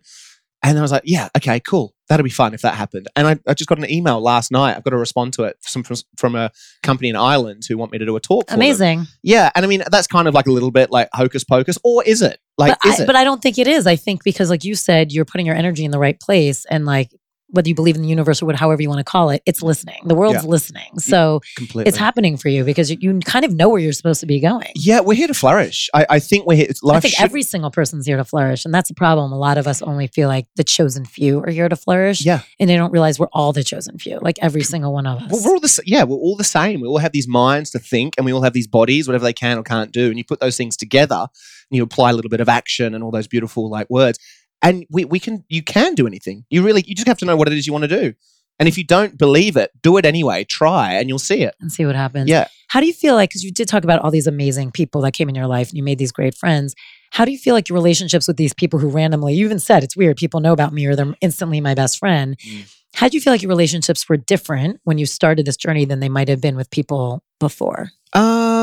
And 0.64 0.80
I 0.80 0.82
was 0.82 0.94
like, 0.94 1.04
yeah, 1.06 1.28
okay, 1.36 1.60
cool. 1.60 1.94
That'll 2.08 2.24
be 2.24 2.30
fun 2.30 2.54
if 2.54 2.62
that 2.62 2.76
happened. 2.76 3.08
And 3.18 3.28
I, 3.28 3.38
I 3.46 3.54
just 3.54 3.68
got 3.68 3.80
an 3.80 3.92
email 3.92 4.22
last 4.22 4.50
night. 4.50 4.78
I've 4.78 4.84
got 4.84 4.92
to 4.92 4.98
respond 4.98 5.34
to 5.34 5.44
it 5.44 5.58
from, 5.62 5.84
from, 5.84 5.98
from 6.18 6.36
a 6.36 6.52
company 6.82 7.10
in 7.10 7.18
Ireland 7.18 7.64
who 7.68 7.78
want 7.78 7.92
me 7.92 7.98
to 7.98 8.06
do 8.06 8.16
a 8.16 8.22
talk. 8.22 8.46
For 8.46 8.52
them. 8.52 8.60
Amazing. 8.60 9.08
Yeah. 9.24 9.52
And 9.56 9.66
I 9.66 9.68
mean, 9.68 9.84
that's 9.92 10.08
kind 10.08 10.26
of 10.26 10.34
like 10.34 10.48
a 10.48 10.52
little 10.52 10.72
bit 10.72 10.90
like 10.90 11.10
hocus 11.14 11.44
pocus, 11.44 11.78
or 11.84 12.02
is 12.06 12.22
it? 12.22 12.40
Like, 12.58 12.78
but, 12.84 12.90
is 12.94 13.00
I, 13.00 13.04
it? 13.04 13.06
but 13.08 13.16
I 13.16 13.24
don't 13.24 13.42
think 13.42 13.58
it 13.58 13.68
is. 13.68 13.88
I 13.88 13.96
think 13.96 14.24
because, 14.24 14.50
like 14.50 14.64
you 14.64 14.76
said, 14.76 15.12
you're 15.12 15.26
putting 15.26 15.46
your 15.46 15.56
energy 15.56 15.84
in 15.86 15.92
the 15.92 16.00
right 16.00 16.20
place, 16.20 16.66
and 16.70 16.86
like 16.86 17.10
whether 17.50 17.70
you 17.70 17.76
believe 17.76 17.96
in 17.96 18.02
the 18.02 18.08
universe 18.08 18.42
or 18.42 18.48
what, 18.48 18.56
however 18.56 18.82
you 18.82 18.90
want 18.90 18.98
to 18.98 19.04
call 19.04 19.30
it, 19.30 19.40
it's 19.46 19.62
listening. 19.62 20.00
The 20.06 20.16
world's 20.16 20.44
listening, 20.44 20.98
so 20.98 21.40
Completely. 21.56 21.88
it's 21.88 21.98
happening 21.98 22.36
for 22.36 22.50
you 22.50 22.64
because 22.64 22.90
you, 22.90 22.98
you 23.00 23.20
kind 23.20 23.46
of 23.46 23.54
know 23.54 23.70
where 23.70 23.80
you're 23.80 23.94
supposed 23.94 24.22
to 24.22 24.26
be 24.26 24.40
going. 24.40 24.72
Yeah, 24.74 25.02
we're 25.02 25.14
here 25.14 25.28
to 25.28 25.36
flourish. 25.36 25.88
I, 25.94 26.04
I 26.10 26.20
think 26.20 26.48
we're 26.48 26.56
here. 26.56 26.70
Life 26.82 26.98
I 26.98 27.00
think 27.02 27.14
should- 27.14 27.24
every 27.24 27.44
single 27.44 27.70
person's 27.70 28.08
here 28.08 28.18
to 28.18 28.24
flourish, 28.26 28.66
and 28.66 28.74
that's 28.74 28.90
a 28.90 28.96
problem. 28.96 29.32
A 29.32 29.38
lot 29.38 29.60
of 29.60 29.68
us 29.68 29.84
only 29.84 30.08
feel 30.08 30.30
like 30.30 30.48
the 30.56 30.64
chosen 30.64 31.06
few 31.06 31.42
are 31.42 31.52
here 31.52 31.70
to 31.70 31.76
flourish, 31.76 32.26
Yeah. 32.26 32.42
and 32.60 32.68
they 32.68 32.76
don't 32.76 32.92
realize 32.92 33.20
we're 33.20 33.28
all 33.34 33.54
the 33.54 33.64
chosen 33.64 34.00
few. 34.00 34.18
Like 34.20 34.38
every 34.42 34.64
single 34.64 34.92
one 34.92 35.06
of 35.06 35.22
us. 35.22 35.32
Well, 35.32 35.42
we're 35.46 35.52
all 35.54 35.60
the 35.60 35.82
yeah, 35.86 36.06
we're 36.06 36.16
all 36.18 36.36
the 36.36 36.44
same. 36.44 36.82
We 36.82 36.88
all 36.88 36.98
have 36.98 37.12
these 37.12 37.28
minds 37.28 37.70
to 37.72 37.80
think, 37.80 38.16
and 38.18 38.26
we 38.26 38.34
all 38.34 38.42
have 38.42 38.54
these 38.54 38.68
bodies, 38.68 39.08
whatever 39.08 39.26
they 39.26 39.34
can 39.34 39.60
or 39.60 39.64
can't 39.64 39.92
do. 39.92 40.08
And 40.08 40.18
you 40.18 40.24
put 40.26 40.40
those 40.40 40.58
things 40.58 40.76
together, 40.76 41.28
you 41.70 41.84
apply 41.84 42.12
a 42.12 42.14
little 42.14 42.30
bit 42.30 42.42
of 42.42 42.50
action 42.50 42.94
and 42.94 43.04
all 43.04 43.12
those 43.12 43.28
beautiful 43.28 43.70
like 43.70 43.90
words, 43.90 44.20
and 44.62 44.86
we 44.90 45.06
we 45.06 45.20
can 45.20 45.44
you 45.50 45.64
can 45.64 45.96
do 45.96 46.08
anything. 46.08 46.46
You 46.50 46.64
really 46.64 46.84
you 46.86 46.96
just 46.96 47.08
have 47.08 47.18
to 47.20 47.26
know 47.26 47.36
what 47.36 47.48
it 47.48 47.54
is 47.54 47.68
you 47.68 47.74
want 47.74 47.84
to 47.84 48.02
do. 48.02 48.14
And 48.60 48.70
if 48.70 48.78
you 48.78 48.84
don't 48.84 49.18
believe 49.18 49.58
it, 49.58 49.72
do 49.82 49.98
it 49.98 50.06
anyway. 50.06 50.44
Try, 50.44 50.94
and 50.94 51.10
you'll 51.10 51.20
see 51.20 51.44
it. 51.44 51.56
and 51.60 51.72
see 51.72 51.86
what 51.86 51.96
happens. 51.96 52.30
Yeah. 52.30 52.48
How 52.68 52.80
do 52.80 52.88
you 52.88 52.94
feel 52.94 53.16
like, 53.16 53.30
because 53.30 53.44
you 53.44 53.52
did 53.52 53.68
talk 53.68 53.84
about 53.84 54.02
all 54.02 54.12
these 54.12 54.28
amazing 54.28 54.72
people 54.72 55.02
that 55.02 55.14
came 55.14 55.28
in 55.30 55.36
your 55.36 55.48
life 55.48 55.70
and 55.70 55.78
you 55.78 55.84
made 55.84 55.98
these 55.98 56.12
great 56.12 56.36
friends. 56.36 56.76
How 57.12 57.26
do 57.26 57.32
you 57.32 57.38
feel 57.38 57.54
like 57.54 57.70
your 57.70 57.78
relationships 57.78 58.28
with 58.28 58.38
these 58.38 58.54
people 58.54 58.80
who 58.80 58.90
randomly, 58.90 59.34
you 59.34 59.46
even 59.46 59.60
said 59.60 59.84
it's 59.84 59.98
weird, 59.98 60.18
people 60.18 60.40
know 60.40 60.54
about 60.54 60.74
me 60.74 60.86
or 60.86 60.96
they're 60.96 61.14
instantly 61.22 61.62
my 61.62 61.76
best 61.76 62.00
friend. 62.00 62.38
Mm. 62.40 62.74
How 62.96 63.10
do 63.10 63.18
you 63.18 63.22
feel 63.22 63.34
like 63.34 63.42
your 63.42 63.50
relationships 63.50 64.08
were 64.08 64.18
different 64.18 64.80
when 64.84 64.98
you 64.98 65.06
started 65.06 65.46
this 65.46 65.58
journey 65.58 65.86
than 65.86 66.00
they 66.00 66.10
might 66.10 66.28
have 66.28 66.42
been 66.42 66.56
with 66.56 66.70
people 66.70 67.24
before? 67.40 67.90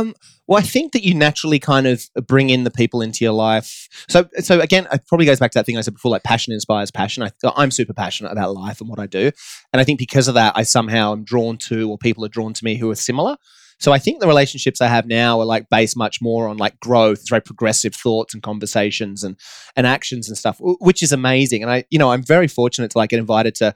Um, 0.01 0.15
well, 0.47 0.59
I 0.59 0.63
think 0.63 0.93
that 0.93 1.05
you 1.05 1.15
naturally 1.15 1.59
kind 1.59 1.87
of 1.87 2.03
bring 2.27 2.51
in 2.51 2.65
the 2.65 2.71
people 2.71 3.03
into 3.03 3.25
your 3.25 3.33
life. 3.33 3.89
So, 4.09 4.29
so 4.39 4.61
again, 4.61 4.89
it 4.93 5.07
probably 5.07 5.27
goes 5.27 5.39
back 5.39 5.53
to 5.53 5.59
that 5.59 5.67
thing 5.67 5.77
I 5.77 5.83
said 5.83 5.95
before, 5.95 6.11
like 6.11 6.25
passion 6.25 6.53
inspires 6.53 6.91
passion. 6.91 7.23
I, 7.23 7.31
I'm 7.57 7.71
super 7.71 7.93
passionate 7.93 8.33
about 8.33 8.55
life 8.55 8.81
and 8.81 8.89
what 8.89 8.99
I 8.99 9.07
do, 9.07 9.31
and 9.73 9.81
I 9.81 9.85
think 9.85 9.99
because 9.99 10.29
of 10.29 10.35
that, 10.35 10.55
I 10.57 10.63
somehow 10.63 11.13
am 11.13 11.25
drawn 11.25 11.57
to, 11.69 11.89
or 11.91 11.99
people 11.99 12.25
are 12.25 12.29
drawn 12.29 12.53
to 12.55 12.65
me 12.65 12.77
who 12.77 12.91
are 12.91 12.97
similar. 12.97 13.37
So 13.79 13.93
I 13.93 13.99
think 13.99 14.21
the 14.21 14.27
relationships 14.27 14.83
I 14.83 14.89
have 14.89 15.07
now 15.07 15.41
are 15.41 15.47
like 15.47 15.71
based 15.71 15.97
much 15.97 16.21
more 16.21 16.49
on 16.49 16.59
like 16.59 16.79
growth, 16.81 17.27
very 17.29 17.41
progressive 17.41 17.95
thoughts 17.95 18.35
and 18.35 18.43
conversations 18.43 19.25
and 19.25 19.37
and 19.77 19.87
actions 19.87 20.29
and 20.29 20.37
stuff, 20.37 20.59
which 20.61 21.03
is 21.03 21.13
amazing. 21.13 21.63
And 21.63 21.71
I, 21.71 21.85
you 21.91 21.99
know, 21.99 22.13
I'm 22.13 22.23
very 22.23 22.49
fortunate 22.49 22.91
to 22.91 22.99
like 22.99 23.11
get 23.11 23.21
invited 23.21 23.55
to 23.57 23.75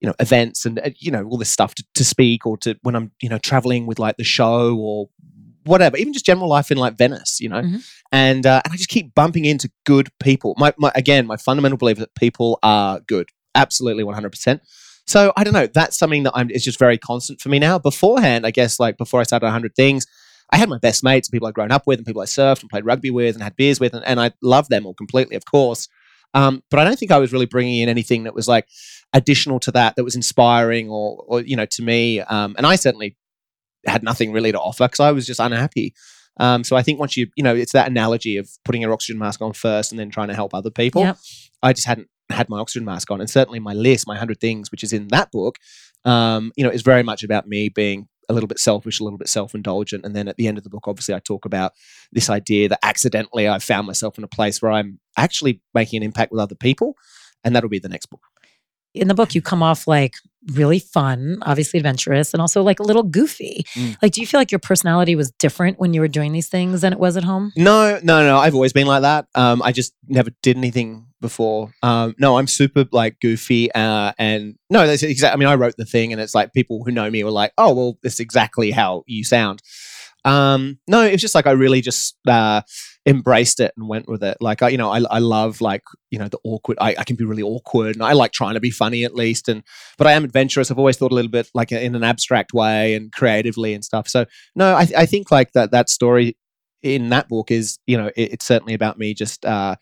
you 0.00 0.08
know 0.08 0.14
events 0.18 0.66
and 0.66 0.78
uh, 0.80 0.90
you 0.98 1.10
know 1.10 1.24
all 1.24 1.38
this 1.38 1.50
stuff 1.50 1.74
to, 1.76 1.84
to 1.94 2.04
speak 2.04 2.44
or 2.44 2.58
to 2.58 2.76
when 2.82 2.96
i'm 2.96 3.12
you 3.22 3.28
know 3.28 3.38
traveling 3.38 3.86
with 3.86 4.00
like 4.00 4.16
the 4.16 4.24
show 4.24 4.76
or 4.76 5.08
whatever 5.64 5.96
even 5.96 6.12
just 6.12 6.26
general 6.26 6.48
life 6.48 6.70
in 6.70 6.78
like 6.78 6.96
venice 6.96 7.40
you 7.40 7.48
know 7.48 7.62
mm-hmm. 7.62 7.76
and 8.10 8.46
uh, 8.46 8.60
and 8.64 8.72
i 8.72 8.76
just 8.76 8.88
keep 8.88 9.14
bumping 9.14 9.44
into 9.44 9.70
good 9.84 10.08
people 10.20 10.54
my, 10.58 10.72
my 10.78 10.90
again 10.94 11.26
my 11.26 11.36
fundamental 11.36 11.78
belief 11.78 11.96
is 11.96 12.00
that 12.00 12.14
people 12.14 12.58
are 12.62 13.00
good 13.00 13.28
absolutely 13.54 14.04
100% 14.04 14.60
so 15.06 15.32
i 15.36 15.44
don't 15.44 15.54
know 15.54 15.66
that's 15.66 15.98
something 15.98 16.22
that 16.22 16.32
i'm 16.34 16.50
it's 16.50 16.64
just 16.64 16.78
very 16.78 16.98
constant 16.98 17.40
for 17.40 17.48
me 17.48 17.58
now 17.58 17.78
beforehand 17.78 18.46
i 18.46 18.50
guess 18.50 18.80
like 18.80 18.96
before 18.96 19.20
i 19.20 19.24
started 19.24 19.46
100 19.46 19.74
things 19.74 20.06
I 20.52 20.58
had 20.58 20.68
my 20.68 20.78
best 20.78 21.02
mates, 21.02 21.28
and 21.28 21.32
people 21.32 21.48
I'd 21.48 21.54
grown 21.54 21.72
up 21.72 21.86
with, 21.86 21.98
and 21.98 22.06
people 22.06 22.20
I 22.20 22.26
surfed 22.26 22.60
and 22.60 22.68
played 22.68 22.84
rugby 22.84 23.10
with 23.10 23.34
and 23.34 23.42
had 23.42 23.56
beers 23.56 23.80
with, 23.80 23.94
and, 23.94 24.04
and 24.04 24.20
I 24.20 24.32
loved 24.42 24.68
them 24.68 24.84
all 24.84 24.92
completely, 24.92 25.34
of 25.34 25.46
course. 25.46 25.88
Um, 26.34 26.62
but 26.70 26.78
I 26.78 26.84
don't 26.84 26.98
think 26.98 27.10
I 27.10 27.18
was 27.18 27.32
really 27.32 27.46
bringing 27.46 27.78
in 27.78 27.88
anything 27.88 28.24
that 28.24 28.34
was 28.34 28.48
like 28.48 28.68
additional 29.12 29.60
to 29.60 29.70
that 29.72 29.96
that 29.96 30.04
was 30.04 30.14
inspiring 30.14 30.88
or, 30.88 31.24
or 31.26 31.40
you 31.40 31.56
know, 31.56 31.66
to 31.66 31.82
me. 31.82 32.20
Um, 32.20 32.54
and 32.56 32.66
I 32.66 32.76
certainly 32.76 33.16
had 33.86 34.02
nothing 34.02 34.32
really 34.32 34.52
to 34.52 34.60
offer 34.60 34.86
because 34.86 35.00
I 35.00 35.12
was 35.12 35.26
just 35.26 35.40
unhappy. 35.40 35.94
Um, 36.38 36.64
so 36.64 36.76
I 36.76 36.82
think 36.82 36.98
once 36.98 37.16
you, 37.16 37.28
you 37.36 37.42
know, 37.42 37.54
it's 37.54 37.72
that 37.72 37.88
analogy 37.88 38.36
of 38.36 38.48
putting 38.64 38.82
your 38.82 38.92
oxygen 38.92 39.18
mask 39.18 39.42
on 39.42 39.52
first 39.52 39.92
and 39.92 39.98
then 39.98 40.10
trying 40.10 40.28
to 40.28 40.34
help 40.34 40.54
other 40.54 40.70
people. 40.70 41.02
Yep. 41.02 41.18
I 41.62 41.72
just 41.72 41.86
hadn't 41.86 42.08
had 42.30 42.48
my 42.48 42.58
oxygen 42.58 42.84
mask 42.84 43.10
on, 43.10 43.20
and 43.20 43.28
certainly 43.28 43.60
my 43.60 43.74
list, 43.74 44.06
my 44.06 44.16
hundred 44.16 44.40
things, 44.40 44.70
which 44.70 44.82
is 44.82 44.92
in 44.92 45.08
that 45.08 45.30
book, 45.30 45.58
um, 46.04 46.52
you 46.56 46.64
know, 46.64 46.70
is 46.70 46.82
very 46.82 47.02
much 47.02 47.22
about 47.22 47.46
me 47.46 47.68
being 47.68 48.08
a 48.28 48.32
little 48.32 48.48
bit 48.48 48.58
selfish, 48.58 49.00
a 49.00 49.04
little 49.04 49.18
bit 49.18 49.28
self 49.28 49.54
indulgent. 49.54 50.04
And 50.04 50.16
then 50.16 50.28
at 50.28 50.36
the 50.36 50.48
end 50.48 50.58
of 50.58 50.64
the 50.64 50.70
book, 50.70 50.88
obviously, 50.88 51.14
I 51.14 51.18
talk 51.18 51.44
about 51.44 51.72
this 52.12 52.30
idea 52.30 52.68
that 52.68 52.78
accidentally 52.82 53.48
I 53.48 53.58
found 53.58 53.86
myself 53.86 54.18
in 54.18 54.24
a 54.24 54.28
place 54.28 54.62
where 54.62 54.72
I'm 54.72 54.98
actually 55.16 55.60
making 55.74 55.98
an 55.98 56.02
impact 56.02 56.32
with 56.32 56.40
other 56.40 56.54
people. 56.54 56.96
And 57.44 57.54
that'll 57.54 57.68
be 57.68 57.78
the 57.78 57.88
next 57.88 58.06
book. 58.06 58.22
In 58.94 59.08
the 59.08 59.14
book, 59.14 59.34
you 59.34 59.42
come 59.42 59.62
off 59.62 59.88
like 59.88 60.14
really 60.54 60.78
fun, 60.78 61.38
obviously 61.42 61.78
adventurous, 61.78 62.32
and 62.32 62.40
also 62.40 62.62
like 62.62 62.80
a 62.80 62.82
little 62.82 63.02
goofy. 63.02 63.64
Mm. 63.74 63.96
Like, 64.02 64.12
do 64.12 64.20
you 64.20 64.26
feel 64.26 64.40
like 64.40 64.50
your 64.50 64.58
personality 64.58 65.14
was 65.14 65.30
different 65.32 65.78
when 65.78 65.94
you 65.94 66.00
were 66.00 66.08
doing 66.08 66.32
these 66.32 66.48
things 66.48 66.80
than 66.80 66.92
it 66.92 66.98
was 66.98 67.16
at 67.16 67.24
home? 67.24 67.52
No, 67.56 68.00
no, 68.02 68.24
no. 68.24 68.38
I've 68.38 68.54
always 68.54 68.72
been 68.72 68.86
like 68.86 69.02
that. 69.02 69.26
Um, 69.34 69.62
I 69.62 69.72
just 69.72 69.94
never 70.08 70.30
did 70.42 70.56
anything 70.56 71.06
before. 71.20 71.72
Um, 71.82 72.14
no, 72.18 72.36
I'm 72.38 72.46
super 72.46 72.84
like 72.92 73.20
goofy, 73.20 73.72
uh, 73.72 74.12
and 74.18 74.56
no, 74.68 74.86
that's 74.86 75.02
exactly. 75.02 75.34
I 75.34 75.36
mean, 75.38 75.48
I 75.48 75.54
wrote 75.54 75.76
the 75.76 75.86
thing, 75.86 76.12
and 76.12 76.20
it's 76.20 76.34
like 76.34 76.52
people 76.52 76.84
who 76.84 76.90
know 76.90 77.10
me 77.10 77.24
were 77.24 77.30
like, 77.30 77.52
"Oh, 77.56 77.72
well, 77.72 77.98
this 78.02 78.14
is 78.14 78.20
exactly 78.20 78.70
how 78.70 79.04
you 79.06 79.24
sound." 79.24 79.62
Um, 80.24 80.78
no, 80.86 81.02
it 81.02 81.12
was 81.12 81.20
just 81.20 81.34
like 81.34 81.46
I 81.46 81.52
really 81.52 81.80
just 81.80 82.16
uh, 82.28 82.62
embraced 83.06 83.60
it 83.60 83.72
and 83.76 83.88
went 83.88 84.08
with 84.08 84.22
it. 84.22 84.36
Like 84.40 84.62
I, 84.62 84.68
you 84.68 84.78
know, 84.78 84.90
I, 84.90 85.00
I 85.10 85.18
love 85.18 85.60
like 85.60 85.82
you 86.10 86.18
know 86.18 86.28
the 86.28 86.38
awkward. 86.44 86.78
I, 86.80 86.94
I 86.96 87.04
can 87.04 87.16
be 87.16 87.24
really 87.24 87.42
awkward, 87.42 87.96
and 87.96 88.04
I 88.04 88.12
like 88.12 88.32
trying 88.32 88.54
to 88.54 88.60
be 88.60 88.70
funny 88.70 89.04
at 89.04 89.14
least. 89.14 89.48
And 89.48 89.62
but 89.98 90.06
I 90.06 90.12
am 90.12 90.24
adventurous. 90.24 90.70
I've 90.70 90.78
always 90.78 90.96
thought 90.96 91.12
a 91.12 91.14
little 91.14 91.30
bit 91.30 91.48
like 91.54 91.72
in 91.72 91.94
an 91.94 92.04
abstract 92.04 92.52
way 92.52 92.94
and 92.94 93.10
creatively 93.12 93.74
and 93.74 93.84
stuff. 93.84 94.08
So 94.08 94.26
no, 94.54 94.74
I, 94.74 94.86
I 94.96 95.06
think 95.06 95.30
like 95.30 95.52
that 95.52 95.72
that 95.72 95.88
story 95.88 96.36
in 96.82 97.10
that 97.10 97.28
book 97.28 97.50
is 97.50 97.78
you 97.86 97.96
know 97.96 98.08
it, 98.08 98.32
it's 98.34 98.46
certainly 98.46 98.74
about 98.74 98.98
me 98.98 99.14
just 99.14 99.44
uh, 99.44 99.76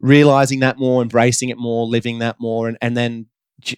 realizing 0.00 0.60
that 0.60 0.78
more, 0.78 1.02
embracing 1.02 1.48
it 1.48 1.58
more, 1.58 1.86
living 1.86 2.18
that 2.18 2.36
more, 2.38 2.68
and 2.68 2.76
and 2.82 2.96
then 2.96 3.26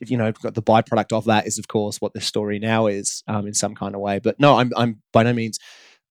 you 0.06 0.16
know 0.16 0.30
the 0.30 0.62
byproduct 0.62 1.12
of 1.12 1.24
that 1.24 1.46
is 1.46 1.58
of 1.58 1.66
course 1.68 2.02
what 2.02 2.12
the 2.12 2.20
story 2.20 2.58
now 2.58 2.86
is 2.86 3.22
um, 3.28 3.46
in 3.46 3.54
some 3.54 3.74
kind 3.74 3.94
of 3.94 4.00
way. 4.00 4.18
But 4.18 4.38
no, 4.40 4.58
I'm 4.58 4.72
I'm 4.76 5.02
by 5.12 5.22
no 5.22 5.32
means 5.32 5.58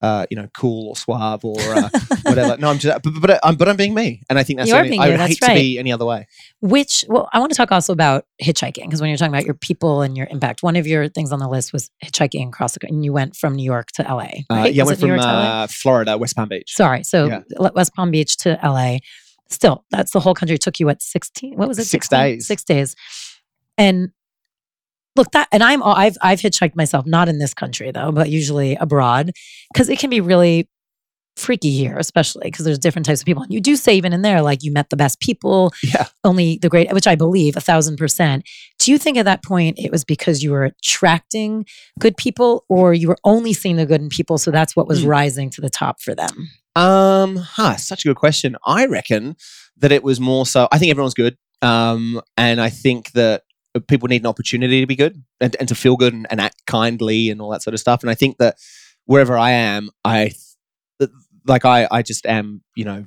uh, 0.02 0.26
you 0.30 0.38
know, 0.38 0.48
cool 0.54 0.90
or 0.90 0.96
suave 0.96 1.44
or 1.44 1.60
uh, 1.60 1.90
whatever. 2.24 2.58
No, 2.58 2.70
I'm 2.70 2.80
just, 2.80 3.02
but, 3.04 3.14
but, 3.20 3.40
I'm, 3.44 3.56
but 3.56 3.68
I'm 3.68 3.76
being 3.76 3.94
me, 3.94 4.22
and 4.30 4.40
I 4.40 4.44
think 4.44 4.58
that's. 4.58 4.70
You 4.70 4.76
are 4.76 4.84
being 4.84 5.00
I 5.00 5.10
would 5.10 5.20
hate 5.20 5.42
right. 5.42 5.50
to 5.50 5.54
be 5.54 5.78
any 5.78 5.92
other 5.92 6.06
way. 6.06 6.28
Which, 6.62 7.04
well, 7.10 7.28
I 7.34 7.40
want 7.40 7.52
to 7.52 7.58
talk 7.58 7.72
also 7.72 7.92
about 7.92 8.26
hitchhiking 8.42 8.86
because 8.86 9.02
when 9.02 9.10
you're 9.10 9.18
talking 9.18 9.34
about 9.34 9.46
your 9.46 9.56
people 9.56 10.02
and 10.02 10.16
your 10.16 10.28
impact, 10.32 10.64
one 10.64 10.76
of 10.76 10.88
your 10.88 11.10
things 11.10 11.32
on 11.32 11.40
the 11.40 11.50
list 11.50 11.74
was 11.74 11.92
hitchhiking 12.04 12.48
across 12.48 12.74
the, 12.74 12.88
and 12.88 13.04
you 13.04 13.12
went 13.12 13.36
from 13.36 13.56
New 13.56 13.64
York 13.64 13.92
to 13.94 14.04
LA. 14.04 14.16
Right? 14.18 14.44
Uh, 14.50 14.66
yeah, 14.68 14.84
I 14.84 14.86
went 14.86 15.00
from 15.00 15.20
uh, 15.20 15.68
Florida, 15.68 16.18
West 16.18 16.36
Palm 16.36 16.50
Beach. 16.50 16.74
Sorry, 16.74 17.04
so 17.04 17.28
yeah. 17.28 17.70
West 17.74 17.94
Palm 17.94 18.12
Beach 18.12 18.38
to 18.38 18.58
LA. 18.64 18.98
Still, 19.50 19.84
that's 19.90 20.12
the 20.12 20.20
whole 20.20 20.36
country. 20.36 20.56
It 20.56 20.62
took 20.62 20.80
you 20.80 20.86
what 20.86 21.02
sixteen? 21.02 21.58
What 21.58 21.68
was 21.68 21.78
it? 21.80 21.86
Six 21.86 22.08
16? 22.08 22.20
days. 22.20 22.48
Six 22.48 22.64
days. 22.64 22.96
And 23.78 24.12
look 25.16 25.32
that 25.32 25.48
and 25.52 25.64
i'm 25.64 25.82
i've 25.84 26.18
i've 26.22 26.40
hitchhiked 26.40 26.76
myself 26.76 27.06
not 27.06 27.28
in 27.30 27.40
this 27.40 27.54
country 27.54 27.92
though 27.92 28.12
but 28.12 28.30
usually 28.30 28.76
abroad 28.76 29.32
because 29.74 29.90
it 29.90 30.00
can 30.00 30.10
be 30.10 30.22
really 30.22 30.68
freaky 31.40 31.72
here 31.72 31.98
especially 31.98 32.46
because 32.46 32.66
there's 32.66 32.78
different 32.78 33.06
types 33.06 33.22
of 33.22 33.26
people. 33.26 33.42
And 33.42 33.52
you 33.52 33.62
do 33.62 33.76
say 33.76 33.96
even 33.96 34.14
in 34.14 34.22
there 34.22 34.42
like 34.42 34.62
you 34.62 34.72
met 34.72 34.90
the 34.90 34.98
best 34.98 35.20
people 35.20 35.74
yeah. 35.82 36.08
only 36.24 36.60
the 36.62 36.70
great 36.70 36.92
which 36.92 37.08
i 37.08 37.16
believe 37.16 37.56
a 37.56 37.62
thousand 37.62 37.98
percent. 37.98 38.48
Do 38.78 38.92
you 38.92 38.98
think 38.98 39.18
at 39.18 39.26
that 39.26 39.44
point 39.44 39.80
it 39.80 39.92
was 39.92 40.04
because 40.04 40.44
you 40.44 40.52
were 40.52 40.66
attracting 40.66 41.66
good 41.98 42.18
people 42.18 42.66
or 42.70 42.94
you 42.94 43.08
were 43.08 43.18
only 43.24 43.54
seeing 43.54 43.78
the 43.78 43.86
good 43.86 44.02
in 44.02 44.10
people 44.10 44.38
so 44.38 44.52
that's 44.52 44.76
what 44.76 44.88
was 44.88 45.04
mm. 45.04 45.08
rising 45.08 45.50
to 45.52 45.62
the 45.62 45.70
top 45.70 46.02
for 46.02 46.14
them? 46.14 46.50
Um 46.76 47.38
huh 47.38 47.78
such 47.78 48.06
a 48.06 48.10
good 48.10 48.18
question. 48.18 48.56
I 48.66 48.86
reckon 48.86 49.36
that 49.78 49.92
it 49.92 50.04
was 50.04 50.20
more 50.20 50.46
so 50.46 50.68
i 50.72 50.78
think 50.78 50.92
everyone's 50.92 51.14
good 51.14 51.38
um 51.62 52.22
and 52.38 52.62
i 52.62 52.70
think 52.70 53.12
that 53.14 53.44
people 53.88 54.08
need 54.08 54.22
an 54.22 54.28
opportunity 54.28 54.82
to 54.82 54.88
be 54.88 54.96
good 54.96 55.24
and, 55.40 55.56
and 55.60 55.68
to 55.68 55.76
feel 55.76 55.96
good 55.96 56.14
and, 56.14 56.28
and, 56.30 56.42
act 56.42 56.66
kindly 56.66 57.30
and 57.30 57.42
all 57.42 57.52
that 57.52 57.62
sort 57.62 57.74
of 57.74 57.80
stuff. 57.80 58.02
And 58.02 58.10
I 58.10 58.16
think 58.16 58.38
that 58.38 58.58
wherever 59.06 59.38
I 59.38 59.52
am, 59.52 59.90
I 60.04 60.32
like 61.46 61.66
I 61.66 61.88
I 61.92 62.02
just 62.02 62.26
am 62.26 62.62
you 62.76 62.86
know 62.86 63.06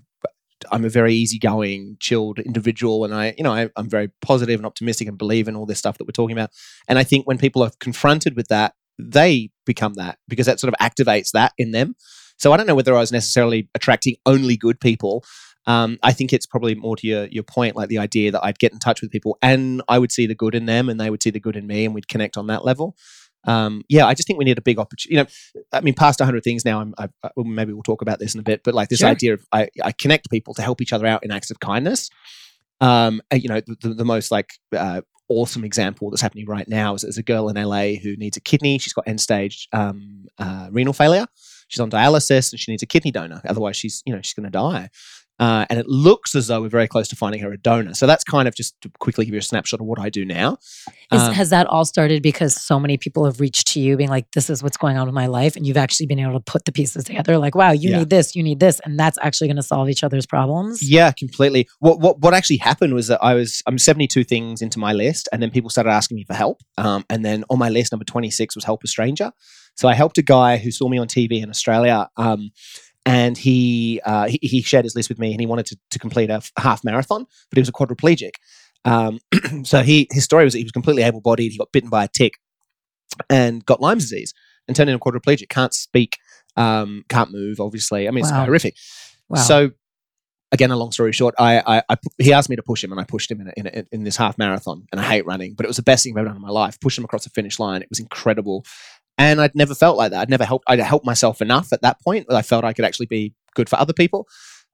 I'm 0.71 0.85
a 0.85 0.89
very 0.89 1.15
easygoing, 1.15 1.97
chilled 2.01 2.39
individual, 2.39 3.05
and 3.05 3.15
I 3.15 3.35
you 3.37 3.45
know 3.45 3.53
I, 3.53 3.71
I'm 3.77 3.89
very 3.89 4.11
positive 4.21 4.59
and 4.59 4.67
optimistic 4.67 5.09
and 5.09 5.19
believe 5.19 5.49
in 5.49 5.57
all 5.57 5.67
this 5.67 5.79
stuff 5.79 5.99
that 5.99 6.07
we're 6.07 6.13
talking 6.13 6.37
about. 6.37 6.51
And 6.89 6.99
I 6.99 7.05
think 7.05 7.27
when 7.27 7.39
people 7.39 7.63
are 7.63 7.71
confronted 7.81 8.37
with 8.37 8.49
that, 8.49 8.75
they 8.99 9.51
become 9.67 9.95
that 9.95 10.19
because 10.29 10.47
that 10.47 10.61
sort 10.61 10.73
of 10.73 10.79
activates 10.87 11.31
that 11.33 11.53
in 11.59 11.73
them. 11.73 11.97
So 12.39 12.53
I 12.53 12.57
don't 12.57 12.67
know 12.67 12.75
whether 12.75 12.95
I 12.95 13.01
was 13.01 13.13
necessarily 13.13 13.69
attracting 13.75 14.17
only 14.27 14.57
good 14.57 14.81
people 14.81 15.25
um, 15.67 15.99
I 16.03 16.13
think 16.13 16.33
it's 16.33 16.47
probably 16.47 16.75
more 16.75 16.97
to 16.97 17.07
your 17.07 17.27
your 17.27 17.45
point, 17.45 17.77
like 17.77 17.89
the 17.89 17.99
idea 17.99 18.33
that 18.33 18.45
I'd 18.45 18.59
get 18.59 18.73
in 18.73 18.79
touch 18.79 19.01
with 19.01 19.11
people 19.11 19.39
and 19.43 19.83
I 19.89 19.99
would 19.99 20.13
see 20.13 20.27
the 20.27 20.35
good 20.35 20.55
in 20.55 20.67
them, 20.67 20.89
and 20.89 21.01
they 21.01 21.11
would 21.11 21.23
see 21.23 21.31
the 21.31 21.41
good 21.41 21.57
in 21.57 21.67
me, 21.67 21.85
and 21.85 21.95
we'd 21.95 22.09
connect 22.09 22.37
on 22.37 22.49
that 22.49 22.65
level. 22.65 22.97
Um, 23.45 23.83
yeah, 23.89 24.07
I 24.07 24.15
just 24.15 24.27
think 24.27 24.39
we 24.39 24.45
need 24.45 24.59
a 24.59 24.63
big 24.63 24.79
opportunity. 24.79 25.15
You 25.15 25.23
know, 25.23 25.63
I 25.73 25.81
mean, 25.81 25.95
past 25.95 26.21
100 26.21 26.45
things 26.45 26.65
now. 26.65 26.81
I'm, 26.81 26.95
I, 26.97 27.09
I, 27.25 27.31
maybe 27.37 27.73
we'll 27.73 27.83
talk 27.83 28.03
about 28.03 28.21
this 28.21 28.35
in 28.35 28.41
a 28.41 28.45
bit, 28.45 28.63
but 28.63 28.75
like 28.75 28.89
this 28.89 29.01
sure. 29.01 29.09
idea 29.09 29.35
of 29.35 29.45
I, 29.53 29.69
I, 29.83 29.91
connect 29.93 30.31
people 30.31 30.55
to 30.55 30.63
help 30.63 30.81
each 30.81 30.93
other 30.93 31.07
out 31.07 31.25
in 31.25 31.33
acts 31.33 31.51
of 31.51 31.59
kindness. 31.59 32.09
Um, 32.81 33.21
you 33.33 33.49
know, 33.49 33.61
the, 33.61 33.95
the 33.95 34.05
most 34.05 34.31
like 34.31 34.53
uh, 34.77 35.01
awesome 35.29 35.65
example 35.65 36.11
that's 36.11 36.23
happening 36.23 36.47
right 36.47 36.69
now 36.69 36.95
is 36.95 37.03
there's 37.03 37.19
a 37.19 37.23
girl 37.23 37.49
in 37.49 37.57
LA 37.57 37.95
who 37.95 38.17
needs 38.17 38.37
a 38.37 38.41
kidney. 38.41 38.79
She's 38.79 38.93
got 38.93 39.09
end 39.09 39.21
stage 39.21 39.69
um, 39.73 40.27
uh, 40.39 40.69
renal 40.71 40.93
failure. 40.93 41.27
She's 41.69 41.81
on 41.81 41.91
dialysis 41.91 42.53
and 42.53 42.61
she 42.61 42.71
needs 42.71 42.83
a 42.83 42.87
kidney 42.87 43.11
donor. 43.11 43.41
Otherwise, 43.47 43.77
she's 43.77 44.03
you 44.05 44.15
know 44.15 44.21
she's 44.23 44.35
going 44.35 44.45
to 44.45 44.51
die. 44.51 44.91
Uh, 45.43 45.67
and 45.69 45.81
it 45.81 45.89
looks 45.89 46.37
as 46.37 46.47
though 46.47 46.61
we're 46.63 46.69
very 46.69 46.87
close 46.87 47.09
to 47.09 47.17
finding 47.17 47.41
her 47.41 47.53
a 47.53 47.59
donor. 47.59 47.95
So 47.95 48.07
that's 48.07 48.23
kind 48.23 48.47
of 48.47 48.55
just 48.55 48.81
to 48.83 48.91
quickly 49.01 49.25
give 49.25 49.35
you 49.35 49.41
a 49.41 49.43
snapshot 49.43 49.81
of 49.81 49.87
what 49.87 49.99
I 49.99 50.09
do 50.09 50.25
now. 50.25 50.59
Is, 51.11 51.21
um, 51.21 51.33
has 51.33 51.51
that 51.51 51.67
all 51.67 51.85
started 51.85 52.23
because 52.23 52.55
so 52.55 52.79
many 52.79 52.97
people 52.97 53.25
have 53.25 53.41
reached 53.41 53.67
to 53.73 53.81
you, 53.81 53.97
being 53.97 54.09
like, 54.09 54.31
"This 54.37 54.49
is 54.49 54.63
what's 54.63 54.77
going 54.77 54.99
on 54.99 55.07
with 55.07 55.15
my 55.17 55.27
life," 55.27 55.57
and 55.57 55.67
you've 55.67 55.77
actually 55.77 56.07
been 56.07 56.21
able 56.21 56.35
to 56.35 56.41
put 56.41 56.65
the 56.65 56.71
pieces 56.71 57.03
together? 57.03 57.39
Like, 57.39 57.57
wow, 57.57 57.73
you 57.73 57.91
yeah. 57.91 57.99
need 57.99 58.11
this, 58.11 58.37
you 58.37 58.45
need 58.45 58.61
this, 58.61 58.81
and 58.85 58.97
that's 58.97 59.19
actually 59.21 59.49
going 59.49 59.57
to 59.57 59.65
solve 59.65 59.89
each 59.89 60.05
other's 60.05 60.27
problems. 60.27 60.89
Yeah, 60.89 61.11
completely. 61.11 61.69
What 61.81 61.99
what 61.99 62.21
what 62.21 62.35
actually 62.35 62.59
happened 62.59 62.95
was 62.95 63.09
that 63.09 63.19
I 63.21 63.35
was 63.35 63.65
I'm 63.67 63.79
72 63.79 64.23
things 64.23 64.63
into 64.63 64.79
my 64.79 64.93
list, 64.93 65.29
and 65.33 65.43
then 65.43 65.51
people 65.51 65.71
started 65.71 65.91
asking 65.91 66.19
me 66.19 66.25
for 66.25 66.35
help. 66.35 66.63
Um, 66.79 67.05
and 67.11 67.25
then 67.25 67.43
on 67.51 67.59
my 67.59 67.69
list, 67.69 67.91
number 67.91 68.05
26 68.05 68.55
was 68.55 68.65
help 68.65 68.85
a 68.85 68.87
stranger. 68.87 69.33
So 69.75 69.89
I 69.89 69.95
helped 69.95 70.19
a 70.19 70.23
guy 70.23 70.59
who 70.59 70.71
saw 70.71 70.89
me 70.89 70.99
on 70.99 71.09
TV 71.09 71.43
in 71.43 71.51
Australia. 71.51 72.09
Um, 72.17 72.51
and 73.05 73.37
he, 73.37 74.01
uh, 74.05 74.29
he, 74.29 74.39
he 74.43 74.63
shared 74.63 74.85
his 74.85 74.95
list 74.95 75.09
with 75.09 75.19
me, 75.19 75.33
and 75.33 75.41
he 75.41 75.47
wanted 75.47 75.67
to, 75.67 75.79
to 75.91 75.99
complete 75.99 76.31
a 76.31 76.43
half 76.59 76.85
marathon, 76.85 77.27
but 77.51 77.57
he 77.57 77.61
was 77.61 77.69
a 77.69 77.73
quadriplegic. 77.73 78.33
Um, 78.85 79.21
so 79.65 79.83
he 79.83 80.09
his 80.11 80.25
story 80.25 80.45
was 80.45 80.55
that 80.55 80.59
he 80.59 80.65
was 80.65 80.73
completely 80.73 81.03
able 81.03 81.21
bodied. 81.21 81.53
He 81.53 81.59
got 81.59 81.73
bitten 81.73 81.91
by 81.91 82.05
a 82.05 82.09
tick 82.09 82.35
and 83.29 83.65
got 83.65 83.81
Lyme's 83.81 84.05
disease 84.05 84.35
and 84.67 84.77
turned 84.77 84.91
into 84.91 85.05
a 85.05 85.13
quadriplegic. 85.13 85.49
Can't 85.49 85.75
speak, 85.75 86.19
um, 86.57 87.05
can't 87.09 87.33
move. 87.33 87.61
Obviously, 87.61 88.09
I 88.09 88.11
mean 88.11 88.23
wow. 88.23 88.29
it's 88.29 88.47
horrific. 88.47 88.77
Wow. 89.29 89.41
So 89.41 89.71
again, 90.53 90.71
a 90.71 90.77
long 90.77 90.93
story 90.93 91.13
short, 91.13 91.35
I, 91.39 91.61
I, 91.61 91.83
I 91.89 91.97
he 92.19 92.33
asked 92.33 92.51
me 92.51 92.57
to 92.57 92.63
push 92.63 92.85
him, 92.85 92.93
and 92.93 93.01
I 93.01 93.05
pushed 93.05 93.31
him 93.31 93.41
in 93.41 93.49
a, 93.49 93.53
in, 93.57 93.67
a, 93.67 93.85
in 93.91 94.05
this 94.05 94.17
half 94.17 94.39
marathon. 94.39 94.87
And 94.93 95.01
I 95.01 95.05
hate 95.05 95.27
running, 95.27 95.55
but 95.55 95.65
it 95.65 95.69
was 95.69 95.79
the 95.79 95.83
best 95.83 96.05
thing 96.05 96.13
I've 96.13 96.19
ever 96.19 96.29
done 96.29 96.37
in 96.37 96.43
my 96.43 96.51
life. 96.51 96.79
Pushed 96.79 96.99
him 96.99 97.05
across 97.05 97.25
the 97.25 97.31
finish 97.31 97.59
line. 97.59 97.83
It 97.83 97.89
was 97.89 97.99
incredible, 97.99 98.65
and 99.23 99.41
I'd 99.41 99.55
never 99.55 99.75
felt 99.75 99.97
like 99.97 100.11
that. 100.11 100.21
I'd 100.21 100.31
never 100.31 100.45
helped. 100.45 100.65
I'd 100.69 100.81
helped 100.81 101.07
myself 101.07 101.41
enough 101.41 101.73
at 101.73 101.83
that 101.83 102.01
point 102.01 102.27
that 102.29 102.37
I 102.37 102.43
felt 102.43 102.65
I 102.65 102.73
could 102.73 102.85
actually 102.85 103.07
be 103.07 103.33
good 103.55 103.69
for 103.69 103.79
other 103.79 103.93
people, 103.93 104.27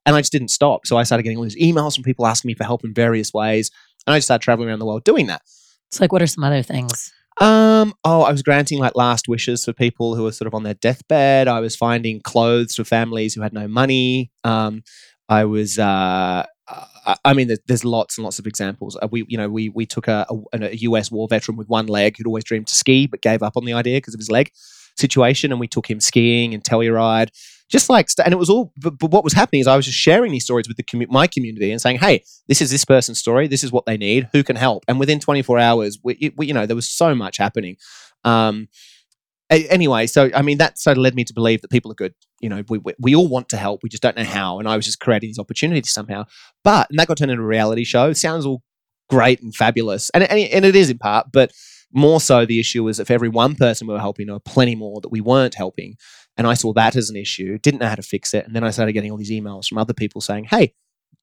and 0.05 0.15
I 0.15 0.21
just 0.21 0.31
didn't 0.31 0.49
stop. 0.49 0.87
So 0.87 0.97
I 0.97 1.03
started 1.03 1.23
getting 1.23 1.37
all 1.37 1.43
these 1.43 1.55
emails 1.55 1.93
from 1.93 2.03
people 2.03 2.25
asking 2.25 2.49
me 2.49 2.55
for 2.55 2.63
help 2.63 2.83
in 2.83 2.93
various 2.93 3.31
ways, 3.31 3.69
and 4.07 4.13
I 4.13 4.17
just 4.17 4.27
started 4.27 4.43
traveling 4.43 4.69
around 4.69 4.79
the 4.79 4.87
world 4.87 5.03
doing 5.03 5.27
that. 5.27 5.43
It's 5.87 6.01
like, 6.01 6.11
what 6.11 6.21
are 6.21 6.27
some 6.27 6.43
other 6.43 6.63
things? 6.63 7.13
Um, 7.39 7.93
oh, 8.03 8.23
I 8.23 8.31
was 8.31 8.43
granting 8.43 8.79
like 8.79 8.95
last 8.95 9.27
wishes 9.29 9.63
for 9.63 9.71
people 9.71 10.15
who 10.15 10.23
were 10.23 10.31
sort 10.31 10.47
of 10.47 10.53
on 10.55 10.63
their 10.63 10.73
deathbed. 10.73 11.47
I 11.47 11.59
was 11.61 11.75
finding 11.75 12.19
clothes 12.19 12.75
for 12.75 12.83
families 12.83 13.33
who 13.33 13.41
had 13.41 13.53
no 13.53 13.67
money. 13.67 14.31
Um, 14.43 14.83
I 15.29 15.45
was, 15.45 15.79
uh, 15.79 16.45
I- 17.25 17.33
mean, 17.33 17.49
there's, 17.67 17.85
lots 17.85 18.17
and 18.17 18.23
lots 18.23 18.39
of 18.39 18.47
examples. 18.47 18.97
Uh, 19.01 19.07
we, 19.09 19.25
you 19.27 19.37
know, 19.37 19.49
we 19.49 19.69
we 19.69 19.85
took 19.85 20.07
a, 20.07 20.25
a, 20.53 20.71
a 20.71 20.75
US 20.77 21.11
war 21.11 21.27
veteran 21.27 21.57
with 21.57 21.67
one 21.67 21.87
leg 21.87 22.15
who'd 22.17 22.27
always 22.27 22.43
dreamed 22.43 22.67
to 22.67 22.75
ski 22.75 23.07
but 23.07 23.21
gave 23.21 23.41
up 23.41 23.55
on 23.55 23.65
the 23.65 23.73
idea 23.73 23.97
because 23.97 24.13
of 24.13 24.19
his 24.19 24.29
leg 24.29 24.51
situation, 24.97 25.51
and 25.51 25.59
we 25.59 25.67
took 25.67 25.89
him 25.89 25.99
skiing 25.99 26.53
and 26.53 26.63
Telluride, 26.63 27.29
just 27.69 27.89
like, 27.89 28.09
and 28.23 28.33
it 28.33 28.37
was 28.37 28.49
all. 28.49 28.73
But, 28.77 28.97
but 28.97 29.11
what 29.11 29.23
was 29.23 29.33
happening 29.33 29.61
is 29.61 29.67
I 29.67 29.75
was 29.75 29.85
just 29.85 29.97
sharing 29.97 30.31
these 30.31 30.43
stories 30.43 30.67
with 30.67 30.77
the 30.77 30.83
commu- 30.83 31.09
my 31.09 31.27
community 31.27 31.71
and 31.71 31.81
saying, 31.81 31.99
hey, 31.99 32.23
this 32.47 32.61
is 32.61 32.71
this 32.71 32.83
person's 32.85 33.19
story. 33.19 33.47
This 33.47 33.63
is 33.63 33.71
what 33.71 33.85
they 33.85 33.97
need. 33.97 34.27
Who 34.33 34.43
can 34.43 34.55
help? 34.55 34.83
And 34.87 34.99
within 34.99 35.19
24 35.19 35.59
hours, 35.59 35.99
we, 36.03 36.33
we 36.35 36.47
you 36.47 36.53
know, 36.53 36.65
there 36.65 36.75
was 36.75 36.89
so 36.89 37.15
much 37.15 37.37
happening. 37.37 37.77
Um, 38.23 38.67
anyway, 39.49 40.07
so 40.07 40.29
I 40.33 40.41
mean, 40.41 40.57
that 40.59 40.77
sort 40.77 40.97
of 40.97 41.01
led 41.01 41.15
me 41.15 41.23
to 41.25 41.33
believe 41.33 41.61
that 41.61 41.71
people 41.71 41.91
are 41.91 41.95
good. 41.95 42.13
You 42.39 42.49
know, 42.49 42.63
we, 42.69 42.77
we, 42.77 42.93
we 42.99 43.15
all 43.15 43.27
want 43.27 43.49
to 43.49 43.57
help, 43.57 43.81
we 43.83 43.89
just 43.89 44.03
don't 44.03 44.15
know 44.15 44.23
how. 44.23 44.59
And 44.59 44.67
I 44.67 44.75
was 44.75 44.85
just 44.85 44.99
creating 44.99 45.29
these 45.29 45.39
opportunities 45.39 45.91
somehow. 45.91 46.25
But, 46.63 46.89
and 46.89 46.99
that 46.99 47.07
got 47.07 47.17
turned 47.17 47.31
into 47.31 47.43
a 47.43 47.47
reality 47.47 47.83
show. 47.83 48.13
Sounds 48.13 48.45
all 48.45 48.61
great 49.09 49.41
and 49.41 49.55
fabulous. 49.55 50.09
And, 50.11 50.23
and, 50.23 50.39
and 50.39 50.65
it 50.65 50.75
is 50.75 50.89
in 50.89 50.97
part, 50.97 51.27
but 51.33 51.51
more 51.91 52.21
so 52.21 52.45
the 52.45 52.59
issue 52.59 52.83
was 52.83 52.99
if 52.99 53.09
every 53.09 53.29
one 53.29 53.55
person 53.55 53.87
we 53.87 53.93
were 53.93 53.99
helping, 53.99 54.27
there 54.27 54.35
were 54.35 54.39
plenty 54.39 54.75
more 54.75 55.01
that 55.01 55.09
we 55.09 55.21
weren't 55.21 55.55
helping. 55.55 55.95
And 56.37 56.47
I 56.47 56.53
saw 56.53 56.71
that 56.73 56.95
as 56.95 57.09
an 57.09 57.15
issue, 57.15 57.57
didn't 57.57 57.81
know 57.81 57.87
how 57.89 57.95
to 57.95 58.03
fix 58.03 58.33
it. 58.33 58.45
And 58.45 58.55
then 58.55 58.63
I 58.63 58.69
started 58.69 58.93
getting 58.93 59.11
all 59.11 59.17
these 59.17 59.31
emails 59.31 59.67
from 59.67 59.77
other 59.77 59.93
people 59.93 60.21
saying, 60.21 60.45
hey, 60.45 60.73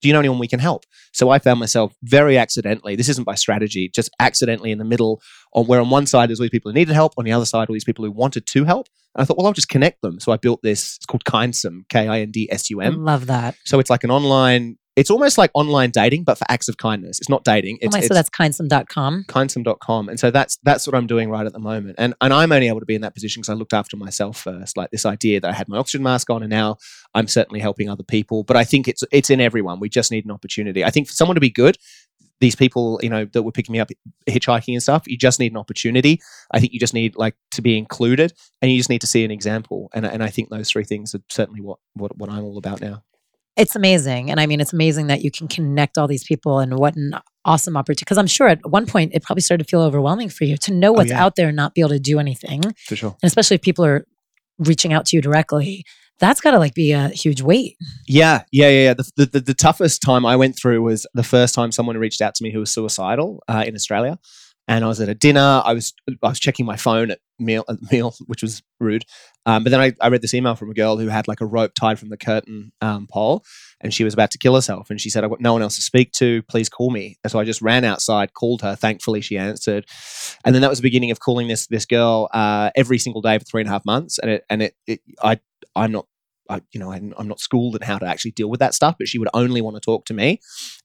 do 0.02 0.09
you 0.09 0.12
know 0.12 0.20
anyone 0.20 0.38
we 0.38 0.48
can 0.48 0.61
help? 0.61 0.85
So 1.12 1.30
I 1.30 1.38
found 1.38 1.61
myself 1.61 1.94
very 2.02 2.38
accidentally, 2.38 2.96
this 2.96 3.09
isn't 3.09 3.24
by 3.24 3.35
strategy, 3.35 3.90
just 3.94 4.11
accidentally 4.20 4.70
in 4.70 4.78
the 4.78 4.85
middle 4.85 5.22
on 5.52 5.66
where 5.66 5.80
on 5.80 5.90
one 5.90 6.06
side 6.06 6.28
there's 6.28 6.40
all 6.40 6.44
these 6.44 6.50
people 6.50 6.70
who 6.70 6.74
needed 6.74 6.94
help, 6.94 7.14
on 7.16 7.24
the 7.24 7.32
other 7.32 7.46
side 7.46 7.68
all 7.68 7.74
these 7.74 7.85
people 7.85 8.04
who 8.04 8.12
wanted 8.12 8.46
to 8.46 8.64
help. 8.64 8.88
And 9.14 9.22
I 9.22 9.24
thought, 9.24 9.38
well, 9.38 9.46
I'll 9.46 9.52
just 9.52 9.68
connect 9.68 10.02
them. 10.02 10.20
So 10.20 10.32
I 10.32 10.37
built 10.37 10.61
this, 10.62 10.96
it's 10.96 11.06
called 11.06 11.24
Kindsum, 11.24 11.88
K 11.88 12.06
I 12.06 12.20
N 12.20 12.30
D 12.30 12.48
S 12.50 12.68
U 12.70 12.80
M. 12.80 13.04
love 13.04 13.26
that. 13.26 13.56
So 13.64 13.78
it's 13.78 13.90
like 13.90 14.04
an 14.04 14.11
online, 14.11 14.76
it's 14.96 15.11
almost 15.11 15.37
like 15.37 15.50
online 15.52 15.90
dating, 15.90 16.24
but 16.24 16.38
for 16.38 16.46
acts 16.48 16.68
of 16.68 16.78
kindness. 16.78 17.18
It's 17.18 17.28
not 17.28 17.44
dating. 17.44 17.76
Oh 17.76 17.87
It's, 17.87 17.92
my, 17.92 17.98
it's 17.98 18.09
so 18.09 18.14
that's 18.14 18.30
kindsome.com. 18.30 19.24
kindsum.com. 19.28 20.09
And 20.09 20.18
so 20.18 20.30
that's 20.30 20.56
that's 20.62 20.87
what 20.87 20.96
I'm 20.96 21.06
doing 21.06 21.28
right 21.28 21.44
at 21.44 21.52
the 21.52 21.59
moment. 21.59 21.96
And 21.98 22.14
and 22.22 22.32
I'm 22.32 22.50
only 22.50 22.68
able 22.68 22.80
to 22.80 22.87
be 22.87 22.94
in 22.94 23.02
that 23.02 23.14
position 23.14 23.40
because 23.40 23.50
I 23.50 23.54
looked 23.54 23.74
after 23.74 23.96
myself 23.96 24.38
first. 24.40 24.76
Like 24.76 24.90
this 24.90 25.04
idea 25.04 25.38
that 25.40 25.48
I 25.48 25.52
had 25.52 25.68
my 25.68 25.76
oxygen 25.76 26.02
mask 26.02 26.30
on 26.30 26.42
and 26.42 26.50
now 26.50 26.78
I'm 27.14 27.28
certainly 27.28 27.61
helping 27.61 27.90
other 27.90 28.02
people. 28.02 28.42
But 28.42 28.56
I 28.56 28.64
think 28.64 28.88
it's 28.88 29.04
it's 29.12 29.28
in 29.28 29.40
everyone. 29.40 29.80
We 29.80 29.90
just 29.90 30.11
need 30.11 30.24
an 30.24 30.30
opportunity. 30.30 30.82
I 30.82 30.90
think 30.90 31.09
for 31.09 31.12
someone 31.12 31.35
to 31.35 31.40
be 31.42 31.50
good, 31.50 31.76
these 32.40 32.56
people, 32.56 32.98
you 33.02 33.11
know, 33.11 33.26
that 33.26 33.42
were 33.42 33.52
picking 33.52 33.74
me 33.74 33.80
up 33.80 33.90
hitchhiking 34.26 34.74
and 34.74 34.82
stuff, 34.82 35.04
you 35.06 35.18
just 35.18 35.40
need 35.40 35.52
an 35.52 35.59
opportunity. 35.59 36.20
I 36.52 36.61
think 36.61 36.72
you 36.72 36.80
just 36.80 36.94
need 36.94 37.16
like 37.16 37.35
to 37.52 37.62
be 37.62 37.76
included 37.76 38.32
and 38.62 38.70
you 38.70 38.78
just 38.78 38.90
need 38.90 39.02
to 39.02 39.06
see 39.06 39.24
an 39.24 39.30
example. 39.30 39.90
And 39.92 40.06
and 40.06 40.22
I 40.22 40.28
think 40.30 40.48
those 40.48 40.70
three 40.70 40.85
things 40.85 41.14
are 41.14 41.20
certainly 41.28 41.61
what 41.61 41.80
what, 41.92 42.16
what 42.16 42.30
I'm 42.30 42.44
all 42.44 42.56
about 42.56 42.80
now. 42.80 43.02
It's 43.57 43.75
amazing. 43.75 44.31
And 44.31 44.38
I 44.38 44.47
mean, 44.47 44.61
it's 44.61 44.73
amazing 44.73 45.07
that 45.07 45.23
you 45.23 45.31
can 45.31 45.49
connect 45.49 45.97
all 45.97 46.07
these 46.07 46.25
people 46.25 46.59
and 46.59 46.79
what 46.79 46.95
an 46.97 47.14
awesome 47.45 47.77
opportunity. 47.77 48.05
Because 48.05 48.19
I'm 48.19 48.27
sure 48.27 48.49
at 48.49 48.59
one 48.69 48.87
point 48.87 49.12
it 49.14 49.23
probably 49.23 49.40
started 49.40 49.64
to 49.64 49.71
feel 49.71 49.81
overwhelming 49.81 50.29
for 50.29 50.45
you 50.45 50.57
to 50.59 50.73
know 50.75 50.92
what's 50.92 51.11
Oh, 51.11 51.14
yeah. 51.14 51.25
out 51.25 51.37
there 51.37 51.49
and 51.49 51.57
not 51.57 51.75
be 51.75 51.81
able 51.81 51.90
to 51.90 51.99
do 51.99 52.19
anything. 52.19 52.62
For 52.87 52.97
sure. 52.97 53.16
especially 53.23 53.55
if 53.55 53.62
people 53.62 53.85
are 53.85 54.07
reaching 54.59 54.92
out 54.92 55.07
to 55.07 55.16
you 55.16 55.23
directly, 55.23 55.85
that's 56.19 56.40
got 56.40 56.51
to 56.53 56.59
like 56.59 56.75
be 56.75 56.92
a 56.92 57.09
huge 57.09 57.42
weight. 57.42 57.77
Yeah, 58.07 58.42
yeah, 58.53 58.69
yeah. 58.69 58.83
yeah. 58.85 58.95
The, 58.95 59.11
the, 59.16 59.27
the, 59.27 59.40
the 59.40 59.55
toughest 59.55 60.03
time 60.03 60.25
I 60.27 60.37
went 60.37 60.57
through 60.59 60.83
was 60.83 61.07
the 61.14 61.23
first 61.23 61.55
time 61.55 61.73
someone 61.73 61.97
reached 61.99 62.21
out 62.21 62.35
to 62.37 62.45
me 62.45 62.51
who 62.53 62.61
was 62.61 62.71
suicidal 62.71 63.42
uh, 63.49 63.64
in 63.66 63.75
Australia, 63.75 64.19
and 64.68 64.85
I 64.85 64.88
was 64.88 65.00
at 65.00 65.09
a 65.09 65.14
dinner. 65.14 65.62
I 65.64 65.72
was 65.72 65.94
I 66.22 66.29
was 66.29 66.40
checking 66.40 66.66
my 66.66 66.76
phone 66.76 67.11
at 67.11 67.20
meal, 67.38 67.64
at 67.68 67.76
meal 67.90 68.14
which 68.26 68.42
was 68.42 68.62
rude. 68.81 69.05
Um, 69.44 69.62
but 69.62 69.70
then 69.70 69.81
I, 69.81 69.92
I 70.00 70.09
read 70.09 70.22
this 70.22 70.35
email 70.35 70.57
from 70.57 70.70
a 70.70 70.74
girl 70.74 70.96
who 70.96 71.07
had 71.09 71.29
like 71.29 71.40
a 71.40 71.46
rope 71.46 71.72
tied 71.79 71.98
from 71.98 72.09
the 72.09 72.16
curtain 72.16 72.72
um, 72.81 73.07
pole, 73.07 73.44
and 73.81 73.94
she 73.94 74.02
was 74.02 74.12
about 74.12 74.31
to 74.33 74.38
kill 74.38 74.55
herself. 74.55 74.90
And 74.90 75.00
she 75.00 75.11
said, 75.11 75.22
"I've 75.22 75.31
got 75.31 75.40
no 75.40 75.52
one 75.52 75.62
else 75.62 75.76
to 75.76 75.83
speak 75.83 76.12
to. 76.12 76.42
Please 76.44 76.68
call 76.68 76.90
me." 76.90 77.16
And 77.22 77.31
so 77.31 77.38
I 77.38 77.44
just 77.44 77.62
ran 77.62 77.85
outside, 77.85 78.35
called 78.35 78.62
her. 78.62 78.74
Thankfully, 78.74 79.20
she 79.20 79.38
answered, 79.38 79.87
and 80.44 80.55
then 80.55 80.62
that 80.62 80.70
was 80.70 80.79
the 80.79 80.83
beginning 80.83 81.11
of 81.11 81.20
calling 81.20 81.48
this 81.48 81.66
this 81.68 81.87
girl 81.87 82.29
uh, 82.33 82.70
every 82.74 82.98
single 82.98 83.22
day 83.22 83.38
for 83.38 83.44
three 83.44 83.62
and 83.62 83.68
a 83.68 83.72
half 83.72 83.85
months. 83.85 84.18
And 84.18 84.31
it 84.31 84.44
and 84.50 84.62
it, 84.62 84.74
it 84.87 85.00
I 85.22 85.38
I'm 85.74 85.92
not 85.92 86.07
I, 86.48 86.61
you 86.72 86.80
know, 86.80 86.92
I'm, 86.92 87.14
I'm 87.18 87.28
not 87.28 87.40
schooled 87.40 87.76
in 87.76 87.82
how 87.82 87.98
to 87.98 88.06
actually 88.06 88.30
deal 88.32 88.48
with 88.48 88.61
that 88.61 88.74
stuff, 88.74 88.96
but 88.98 89.09
she 89.09 89.18
would 89.18 89.28
only 89.35 89.61
want 89.61 89.76
to 89.76 89.80
talk 89.80 90.04
to 90.06 90.14
me, 90.14 90.40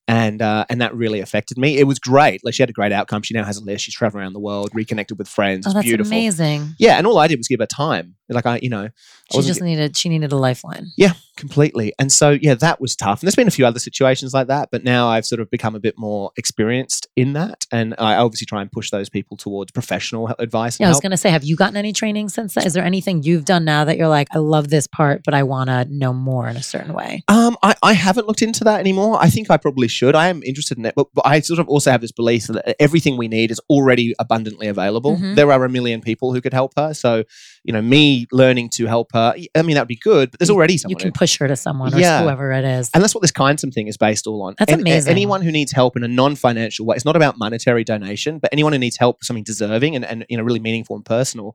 and 0.08 0.42
uh, 0.42 0.66
and 0.70 0.82
that 0.82 0.96
really 0.96 1.20
affected 1.20 1.58
me. 1.58 1.78
It 1.78 1.86
was 1.86 2.00
great. 2.00 2.44
Like 2.44 2.54
she 2.54 2.62
had 2.64 2.70
a 2.70 2.74
great 2.74 2.92
outcome. 2.92 3.22
She 3.22 3.34
now 3.34 3.44
has 3.44 3.58
a 3.58 3.64
list. 3.64 3.86
She's 3.86 3.94
traveling 3.96 4.24
around 4.24 4.34
the 4.34 4.40
world, 4.40 4.70
reconnected 4.74 5.18
with 5.18 5.28
friends. 5.28 5.66
Oh, 5.66 5.70
It's 5.70 5.76
that's 5.76 5.86
beautiful. 5.86 6.12
amazing. 6.12 6.76
Yeah, 6.80 6.98
and 6.98 7.06
all 7.08 7.18
I 7.18 7.28
did 7.28 7.38
was 7.38 7.48
give 7.48 7.60
her 7.60 7.66
time. 7.68 8.16
Like 8.30 8.46
I, 8.46 8.60
you 8.62 8.70
know, 8.70 8.84
I 8.86 8.90
She 9.36 9.42
just 9.42 9.62
needed 9.62 9.96
she 9.98 10.10
needed 10.10 10.32
a 10.32 10.38
lifeline. 10.38 10.88
yeah, 10.98 11.14
completely. 11.38 11.94
And 12.00 12.12
so, 12.12 12.38
yeah, 12.42 12.56
that 12.56 12.80
was 12.82 12.96
tough. 12.96 13.22
And 13.22 13.28
there's 13.28 13.36
been 13.36 13.48
a 13.48 13.52
few 13.52 13.66
other 13.66 13.80
situations 13.80 14.34
like 14.34 14.48
that, 14.48 14.70
but 14.72 14.84
now 14.84 15.08
I've 15.08 15.26
sort 15.26 15.42
of 15.42 15.50
become 15.50 15.76
a 15.76 15.80
bit 15.80 15.96
more 15.98 16.32
experienced 16.38 17.08
in 17.16 17.34
that. 17.34 17.66
And 17.72 17.96
I 17.98 18.16
obviously 18.16 18.46
try 18.46 18.62
and 18.62 18.72
push 18.72 18.90
those 18.90 19.10
people 19.10 19.38
towards 19.38 19.72
professional 19.72 20.28
advice. 20.40 20.80
Yeah, 20.80 20.88
I 20.88 20.90
was 20.90 21.00
going 21.00 21.12
to 21.12 21.18
say, 21.18 21.30
have 21.30 21.44
you 21.44 21.56
gotten 21.56 21.78
any 21.78 21.94
training 21.94 22.30
since 22.30 22.54
then? 22.54 22.66
Is 22.66 22.74
there 22.74 22.84
anything 22.84 23.24
you've 23.24 23.46
done 23.46 23.66
now 23.66 23.86
that 23.86 23.98
you're 23.98 24.08
like, 24.08 24.28
I 24.32 24.40
love 24.40 24.70
this 24.70 24.88
part, 24.88 25.24
but 25.24 25.34
I 25.34 25.44
want 25.44 25.70
to 25.70 25.86
know 25.90 26.14
more 26.14 26.48
in 26.48 26.58
a 26.58 26.64
certain 26.64 26.94
way? 26.94 27.24
Um, 27.28 27.58
I, 27.64 27.76
I 27.82 27.94
haven't 27.94 28.28
looked 28.28 28.42
into 28.42 28.64
that 28.66 28.80
anymore. 28.80 29.18
I 29.20 29.30
think 29.30 29.50
I 29.50 29.58
probably 29.58 29.88
should. 29.88 30.16
I 30.16 30.28
am 30.28 30.44
interested 30.44 30.78
in 30.78 30.86
it, 30.86 30.96
but, 30.96 31.08
but 31.14 31.26
I 31.26 31.40
sort 31.40 31.60
of 31.60 31.68
also 31.68 31.92
have 31.92 32.02
this 32.02 32.12
belief 32.12 32.48
that 32.48 32.76
everything 32.82 33.18
we 33.18 33.28
need 33.28 33.52
is 33.52 33.60
already 33.70 34.14
abundantly 34.20 34.68
available. 34.68 35.18
Mhm. 35.18 35.36
There 35.36 35.52
are 35.52 35.64
a 35.64 35.70
million 35.70 36.02
people 36.02 36.34
who 36.34 36.42
could 36.42 36.54
help 36.54 36.74
her. 36.78 36.94
So, 36.94 37.24
you 37.64 37.72
know, 37.74 37.82
me 37.82 38.26
learning 38.32 38.70
to 38.70 38.88
help 38.88 39.10
her, 39.14 39.36
I 39.56 39.62
mean, 39.62 39.76
that 39.76 39.82
would 39.82 39.88
be 39.88 40.00
good, 40.02 40.32
but 40.32 40.40
there's 40.40 40.50
already 40.50 40.78
someone. 40.78 40.92
You 40.92 40.96
can 40.98 41.08
who- 41.10 41.12
push 41.12 41.38
her 41.40 41.48
to 41.48 41.56
someone 41.56 41.94
or 41.94 42.00
Yeah. 42.00 42.24
whoever 42.24 42.52
it 42.52 42.66
is. 42.66 42.90
And 42.94 43.04
that's 43.04 43.14
what 43.14 43.22
this 43.22 43.32
Kindsum 43.32 43.74
thing 43.74 43.88
is 43.88 43.98
based 43.98 44.26
all 44.28 44.42
on. 44.44 44.56
That's 44.58 44.72
An- 44.72 44.80
a- 44.80 44.82
amazing. 44.82 45.12
Anyone 45.12 45.42
who 45.42 45.52
needs 45.52 45.72
help 45.72 45.96
in 45.96 46.04
a 46.04 46.08
non-financial 46.08 46.86
way, 46.86 46.96
it's 46.96 47.06
not 47.06 47.16
about 47.16 47.38
monetary 47.38 47.84
donation, 47.84 48.40
but 48.40 48.50
anyone 48.52 48.74
who 48.74 48.80
needs 48.80 48.98
help 48.98 49.24
something 49.24 49.44
deserving 49.44 49.96
and, 49.96 50.04
and 50.06 50.26
you 50.30 50.38
know 50.38 50.44
really 50.44 50.60
meaningful 50.60 50.96
and 50.96 51.06
personal, 51.06 51.54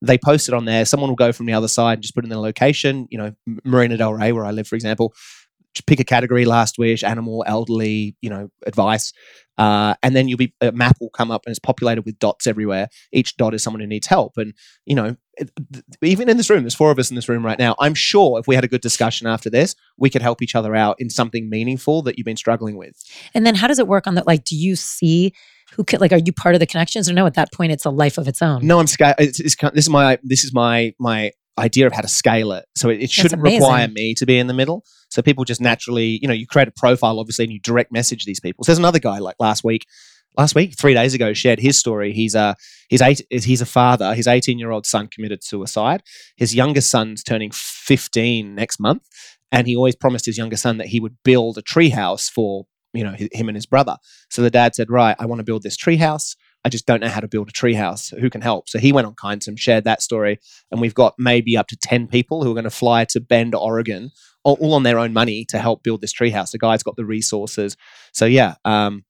they 0.00 0.16
post 0.16 0.46
it 0.48 0.54
on 0.54 0.64
there. 0.64 0.84
Someone 0.84 1.10
will 1.10 1.16
go 1.16 1.32
from 1.32 1.46
the 1.46 1.54
other 1.54 1.68
side 1.68 1.94
and 1.94 2.02
just 2.02 2.14
put 2.14 2.24
in 2.24 2.30
their 2.30 2.38
location. 2.38 3.08
You 3.10 3.18
know, 3.18 3.32
Marina 3.64 3.96
Del 3.96 4.14
Rey, 4.14 4.30
where 4.32 4.44
I 4.44 4.52
live, 4.52 4.68
for 4.68 4.76
example. 4.76 5.12
Just 5.74 5.86
pick 5.86 6.00
a 6.00 6.04
category: 6.04 6.44
last 6.44 6.78
wish, 6.78 7.02
animal, 7.02 7.44
elderly. 7.46 8.16
You 8.22 8.30
know, 8.30 8.48
advice, 8.66 9.12
uh, 9.58 9.94
and 10.02 10.16
then 10.16 10.26
you'll 10.28 10.38
be 10.38 10.54
a 10.60 10.72
map 10.72 10.96
will 11.00 11.10
come 11.10 11.30
up 11.30 11.42
and 11.46 11.50
it's 11.52 11.58
populated 11.58 12.02
with 12.06 12.18
dots 12.18 12.46
everywhere. 12.46 12.88
Each 13.12 13.36
dot 13.36 13.54
is 13.54 13.62
someone 13.62 13.80
who 13.80 13.86
needs 13.86 14.06
help, 14.06 14.38
and 14.38 14.54
you 14.86 14.94
know, 14.94 15.16
even 16.02 16.28
in 16.28 16.36
this 16.36 16.50
room, 16.50 16.62
there's 16.62 16.74
four 16.74 16.90
of 16.90 16.98
us 16.98 17.10
in 17.10 17.16
this 17.16 17.28
room 17.28 17.44
right 17.44 17.58
now. 17.58 17.74
I'm 17.78 17.94
sure 17.94 18.38
if 18.38 18.46
we 18.46 18.54
had 18.54 18.64
a 18.64 18.68
good 18.68 18.80
discussion 18.80 19.26
after 19.26 19.50
this, 19.50 19.74
we 19.96 20.10
could 20.10 20.22
help 20.22 20.42
each 20.42 20.54
other 20.54 20.74
out 20.74 20.96
in 20.98 21.10
something 21.10 21.48
meaningful 21.48 22.02
that 22.02 22.18
you've 22.18 22.24
been 22.24 22.36
struggling 22.36 22.76
with. 22.76 23.02
And 23.34 23.46
then 23.46 23.54
how 23.54 23.66
does 23.66 23.78
it 23.78 23.88
work 23.88 24.06
on 24.06 24.14
that? 24.16 24.26
Like, 24.26 24.44
do 24.44 24.56
you 24.56 24.76
see 24.76 25.32
who 25.72 25.84
can, 25.84 26.00
like, 26.00 26.12
are 26.12 26.20
you 26.24 26.32
part 26.32 26.54
of 26.54 26.60
the 26.60 26.66
connections 26.66 27.08
or 27.08 27.12
no? 27.12 27.26
At 27.26 27.34
that 27.34 27.52
point, 27.52 27.72
it's 27.72 27.84
a 27.84 27.90
life 27.90 28.18
of 28.18 28.26
its 28.26 28.40
own. 28.40 28.66
No, 28.66 28.80
I'm 28.80 28.86
scale. 28.86 29.14
It's, 29.18 29.38
it's, 29.40 29.56
this 29.56 29.84
is 29.84 29.90
my 29.90 30.18
this 30.22 30.44
is 30.44 30.52
my 30.52 30.94
my 30.98 31.32
idea 31.58 31.86
of 31.86 31.92
how 31.92 32.00
to 32.00 32.08
scale 32.08 32.52
it. 32.52 32.64
So 32.76 32.88
it, 32.88 33.02
it 33.02 33.10
shouldn't 33.10 33.42
require 33.42 33.88
me 33.88 34.14
to 34.14 34.26
be 34.26 34.38
in 34.38 34.46
the 34.46 34.54
middle. 34.54 34.84
So 35.10 35.22
people 35.22 35.44
just 35.44 35.60
naturally, 35.60 36.18
you 36.22 36.28
know, 36.28 36.34
you 36.34 36.46
create 36.46 36.68
a 36.68 36.72
profile 36.72 37.18
obviously, 37.18 37.44
and 37.44 37.52
you 37.52 37.60
direct 37.60 37.92
message 37.92 38.24
these 38.24 38.40
people. 38.40 38.64
So 38.64 38.72
there's 38.72 38.78
another 38.78 38.98
guy 38.98 39.18
like 39.18 39.36
last 39.38 39.64
week. 39.64 39.86
Last 40.38 40.54
week, 40.54 40.78
three 40.78 40.94
days 40.94 41.14
ago, 41.14 41.32
shared 41.32 41.58
his 41.58 41.76
story. 41.76 42.12
He's 42.12 42.36
a 42.36 42.54
he's 42.88 43.02
eight. 43.02 43.22
He's 43.28 43.60
a 43.60 43.66
father. 43.66 44.14
His 44.14 44.28
18 44.28 44.56
year 44.56 44.70
old 44.70 44.86
son 44.86 45.08
committed 45.08 45.42
suicide. 45.42 46.04
His 46.36 46.54
youngest 46.54 46.92
son's 46.92 47.24
turning 47.24 47.50
15 47.52 48.54
next 48.54 48.78
month, 48.78 49.02
and 49.50 49.66
he 49.66 49.74
always 49.74 49.96
promised 49.96 50.26
his 50.26 50.38
younger 50.38 50.56
son 50.56 50.78
that 50.78 50.86
he 50.86 51.00
would 51.00 51.16
build 51.24 51.58
a 51.58 51.62
treehouse 51.62 52.30
for 52.30 52.66
you 52.92 53.02
know 53.02 53.16
him 53.32 53.48
and 53.48 53.56
his 53.56 53.66
brother. 53.66 53.96
So 54.30 54.40
the 54.40 54.50
dad 54.50 54.76
said, 54.76 54.92
"Right, 54.92 55.16
I 55.18 55.26
want 55.26 55.40
to 55.40 55.44
build 55.44 55.64
this 55.64 55.76
treehouse. 55.76 56.36
I 56.64 56.68
just 56.68 56.86
don't 56.86 57.00
know 57.00 57.08
how 57.08 57.20
to 57.20 57.26
build 57.26 57.48
a 57.48 57.52
treehouse. 57.52 58.16
Who 58.20 58.30
can 58.30 58.40
help?" 58.40 58.68
So 58.68 58.78
he 58.78 58.92
went 58.92 59.08
on 59.08 59.16
Kindsum, 59.16 59.58
shared 59.58 59.82
that 59.84 60.02
story, 60.02 60.38
and 60.70 60.80
we've 60.80 60.94
got 60.94 61.14
maybe 61.18 61.56
up 61.56 61.66
to 61.66 61.76
ten 61.76 62.06
people 62.06 62.44
who 62.44 62.52
are 62.52 62.54
going 62.54 62.62
to 62.62 62.70
fly 62.70 63.04
to 63.06 63.20
Bend, 63.20 63.56
Oregon, 63.56 64.12
all, 64.44 64.74
on 64.74 64.84
their 64.84 65.00
own 65.00 65.12
money 65.12 65.44
to 65.46 65.58
help 65.58 65.82
build 65.82 66.00
this 66.00 66.14
treehouse. 66.14 66.52
The 66.52 66.58
guy's 66.58 66.84
got 66.84 66.94
the 66.94 67.04
resources. 67.04 67.76
So 68.12 68.24
yeah, 68.24 68.54
um, 68.64 69.02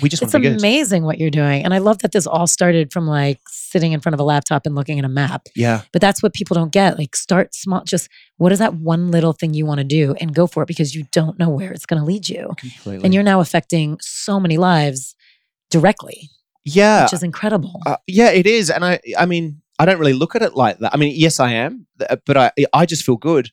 we 0.00 0.08
just 0.08 0.22
It's 0.22 0.32
want 0.32 0.44
to 0.44 0.50
be 0.50 0.54
good. 0.54 0.60
amazing 0.60 1.04
what 1.04 1.18
you're 1.18 1.30
doing. 1.30 1.64
And 1.64 1.74
I 1.74 1.78
love 1.78 1.98
that 1.98 2.12
this 2.12 2.26
all 2.26 2.46
started 2.46 2.92
from 2.92 3.06
like 3.06 3.40
sitting 3.48 3.92
in 3.92 4.00
front 4.00 4.14
of 4.14 4.20
a 4.20 4.22
laptop 4.22 4.64
and 4.64 4.74
looking 4.74 4.98
at 4.98 5.04
a 5.04 5.08
map. 5.08 5.46
Yeah. 5.54 5.82
But 5.92 6.00
that's 6.00 6.22
what 6.22 6.32
people 6.32 6.54
don't 6.54 6.72
get. 6.72 6.98
Like 6.98 7.14
start 7.14 7.54
small, 7.54 7.82
just 7.84 8.08
what 8.38 8.52
is 8.52 8.58
that 8.60 8.74
one 8.74 9.10
little 9.10 9.32
thing 9.32 9.52
you 9.52 9.66
want 9.66 9.78
to 9.78 9.84
do 9.84 10.14
and 10.20 10.34
go 10.34 10.46
for 10.46 10.62
it 10.62 10.66
because 10.66 10.94
you 10.94 11.04
don't 11.12 11.38
know 11.38 11.50
where 11.50 11.70
it's 11.72 11.86
going 11.86 12.00
to 12.00 12.06
lead 12.06 12.28
you. 12.28 12.50
Completely. 12.56 13.04
And 13.04 13.12
you're 13.12 13.22
now 13.22 13.40
affecting 13.40 13.98
so 14.00 14.40
many 14.40 14.56
lives 14.56 15.14
directly, 15.70 16.30
yeah. 16.64 17.02
which 17.04 17.12
is 17.12 17.22
incredible. 17.22 17.80
Uh, 17.84 17.96
yeah, 18.06 18.30
it 18.30 18.46
is, 18.46 18.70
and 18.70 18.84
I, 18.84 19.00
I 19.18 19.26
mean, 19.26 19.60
I 19.78 19.84
don't 19.86 19.98
really 19.98 20.12
look 20.12 20.34
at 20.36 20.42
it 20.42 20.54
like 20.54 20.78
that. 20.78 20.94
I 20.94 20.96
mean, 20.96 21.12
yes, 21.16 21.40
I 21.40 21.52
am, 21.52 21.86
but 22.24 22.36
I, 22.36 22.52
I 22.72 22.86
just 22.86 23.02
feel 23.04 23.16
good, 23.16 23.50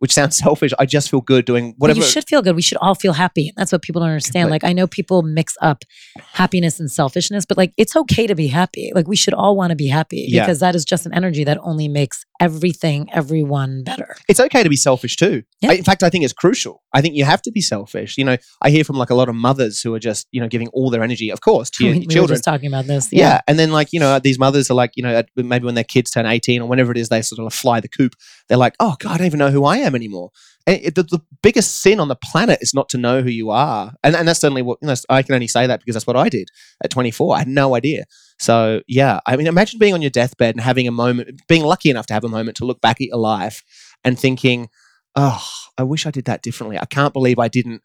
which 0.00 0.12
sounds 0.12 0.36
selfish. 0.44 0.72
I 0.78 0.84
just 0.84 1.08
feel 1.10 1.20
good 1.22 1.44
doing 1.46 1.74
whatever. 1.78 2.00
you 2.00 2.04
should 2.04 2.26
feel 2.28 2.42
good. 2.42 2.56
We 2.56 2.62
should 2.62 2.78
all 2.78 2.94
feel 2.94 3.14
happy. 3.14 3.52
That's 3.56 3.72
what 3.72 3.80
people 3.82 4.00
don't 4.00 4.10
understand. 4.10 4.50
Like 4.50 4.64
I 4.64 4.72
know 4.74 4.86
people 4.86 5.22
mix 5.22 5.56
up 5.62 5.84
happiness 6.32 6.78
and 6.80 6.90
selfishness, 6.90 7.44
but 7.46 7.56
like 7.56 7.72
it's 7.76 7.94
okay 7.96 8.26
to 8.26 8.34
be 8.34 8.48
happy. 8.48 8.92
Like 8.94 9.06
we 9.08 9.16
should 9.16 9.34
all 9.34 9.56
want 9.56 9.70
to 9.70 9.76
be 9.76 9.88
happy 9.88 10.26
Yeah. 10.28 10.44
because 10.44 10.60
that 10.60 10.74
is 10.74 10.84
just 10.84 11.06
an 11.06 11.14
energy 11.14 11.44
that 11.44 11.58
only 11.62 11.88
makes 11.88 12.24
everything, 12.40 13.08
everyone 13.12 13.82
better. 13.84 14.16
it's 14.28 14.40
okay 14.40 14.62
to 14.62 14.68
be 14.68 14.76
selfish 14.76 15.16
too. 15.16 15.42
Yeah. 15.60 15.70
I, 15.70 15.74
in 15.74 15.84
fact, 15.84 16.02
I 16.02 16.08
think 16.10 16.24
it's 16.24 16.32
crucial. 16.32 16.82
I 16.94 17.00
think 17.02 17.14
you 17.14 17.24
have 17.24 17.42
to 17.42 17.52
be 17.52 17.60
selfish. 17.60 18.16
You 18.18 18.24
know, 18.24 18.36
I 18.62 18.70
hear 18.70 18.82
from 18.82 18.96
like 18.96 19.10
a 19.10 19.14
lot 19.14 19.28
of 19.28 19.34
mothers 19.34 19.80
who 19.82 19.94
are 19.94 19.98
just 20.00 20.26
you 20.32 20.40
know 20.40 20.48
giving 20.48 20.68
all 20.68 20.90
their 20.90 21.02
energy, 21.02 21.30
of 21.30 21.40
course, 21.42 21.70
to 21.70 21.84
your 21.84 21.92
we, 21.92 22.00
we 22.00 22.06
were 22.06 22.10
children. 22.12 22.36
just 22.36 22.44
talking 22.44 22.66
about 22.68 22.86
this. 22.86 23.12
yeah. 23.12 23.40
and 23.46 23.58
then 23.58 23.70
like 23.70 23.88
you 23.92 24.00
know 24.00 24.18
these 24.18 24.38
mothers 24.38 24.70
are 24.70 24.74
like 24.74 24.92
you 24.96 25.02
know 25.02 25.22
maybe 25.36 25.66
when 25.66 25.74
their 25.74 25.84
kids 25.84 26.10
turn 26.10 26.24
eighteen 26.26 26.62
or 26.62 26.68
whenever 26.68 26.90
it 26.92 26.98
is 26.98 27.10
they 27.10 27.20
sort 27.22 27.44
of 27.46 27.52
fly 27.52 27.78
the 27.80 27.88
coop. 27.88 28.14
They're 28.48 28.56
like, 28.58 28.74
oh 28.80 28.96
god, 28.98 29.12
I 29.12 29.16
don't 29.18 29.26
even 29.26 29.38
know 29.38 29.50
who 29.50 29.64
I 29.64 29.76
am 29.78 29.89
anymore. 29.94 30.30
And 30.66 30.80
it, 30.82 30.94
the, 30.94 31.02
the 31.02 31.20
biggest 31.42 31.82
sin 31.82 32.00
on 32.00 32.08
the 32.08 32.16
planet 32.16 32.58
is 32.60 32.74
not 32.74 32.88
to 32.90 32.98
know 32.98 33.22
who 33.22 33.30
you 33.30 33.50
are, 33.50 33.94
and 34.02 34.14
and 34.14 34.28
that's 34.28 34.40
certainly 34.40 34.62
what 34.62 34.78
you 34.82 34.88
know, 34.88 34.94
I 35.08 35.22
can 35.22 35.34
only 35.34 35.48
say 35.48 35.66
that 35.66 35.80
because 35.80 35.94
that's 35.94 36.06
what 36.06 36.16
I 36.16 36.28
did 36.28 36.48
at 36.82 36.90
twenty 36.90 37.10
four. 37.10 37.34
I 37.34 37.40
had 37.40 37.48
no 37.48 37.74
idea. 37.74 38.04
So 38.38 38.82
yeah, 38.88 39.20
I 39.26 39.36
mean, 39.36 39.46
imagine 39.46 39.78
being 39.78 39.94
on 39.94 40.02
your 40.02 40.10
deathbed 40.10 40.54
and 40.54 40.62
having 40.62 40.88
a 40.88 40.92
moment, 40.92 41.42
being 41.48 41.64
lucky 41.64 41.90
enough 41.90 42.06
to 42.06 42.14
have 42.14 42.24
a 42.24 42.28
moment 42.28 42.56
to 42.58 42.64
look 42.64 42.80
back 42.80 43.00
at 43.00 43.08
your 43.08 43.18
life 43.18 43.62
and 44.04 44.18
thinking, 44.18 44.68
oh, 45.16 45.44
I 45.76 45.82
wish 45.82 46.06
I 46.06 46.10
did 46.10 46.24
that 46.26 46.42
differently. 46.42 46.78
I 46.78 46.86
can't 46.86 47.12
believe 47.12 47.38
I 47.38 47.48
didn't 47.48 47.82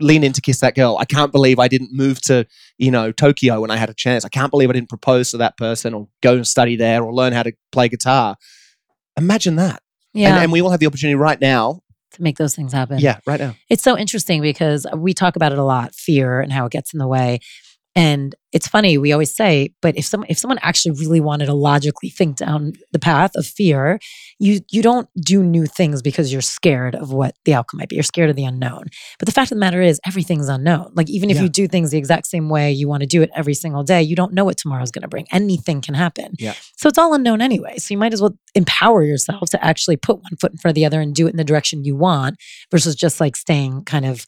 lean 0.00 0.24
in 0.24 0.32
to 0.32 0.40
kiss 0.40 0.60
that 0.60 0.74
girl. 0.74 0.96
I 0.98 1.04
can't 1.04 1.32
believe 1.32 1.58
I 1.58 1.68
didn't 1.68 1.92
move 1.92 2.20
to, 2.22 2.46
you 2.78 2.90
know, 2.90 3.12
Tokyo 3.12 3.60
when 3.60 3.70
I 3.70 3.76
had 3.76 3.90
a 3.90 3.94
chance. 3.94 4.24
I 4.24 4.30
can't 4.30 4.50
believe 4.50 4.70
I 4.70 4.72
didn't 4.72 4.88
propose 4.88 5.30
to 5.30 5.36
that 5.38 5.56
person 5.56 5.94
or 5.94 6.08
go 6.22 6.34
and 6.34 6.46
study 6.46 6.76
there 6.76 7.02
or 7.02 7.12
learn 7.12 7.32
how 7.32 7.42
to 7.42 7.52
play 7.72 7.88
guitar. 7.88 8.36
Imagine 9.18 9.56
that. 9.56 9.81
Yeah. 10.14 10.34
And, 10.34 10.44
and 10.44 10.52
we 10.52 10.60
all 10.60 10.70
have 10.70 10.80
the 10.80 10.86
opportunity 10.86 11.14
right 11.14 11.40
now. 11.40 11.80
to 12.12 12.22
make 12.22 12.36
those 12.36 12.54
things 12.54 12.72
happen. 12.72 12.98
Yeah, 12.98 13.20
right 13.26 13.40
now. 13.40 13.54
It's 13.68 13.82
so 13.82 13.96
interesting 13.96 14.42
because 14.42 14.86
we 14.94 15.14
talk 15.14 15.36
about 15.36 15.52
it 15.52 15.58
a 15.58 15.64
lot, 15.64 15.94
fear 15.94 16.40
and 16.40 16.52
how 16.52 16.66
it 16.66 16.72
gets 16.72 16.92
in 16.92 16.98
the 16.98 17.06
way. 17.08 17.40
And 17.94 18.34
it's 18.52 18.66
funny, 18.68 18.96
we 18.96 19.12
always 19.12 19.34
say, 19.34 19.74
but 19.82 19.96
if 19.98 20.06
someone 20.06 20.26
if 20.30 20.38
someone 20.38 20.58
actually 20.62 20.92
really 20.92 21.20
wanted 21.20 21.46
to 21.46 21.54
logically 21.54 22.08
think 22.08 22.36
down 22.38 22.72
the 22.92 22.98
path 22.98 23.32
of 23.34 23.46
fear, 23.46 23.98
you 24.38 24.60
you 24.70 24.82
don't 24.82 25.08
do 25.22 25.42
new 25.42 25.66
things 25.66 26.00
because 26.00 26.32
you're 26.32 26.40
scared 26.42 26.94
of 26.94 27.12
what 27.12 27.34
the 27.44 27.52
outcome 27.52 27.78
might 27.78 27.90
be. 27.90 27.96
You're 27.96 28.02
scared 28.02 28.30
of 28.30 28.36
the 28.36 28.44
unknown. 28.46 28.84
But 29.18 29.26
the 29.26 29.32
fact 29.32 29.52
of 29.52 29.56
the 29.56 29.60
matter 29.60 29.82
is 29.82 30.00
everything's 30.06 30.48
unknown. 30.48 30.92
Like 30.94 31.10
even 31.10 31.28
if 31.28 31.36
Yeah. 31.36 31.42
you 31.44 31.48
do 31.50 31.68
things 31.68 31.90
the 31.90 31.98
exact 31.98 32.26
same 32.26 32.48
way 32.48 32.72
you 32.72 32.88
want 32.88 33.02
to 33.02 33.06
do 33.06 33.20
it 33.20 33.30
every 33.34 33.54
single 33.54 33.82
day, 33.82 34.02
you 34.02 34.16
don't 34.16 34.32
know 34.32 34.44
what 34.46 34.56
tomorrow's 34.56 34.90
gonna 34.90 35.08
bring. 35.08 35.26
Anything 35.30 35.82
can 35.82 35.94
happen. 35.94 36.32
Yeah. 36.38 36.54
So 36.78 36.88
it's 36.88 36.98
all 36.98 37.12
unknown 37.12 37.42
anyway. 37.42 37.76
So 37.78 37.92
you 37.92 37.98
might 37.98 38.14
as 38.14 38.22
well 38.22 38.34
empower 38.54 39.02
yourself 39.02 39.50
to 39.50 39.62
actually 39.62 39.96
put 39.98 40.16
one 40.16 40.36
foot 40.40 40.52
in 40.52 40.56
front 40.58 40.72
of 40.72 40.76
the 40.76 40.86
other 40.86 41.00
and 41.00 41.14
do 41.14 41.26
it 41.26 41.30
in 41.30 41.36
the 41.36 41.44
direction 41.44 41.84
you 41.84 41.96
want 41.96 42.36
versus 42.70 42.94
just 42.94 43.20
like 43.20 43.36
staying 43.36 43.84
kind 43.84 44.06
of 44.06 44.26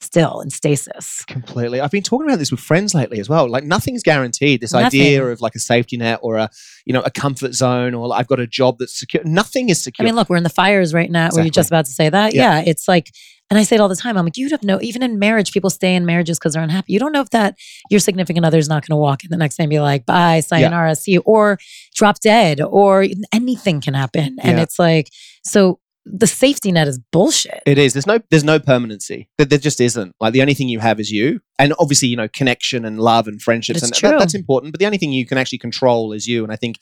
still 0.00 0.40
in 0.40 0.50
stasis. 0.50 1.24
Completely. 1.26 1.80
I've 1.80 1.90
been 1.90 2.02
talking 2.02 2.28
about 2.28 2.38
this 2.38 2.50
with 2.50 2.60
friends 2.60 2.94
lately 2.94 3.18
as 3.18 3.28
well. 3.28 3.48
Like 3.48 3.64
nothing's 3.64 4.02
guaranteed. 4.02 4.60
This 4.60 4.72
Nothing. 4.72 4.86
idea 5.00 5.26
of 5.26 5.40
like 5.40 5.54
a 5.54 5.58
safety 5.58 5.96
net 5.96 6.20
or 6.22 6.36
a, 6.36 6.48
you 6.84 6.92
know, 6.92 7.00
a 7.02 7.10
comfort 7.10 7.54
zone 7.54 7.94
or 7.94 8.14
I've 8.14 8.28
got 8.28 8.38
a 8.40 8.46
job 8.46 8.78
that's 8.78 8.98
secure. 8.98 9.22
Nothing 9.24 9.68
is 9.70 9.82
secure. 9.82 10.04
I 10.04 10.08
mean, 10.08 10.14
look, 10.14 10.28
we're 10.30 10.36
in 10.36 10.44
the 10.44 10.48
fires 10.50 10.94
right 10.94 11.10
now. 11.10 11.30
Were 11.32 11.42
you 11.42 11.50
just 11.50 11.68
about 11.68 11.86
to 11.86 11.90
say 11.92 12.08
that? 12.08 12.32
Yeah. 12.34 12.60
Yeah. 12.60 12.64
It's 12.66 12.86
like, 12.86 13.10
and 13.50 13.58
I 13.58 13.62
say 13.62 13.76
it 13.76 13.80
all 13.80 13.88
the 13.88 13.96
time. 13.96 14.16
I'm 14.18 14.24
like, 14.26 14.36
you'd 14.36 14.52
have 14.52 14.62
no, 14.62 14.78
even 14.82 15.02
in 15.02 15.18
marriage, 15.18 15.52
people 15.52 15.70
stay 15.70 15.94
in 15.94 16.04
marriages 16.06 16.38
because 16.38 16.52
they're 16.52 16.62
unhappy. 16.62 16.92
You 16.92 16.98
don't 16.98 17.12
know 17.12 17.22
if 17.22 17.30
that 17.30 17.56
your 17.90 17.98
significant 17.98 18.44
other 18.44 18.58
is 18.58 18.68
not 18.68 18.86
going 18.86 18.94
to 18.96 19.00
walk 19.00 19.24
in 19.24 19.30
the 19.30 19.36
next 19.38 19.56
day 19.56 19.64
and 19.64 19.70
be 19.70 19.80
like, 19.80 20.04
bye, 20.04 20.40
sayonara, 20.40 20.94
see 20.94 21.12
you, 21.12 21.22
or 21.24 21.58
drop 21.94 22.20
dead, 22.20 22.60
or 22.60 23.06
anything 23.32 23.80
can 23.80 23.94
happen. 23.94 24.36
And 24.42 24.58
Yeah. 24.58 24.62
it's 24.62 24.78
like, 24.78 25.08
so 25.44 25.80
the 26.10 26.26
safety 26.26 26.72
net 26.72 26.88
is 26.88 26.98
bullshit. 27.12 27.62
It 27.66 27.78
is. 27.78 27.92
There's 27.92 28.06
no. 28.06 28.18
There's 28.30 28.44
no 28.44 28.58
permanency. 28.58 29.28
There, 29.38 29.46
there 29.46 29.58
just 29.58 29.80
isn't. 29.80 30.14
Like 30.20 30.32
the 30.32 30.40
only 30.42 30.54
thing 30.54 30.68
you 30.68 30.78
have 30.80 31.00
is 31.00 31.10
you, 31.10 31.40
and 31.58 31.74
obviously 31.78 32.08
you 32.08 32.16
know 32.16 32.28
connection 32.28 32.84
and 32.84 32.98
love 33.00 33.28
and 33.28 33.40
friendships, 33.40 33.78
It's 33.82 33.88
and 33.90 33.94
true. 33.94 34.10
that, 34.10 34.18
that's 34.18 34.34
important. 34.34 34.72
But 34.72 34.80
the 34.80 34.86
only 34.86 34.98
thing 34.98 35.12
you 35.12 35.26
can 35.26 35.38
actually 35.38 35.58
control 35.58 36.12
is 36.12 36.26
you. 36.26 36.42
And 36.44 36.52
I 36.52 36.56
think 36.56 36.76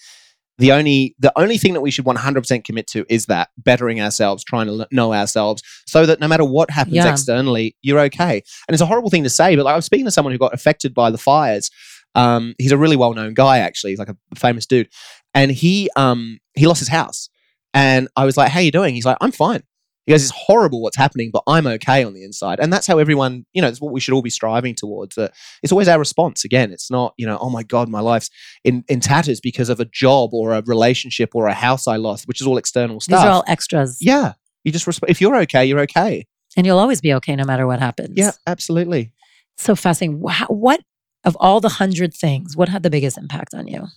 the 0.58 0.72
only 0.72 1.14
the 1.18 1.32
only 1.38 1.58
thing 1.58 1.74
that 1.74 1.80
we 1.82 1.90
should 1.90 2.04
100% 2.06 2.64
commit 2.64 2.86
to 2.88 3.04
is 3.08 3.26
that 3.26 3.50
bettering 3.58 4.00
ourselves, 4.00 4.42
trying 4.44 4.66
to 4.68 4.72
l- 4.72 4.86
know 4.90 5.12
ourselves, 5.12 5.62
so 5.86 6.06
that 6.06 6.18
no 6.20 6.28
matter 6.28 6.44
what 6.44 6.70
happens 6.70 6.96
Yeah. 6.96 7.10
externally, 7.10 7.76
you're 7.82 8.00
okay. 8.00 8.42
And 8.66 8.74
it's 8.74 8.80
a 8.80 8.86
horrible 8.86 9.10
thing 9.10 9.24
to 9.24 9.30
say, 9.30 9.54
but 9.56 9.64
like 9.66 9.72
I 9.74 9.76
was 9.76 9.84
speaking 9.84 10.06
to 10.06 10.10
someone 10.10 10.32
who 10.32 10.38
got 10.38 10.54
affected 10.54 10.94
by 10.94 11.10
the 11.10 11.18
fires. 11.18 11.70
Um, 12.14 12.54
he's 12.58 12.72
a 12.72 12.78
really 12.78 12.96
well 12.96 13.12
known 13.12 13.34
guy, 13.34 13.58
actually. 13.58 13.90
He's 13.92 13.98
like 13.98 14.08
a 14.08 14.16
famous 14.34 14.64
dude, 14.64 14.88
and 15.34 15.50
he 15.50 15.90
um 15.96 16.38
he 16.54 16.66
lost 16.66 16.78
his 16.80 16.88
house. 16.88 17.28
And 17.76 18.08
I 18.16 18.24
was 18.24 18.36
like, 18.36 18.50
"How 18.50 18.60
you 18.60 18.70
doing?" 18.72 18.94
He's 18.94 19.04
like, 19.06 19.18
"I'm 19.20 19.32
fine." 19.32 19.62
He 20.06 20.12
goes, 20.12 20.22
"It's 20.22 20.32
horrible 20.34 20.80
what's 20.82 20.96
happening, 20.96 21.30
but 21.32 21.42
I'm 21.48 21.66
okay 21.66 22.04
on 22.04 22.14
the 22.14 22.22
inside." 22.24 22.58
And 22.60 22.72
that's 22.72 22.86
how 22.86 22.98
everyone, 22.98 23.44
you 23.52 23.60
know, 23.60 23.68
it's 23.68 23.80
what 23.80 23.92
we 23.92 24.00
should 24.00 24.14
all 24.14 24.22
be 24.22 24.30
striving 24.30 24.74
towards. 24.74 25.16
That 25.16 25.32
it's 25.62 25.72
always 25.72 25.88
our 25.88 25.98
response. 25.98 26.44
Again, 26.44 26.72
it's 26.72 26.90
not, 26.90 27.12
you 27.16 27.26
know, 27.26 27.36
oh 27.40 27.50
my 27.50 27.62
god, 27.64 27.88
my 27.88 28.00
life's 28.00 28.30
in 28.64 28.84
in 28.88 29.00
tatters 29.00 29.40
because 29.40 29.68
of 29.68 29.78
a 29.80 29.84
job 29.84 30.30
or 30.32 30.52
a 30.52 30.62
relationship 30.62 31.30
or 31.34 31.48
a 31.48 31.54
house 31.54 31.86
I 31.88 31.96
lost, 31.96 32.26
which 32.28 32.40
is 32.40 32.46
all 32.46 32.56
external 32.56 33.00
stuff. 33.00 33.18
These 33.20 33.24
are 33.26 33.30
all 33.32 33.44
extras. 33.46 33.98
yeah, 34.00 34.32
you 34.64 34.72
just 34.72 34.86
resp- 34.86 35.08
if 35.08 35.20
you're 35.20 35.36
okay, 35.42 35.66
you're 35.66 35.80
okay. 35.80 36.24
And 36.56 36.64
you'll 36.66 36.78
always 36.78 37.00
be 37.02 37.12
okay 37.14 37.36
no 37.36 37.44
matter 37.44 37.66
what 37.66 37.80
happens. 37.80 38.14
Yeah, 38.16 38.30
absolutely. 38.46 39.12
So 39.58 39.74
fascinating. 39.74 40.20
Wha- 40.20 40.46
What, 40.48 40.80
of 41.26 41.36
all 41.40 41.60
the 41.60 41.68
hundred 41.68 42.14
things, 42.14 42.56
what 42.56 42.70
had 42.70 42.82
the 42.82 42.90
biggest 42.90 43.18
impact 43.18 43.52
on 43.52 43.66
you? 43.66 43.88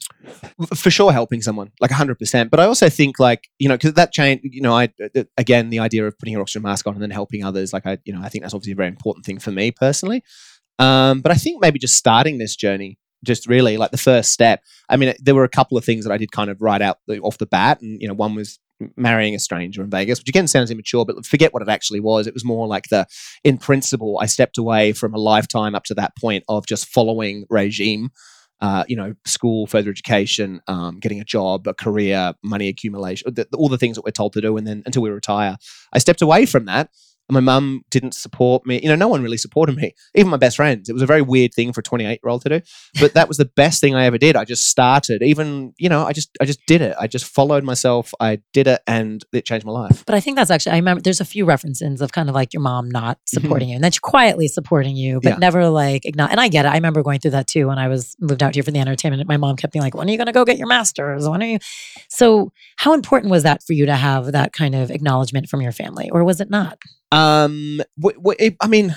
for 0.75 0.91
sure 0.91 1.11
helping 1.11 1.41
someone 1.41 1.71
like 1.79 1.91
100% 1.91 2.49
but 2.49 2.59
i 2.59 2.65
also 2.65 2.89
think 2.89 3.19
like 3.19 3.49
you 3.59 3.67
know 3.67 3.75
because 3.75 3.93
that 3.93 4.11
change 4.11 4.41
you 4.43 4.61
know 4.61 4.73
i 4.73 4.89
uh, 5.15 5.23
again 5.37 5.69
the 5.69 5.79
idea 5.79 6.05
of 6.05 6.17
putting 6.17 6.33
your 6.33 6.41
oxygen 6.41 6.61
mask 6.61 6.85
on 6.87 6.93
and 6.93 7.01
then 7.01 7.11
helping 7.11 7.43
others 7.43 7.73
like 7.73 7.85
i 7.85 7.97
you 8.05 8.13
know 8.13 8.21
i 8.21 8.29
think 8.29 8.43
that's 8.43 8.53
obviously 8.53 8.73
a 8.73 8.75
very 8.75 8.87
important 8.87 9.25
thing 9.25 9.39
for 9.39 9.51
me 9.51 9.71
personally 9.71 10.23
um 10.77 11.21
but 11.21 11.31
i 11.31 11.35
think 11.35 11.61
maybe 11.61 11.79
just 11.79 11.95
starting 11.95 12.37
this 12.37 12.55
journey 12.55 12.97
just 13.23 13.47
really 13.47 13.77
like 13.77 13.91
the 13.91 13.97
first 13.97 14.31
step 14.31 14.63
i 14.89 14.97
mean 14.97 15.13
there 15.19 15.35
were 15.35 15.43
a 15.43 15.49
couple 15.49 15.77
of 15.77 15.85
things 15.85 16.05
that 16.05 16.11
i 16.11 16.17
did 16.17 16.31
kind 16.31 16.49
of 16.49 16.61
right 16.61 16.81
out 16.81 16.97
off 17.21 17.37
the 17.37 17.45
bat 17.45 17.81
and 17.81 18.01
you 18.01 18.07
know 18.07 18.13
one 18.13 18.35
was 18.35 18.59
marrying 18.95 19.35
a 19.35 19.39
stranger 19.39 19.83
in 19.83 19.89
vegas 19.89 20.19
which 20.19 20.29
again 20.29 20.47
sounds 20.47 20.71
immature 20.71 21.05
but 21.05 21.25
forget 21.25 21.53
what 21.53 21.61
it 21.61 21.69
actually 21.69 21.99
was 21.99 22.27
it 22.27 22.33
was 22.33 22.45
more 22.45 22.67
like 22.67 22.87
the 22.89 23.05
in 23.43 23.57
principle 23.57 24.17
i 24.21 24.25
stepped 24.25 24.57
away 24.57 24.93
from 24.93 25.13
a 25.13 25.17
lifetime 25.17 25.75
up 25.75 25.83
to 25.83 25.93
that 25.93 26.15
point 26.15 26.43
of 26.47 26.65
just 26.65 26.87
following 26.87 27.45
regime 27.49 28.09
uh, 28.61 28.83
you 28.87 28.95
know, 28.95 29.13
school, 29.25 29.67
further 29.67 29.89
education, 29.89 30.61
um, 30.67 30.99
getting 30.99 31.21
a 31.21 31.23
job, 31.23 31.67
a 31.67 31.73
career, 31.73 32.33
money 32.43 32.67
accumulation, 32.67 33.33
the, 33.33 33.47
all 33.55 33.69
the 33.69 33.77
things 33.77 33.95
that 33.95 34.03
we're 34.03 34.11
told 34.11 34.33
to 34.33 34.41
do, 34.41 34.57
and 34.57 34.67
then 34.67 34.83
until 34.85 35.01
we 35.01 35.09
retire, 35.09 35.55
I 35.93 35.99
stepped 35.99 36.21
away 36.21 36.45
from 36.45 36.65
that. 36.65 36.89
And 37.29 37.33
my 37.35 37.39
mum 37.39 37.83
didn't 37.91 38.13
support 38.15 38.65
me. 38.65 38.79
You 38.81 38.89
know, 38.89 38.95
no 38.95 39.07
one 39.07 39.21
really 39.23 39.37
supported 39.37 39.75
me, 39.75 39.93
even 40.15 40.31
my 40.31 40.37
best 40.37 40.55
friends. 40.57 40.89
It 40.89 40.93
was 40.93 41.01
a 41.01 41.05
very 41.05 41.21
weird 41.21 41.53
thing 41.53 41.71
for 41.71 41.79
a 41.81 41.83
28 41.83 42.09
year 42.23 42.29
old 42.29 42.41
to 42.41 42.49
do, 42.49 42.61
but 42.99 43.13
that 43.13 43.27
was 43.27 43.37
the 43.37 43.45
best 43.45 43.79
thing 43.79 43.95
I 43.95 44.05
ever 44.05 44.17
did. 44.17 44.35
I 44.35 44.45
just 44.45 44.67
started, 44.67 45.21
even 45.21 45.73
you 45.77 45.87
know, 45.89 46.05
I 46.05 46.11
just 46.11 46.29
I 46.41 46.45
just 46.45 46.59
did 46.65 46.81
it. 46.81 46.95
I 46.99 47.07
just 47.07 47.25
followed 47.25 47.63
myself. 47.63 48.13
I 48.19 48.41
did 48.51 48.67
it, 48.67 48.81
and 48.87 49.23
it 49.31 49.45
changed 49.45 49.65
my 49.65 49.71
life. 49.71 50.03
But 50.05 50.15
I 50.15 50.19
think 50.19 50.35
that's 50.37 50.51
actually, 50.51 50.73
I 50.73 50.77
remember 50.77 51.01
there's 51.01 51.21
a 51.21 51.25
few 51.25 51.45
references 51.45 52.01
of 52.01 52.11
kind 52.11 52.27
of 52.29 52.35
like 52.35 52.53
your 52.53 52.61
mom 52.61 52.89
not 52.89 53.19
supporting 53.25 53.69
you 53.69 53.75
and 53.75 53.83
then 53.83 53.91
she 53.91 53.99
quietly 53.99 54.47
supporting 54.47 54.95
you, 54.97 55.19
but 55.21 55.29
Mm-hmm. 55.29 55.41
Yeah. 55.41 55.47
never 55.47 55.69
like, 55.69 56.03
igno- 56.03 56.27
and 56.31 56.39
I 56.39 56.47
get 56.47 56.65
it. 56.65 56.69
I 56.69 56.73
remember 56.73 57.03
going 57.03 57.19
through 57.19 57.31
that 57.31 57.45
too 57.47 57.67
when 57.67 57.77
I 57.77 57.87
was 57.87 58.15
moved 58.19 58.41
out 58.41 58.55
here 58.55 58.63
for 58.63 58.71
the 58.71 58.79
entertainment. 58.79 59.27
My 59.27 59.37
mom 59.37 59.55
kept 59.55 59.71
being 59.73 59.83
like, 59.83 59.93
when 59.95 60.07
are 60.07 60.11
you 60.11 60.17
going 60.17 60.25
to 60.25 60.31
go 60.33 60.43
get 60.43 60.57
your 60.57 60.67
master's? 60.67 61.29
When 61.29 61.43
are 61.43 61.45
you? 61.45 61.59
So, 62.09 62.51
how 62.77 62.93
important 62.93 63.29
was 63.29 63.43
that 63.43 63.61
for 63.63 63.73
you 63.73 63.85
to 63.85 63.95
have 63.95 64.31
that 64.31 64.51
kind 64.53 64.73
of 64.73 64.89
acknowledgement 64.89 65.47
from 65.49 65.61
your 65.61 65.71
family, 65.71 66.09
or 66.09 66.23
was 66.23 66.41
it 66.41 66.49
not? 66.49 66.79
Um, 67.11 67.81
I 68.61 68.67
mean, 68.67 68.95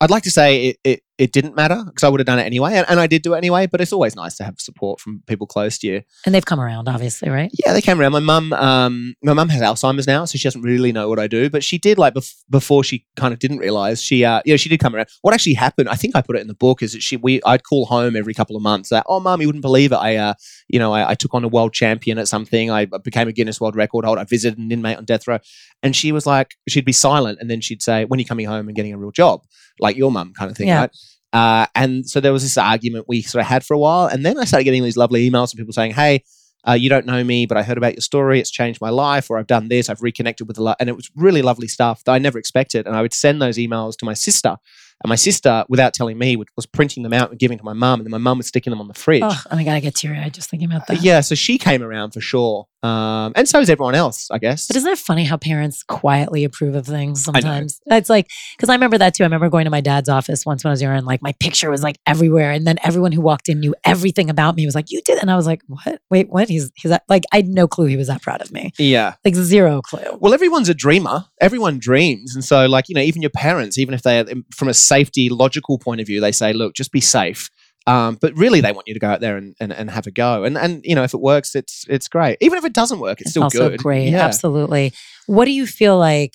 I'd 0.00 0.10
like 0.10 0.22
to 0.22 0.30
say 0.30 0.66
it, 0.68 0.78
it, 0.82 1.02
it 1.20 1.32
didn't 1.32 1.54
matter 1.54 1.82
because 1.84 2.02
I 2.02 2.08
would 2.08 2.18
have 2.18 2.26
done 2.26 2.38
it 2.38 2.44
anyway, 2.44 2.72
and, 2.72 2.86
and 2.88 2.98
I 2.98 3.06
did 3.06 3.20
do 3.20 3.34
it 3.34 3.36
anyway. 3.36 3.66
But 3.66 3.82
it's 3.82 3.92
always 3.92 4.16
nice 4.16 4.38
to 4.38 4.44
have 4.44 4.58
support 4.58 4.98
from 5.00 5.22
people 5.26 5.46
close 5.46 5.76
to 5.78 5.86
you. 5.86 6.02
And 6.24 6.34
they've 6.34 6.44
come 6.44 6.58
around, 6.58 6.88
obviously, 6.88 7.28
right? 7.28 7.50
Yeah, 7.64 7.74
they 7.74 7.82
came 7.82 8.00
around. 8.00 8.12
My 8.12 8.20
mum, 8.20 8.54
um, 8.54 9.14
my 9.22 9.34
mum 9.34 9.50
has 9.50 9.60
Alzheimer's 9.60 10.06
now, 10.06 10.24
so 10.24 10.38
she 10.38 10.44
doesn't 10.44 10.62
really 10.62 10.92
know 10.92 11.10
what 11.10 11.18
I 11.18 11.26
do. 11.26 11.50
But 11.50 11.62
she 11.62 11.76
did 11.76 11.98
like 11.98 12.14
bef- 12.14 12.42
before 12.48 12.82
she 12.82 13.04
kind 13.16 13.34
of 13.34 13.38
didn't 13.38 13.58
realize. 13.58 14.02
She, 14.02 14.24
uh, 14.24 14.40
yeah, 14.46 14.56
she 14.56 14.70
did 14.70 14.80
come 14.80 14.96
around. 14.96 15.08
What 15.20 15.34
actually 15.34 15.54
happened? 15.54 15.90
I 15.90 15.94
think 15.94 16.16
I 16.16 16.22
put 16.22 16.36
it 16.36 16.40
in 16.40 16.48
the 16.48 16.54
book. 16.54 16.82
Is 16.82 16.94
that 16.94 17.02
she? 17.02 17.18
We, 17.18 17.42
I'd 17.44 17.64
call 17.64 17.84
home 17.84 18.16
every 18.16 18.32
couple 18.32 18.56
of 18.56 18.62
months. 18.62 18.88
That, 18.88 19.04
oh, 19.06 19.20
mum, 19.20 19.42
you 19.42 19.48
wouldn't 19.48 19.62
believe 19.62 19.92
it. 19.92 19.96
I, 19.96 20.16
uh, 20.16 20.34
you 20.68 20.78
know, 20.78 20.94
I, 20.94 21.10
I 21.10 21.14
took 21.14 21.34
on 21.34 21.44
a 21.44 21.48
world 21.48 21.74
champion 21.74 22.16
at 22.16 22.28
something. 22.28 22.70
I 22.70 22.86
became 22.86 23.28
a 23.28 23.32
Guinness 23.32 23.60
World 23.60 23.76
Record 23.76 24.06
holder. 24.06 24.22
I 24.22 24.24
visited 24.24 24.58
an 24.58 24.72
inmate 24.72 24.96
on 24.96 25.04
death 25.04 25.28
row, 25.28 25.38
and 25.82 25.94
she 25.94 26.12
was 26.12 26.24
like, 26.24 26.54
she'd 26.66 26.86
be 26.86 26.92
silent, 26.92 27.40
and 27.42 27.50
then 27.50 27.60
she'd 27.60 27.82
say, 27.82 28.06
"When 28.06 28.16
are 28.18 28.22
you 28.22 28.26
coming 28.26 28.46
home 28.46 28.68
and 28.68 28.74
getting 28.74 28.94
a 28.94 28.98
real 28.98 29.10
job, 29.10 29.42
like 29.80 29.96
your 29.96 30.12
mum, 30.12 30.32
kind 30.34 30.50
of 30.50 30.56
thing." 30.56 30.68
Yeah. 30.68 30.80
Right? 30.80 30.90
Uh, 31.32 31.66
and 31.74 32.08
so 32.08 32.20
there 32.20 32.32
was 32.32 32.42
this 32.42 32.58
argument 32.58 33.06
we 33.08 33.22
sort 33.22 33.40
of 33.42 33.46
had 33.46 33.64
for 33.64 33.74
a 33.74 33.78
while. 33.78 34.06
And 34.06 34.24
then 34.24 34.38
I 34.38 34.44
started 34.44 34.64
getting 34.64 34.82
these 34.82 34.96
lovely 34.96 35.28
emails 35.28 35.50
from 35.50 35.58
people 35.58 35.72
saying, 35.72 35.92
Hey, 35.92 36.24
uh, 36.68 36.72
you 36.72 36.90
don't 36.90 37.06
know 37.06 37.24
me, 37.24 37.46
but 37.46 37.56
I 37.56 37.62
heard 37.62 37.78
about 37.78 37.94
your 37.94 38.02
story. 38.02 38.38
It's 38.38 38.50
changed 38.50 38.80
my 38.80 38.90
life, 38.90 39.30
or 39.30 39.38
I've 39.38 39.46
done 39.46 39.68
this. 39.68 39.88
I've 39.88 40.02
reconnected 40.02 40.46
with 40.46 40.58
a 40.58 40.62
lot. 40.62 40.76
And 40.78 40.88
it 40.88 40.96
was 40.96 41.10
really 41.16 41.40
lovely 41.40 41.68
stuff 41.68 42.04
that 42.04 42.12
I 42.12 42.18
never 42.18 42.38
expected. 42.38 42.86
And 42.86 42.94
I 42.94 43.02
would 43.02 43.14
send 43.14 43.40
those 43.40 43.56
emails 43.56 43.96
to 43.98 44.04
my 44.04 44.14
sister. 44.14 44.56
And 45.02 45.08
my 45.08 45.14
sister, 45.14 45.64
without 45.70 45.94
telling 45.94 46.18
me, 46.18 46.36
would, 46.36 46.48
was 46.56 46.66
printing 46.66 47.02
them 47.02 47.14
out 47.14 47.30
and 47.30 47.38
giving 47.38 47.56
to 47.56 47.64
my 47.64 47.72
mum. 47.72 48.00
And 48.00 48.06
then 48.06 48.10
my 48.10 48.18
mum 48.18 48.36
was 48.36 48.48
sticking 48.48 48.70
them 48.70 48.80
on 48.80 48.88
the 48.88 48.94
fridge. 48.94 49.22
Oh, 49.24 49.42
and 49.50 49.58
I 49.58 49.64
gotta 49.64 49.80
get 49.80 49.94
teary 49.94 50.18
eyed 50.18 50.34
just 50.34 50.50
thinking 50.50 50.70
about 50.70 50.86
that. 50.88 51.02
Yeah, 51.02 51.20
so 51.20 51.34
she 51.34 51.56
came 51.56 51.82
around 51.82 52.10
for 52.10 52.20
sure. 52.20 52.66
Um, 52.82 53.32
and 53.36 53.48
so 53.48 53.60
is 53.60 53.68
everyone 53.68 53.94
else, 53.94 54.30
I 54.30 54.38
guess. 54.38 54.66
But 54.66 54.76
isn't 54.76 54.90
it 54.90 54.98
funny 54.98 55.24
how 55.24 55.36
parents 55.36 55.82
quietly 55.82 56.44
approve 56.44 56.74
of 56.74 56.86
things 56.86 57.24
sometimes? 57.24 57.80
It's 57.86 58.08
like, 58.08 58.30
because 58.56 58.68
I 58.68 58.74
remember 58.74 58.96
that 58.98 59.14
too. 59.14 59.22
I 59.22 59.26
remember 59.26 59.50
going 59.50 59.64
to 59.64 59.70
my 59.70 59.80
dad's 59.82 60.08
office 60.08 60.46
once 60.46 60.64
when 60.64 60.70
I 60.70 60.72
was 60.72 60.80
younger 60.82 60.96
and 60.96 61.06
like 61.06 61.22
my 61.22 61.32
picture 61.40 61.70
was 61.70 61.82
like 61.82 61.98
everywhere. 62.06 62.50
And 62.50 62.66
then 62.66 62.78
everyone 62.82 63.12
who 63.12 63.20
walked 63.20 63.48
in 63.48 63.60
knew 63.60 63.74
everything 63.84 64.30
about 64.30 64.56
me. 64.56 64.62
It 64.62 64.66
was 64.66 64.74
like, 64.74 64.90
you 64.90 65.02
did. 65.04 65.18
And 65.20 65.30
I 65.30 65.36
was 65.36 65.46
like, 65.46 65.62
what? 65.66 66.00
Wait, 66.10 66.30
what? 66.30 66.48
He's, 66.48 66.70
he's 66.74 66.90
that, 66.90 67.04
like, 67.08 67.24
I 67.32 67.36
had 67.36 67.48
no 67.48 67.68
clue 67.68 67.86
he 67.86 67.96
was 67.96 68.08
that 68.08 68.22
proud 68.22 68.40
of 68.40 68.50
me. 68.50 68.72
yeah. 68.78 69.14
Like, 69.24 69.34
zero 69.34 69.82
clue. 69.82 70.18
Well, 70.18 70.32
everyone's 70.32 70.68
a 70.68 70.74
dreamer. 70.74 71.26
Everyone 71.40 71.78
dreams. 71.78 72.34
And 72.34 72.44
so, 72.44 72.66
like, 72.66 72.88
you 72.88 72.94
know, 72.94 73.02
even 73.02 73.20
your 73.20 73.30
parents, 73.30 73.76
even 73.78 73.94
if 73.94 74.02
they're 74.02 74.24
from 74.54 74.68
a 74.68 74.74
safety, 74.74 75.28
logical 75.28 75.78
point 75.78 76.00
of 76.00 76.06
view, 76.06 76.20
they 76.20 76.32
say, 76.32 76.52
look, 76.52 76.74
just 76.74 76.92
be 76.92 77.00
safe. 77.00 77.50
Um, 77.90 78.18
but 78.20 78.36
really, 78.36 78.60
they 78.60 78.72
want 78.72 78.86
you 78.88 78.94
to 78.94 79.00
go 79.00 79.08
out 79.08 79.20
there 79.20 79.36
and, 79.36 79.54
and, 79.60 79.72
and 79.72 79.90
have 79.90 80.06
a 80.06 80.10
go. 80.10 80.44
And, 80.44 80.56
and, 80.56 80.80
you 80.84 80.94
know, 80.94 81.02
if 81.02 81.12
it 81.14 81.20
works, 81.20 81.54
it's 81.54 81.84
it's 81.88 82.08
great. 82.08 82.36
Even 82.40 82.58
if 82.58 82.64
it 82.64 82.72
doesn't 82.72 83.00
work, 83.00 83.20
it's, 83.20 83.28
It's 83.28 83.30
still 83.32 83.44
also 83.44 83.70
good. 83.70 83.82
great. 83.82 84.10
Yeah. 84.10 84.24
Absolutely. 84.24 84.92
What 85.26 85.46
do 85.46 85.50
you 85.50 85.66
feel 85.66 85.98
like? 85.98 86.34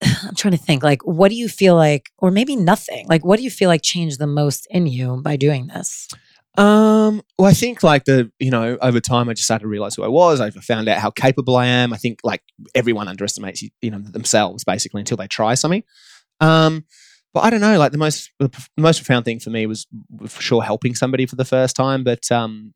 I'm 0.02 0.34
trying 0.34 0.52
to 0.52 0.58
think. 0.58 0.82
Like, 0.82 1.02
what 1.04 1.30
do 1.30 1.34
you 1.34 1.48
feel 1.48 1.74
like, 1.74 2.10
or 2.18 2.30
maybe 2.30 2.56
nothing? 2.56 3.06
Like, 3.08 3.24
what 3.24 3.36
do 3.38 3.42
you 3.42 3.50
feel 3.50 3.68
like 3.68 3.82
changed 3.82 4.18
the 4.18 4.26
most 4.26 4.66
in 4.70 4.86
you 4.86 5.20
by 5.22 5.36
doing 5.36 5.66
this? 5.68 6.08
Um, 6.56 7.22
well, 7.36 7.48
I 7.50 7.52
think 7.52 7.82
like 7.82 8.04
the, 8.04 8.30
you 8.38 8.50
know, 8.50 8.78
over 8.80 9.00
time, 9.00 9.28
I 9.28 9.32
just 9.32 9.44
started 9.46 9.62
to 9.64 9.68
realize 9.68 9.96
who 9.96 10.04
I 10.04 10.08
was. 10.08 10.40
I 10.40 10.50
found 10.50 10.88
out 10.88 10.98
how 10.98 11.10
capable 11.10 11.56
I 11.56 11.66
am. 11.66 11.92
I 11.92 11.96
think 11.96 12.20
like 12.22 12.42
everyone 12.74 13.08
underestimates, 13.08 13.64
you 13.82 13.90
know, 13.90 13.98
themselves 13.98 14.62
basically 14.62 15.00
until 15.00 15.16
they 15.16 15.26
try 15.26 15.54
something. 15.54 15.82
Um, 16.40 16.84
but 17.34 17.40
I 17.44 17.50
don't 17.50 17.60
know, 17.60 17.78
like 17.78 17.92
the 17.92 17.98
most, 17.98 18.30
the 18.38 18.50
most 18.78 19.00
profound 19.04 19.24
thing 19.26 19.40
for 19.40 19.50
me 19.50 19.66
was 19.66 19.86
for 20.26 20.40
sure 20.40 20.62
helping 20.62 20.94
somebody 20.94 21.26
for 21.26 21.36
the 21.36 21.44
first 21.44 21.76
time. 21.76 22.04
But, 22.04 22.30
um, 22.32 22.72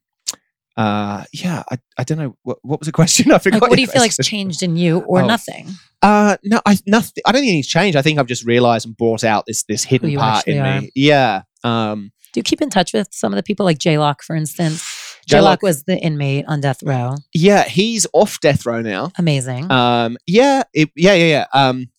uh, 0.76 1.24
yeah, 1.32 1.62
I, 1.70 1.78
I 1.96 2.04
don't 2.04 2.18
know. 2.18 2.36
What, 2.42 2.58
what 2.62 2.80
was 2.80 2.86
the 2.86 2.92
question? 3.00 3.32
I 3.32 3.38
forgot. 3.38 3.62
Like, 3.62 3.70
what 3.70 3.76
do 3.76 3.80
you 3.82 3.88
feel 3.88 4.00
like's 4.02 4.16
changed 4.18 4.62
in 4.62 4.76
you, 4.76 4.98
or 5.00 5.22
Oh. 5.22 5.26
nothing? 5.26 5.68
Uh, 6.02 6.36
no, 6.44 6.60
I 6.66 6.78
nothing. 6.86 7.22
I 7.26 7.32
don't 7.32 7.40
think 7.40 7.48
anything's 7.48 7.66
changed. 7.66 7.96
I 7.96 8.02
think 8.02 8.18
I've 8.20 8.26
just 8.28 8.44
realized 8.44 8.86
and 8.86 8.96
brought 8.96 9.24
out 9.24 9.44
this 9.46 9.64
this 9.64 9.82
hidden 9.82 10.14
part 10.16 10.46
in 10.46 10.58
actually 10.58 10.80
me. 10.86 10.92
Yeah. 10.94 11.42
Um, 11.64 12.12
Do 12.32 12.38
you 12.38 12.44
keep 12.44 12.60
in 12.62 12.70
touch 12.70 12.92
with 12.92 13.08
some 13.10 13.32
of 13.32 13.36
the 13.36 13.42
people, 13.42 13.64
like 13.66 13.78
Jaylock, 13.78 14.22
for 14.22 14.36
instance? 14.36 14.84
J-Lock- 15.26 15.60
was 15.62 15.82
the 15.82 15.98
inmate 15.98 16.44
on 16.48 16.60
death 16.62 16.82
row. 16.82 17.16
yeah, 17.34 17.64
he's 17.64 18.06
off 18.14 18.40
death 18.40 18.64
row 18.64 18.80
now. 18.80 19.10
Amazing. 19.18 19.70
Um, 19.70 20.16
yeah, 20.26 20.62
it, 20.72 20.90
yeah, 20.96 21.12
yeah, 21.14 21.26
yeah. 21.26 21.46
Um, 21.68 21.90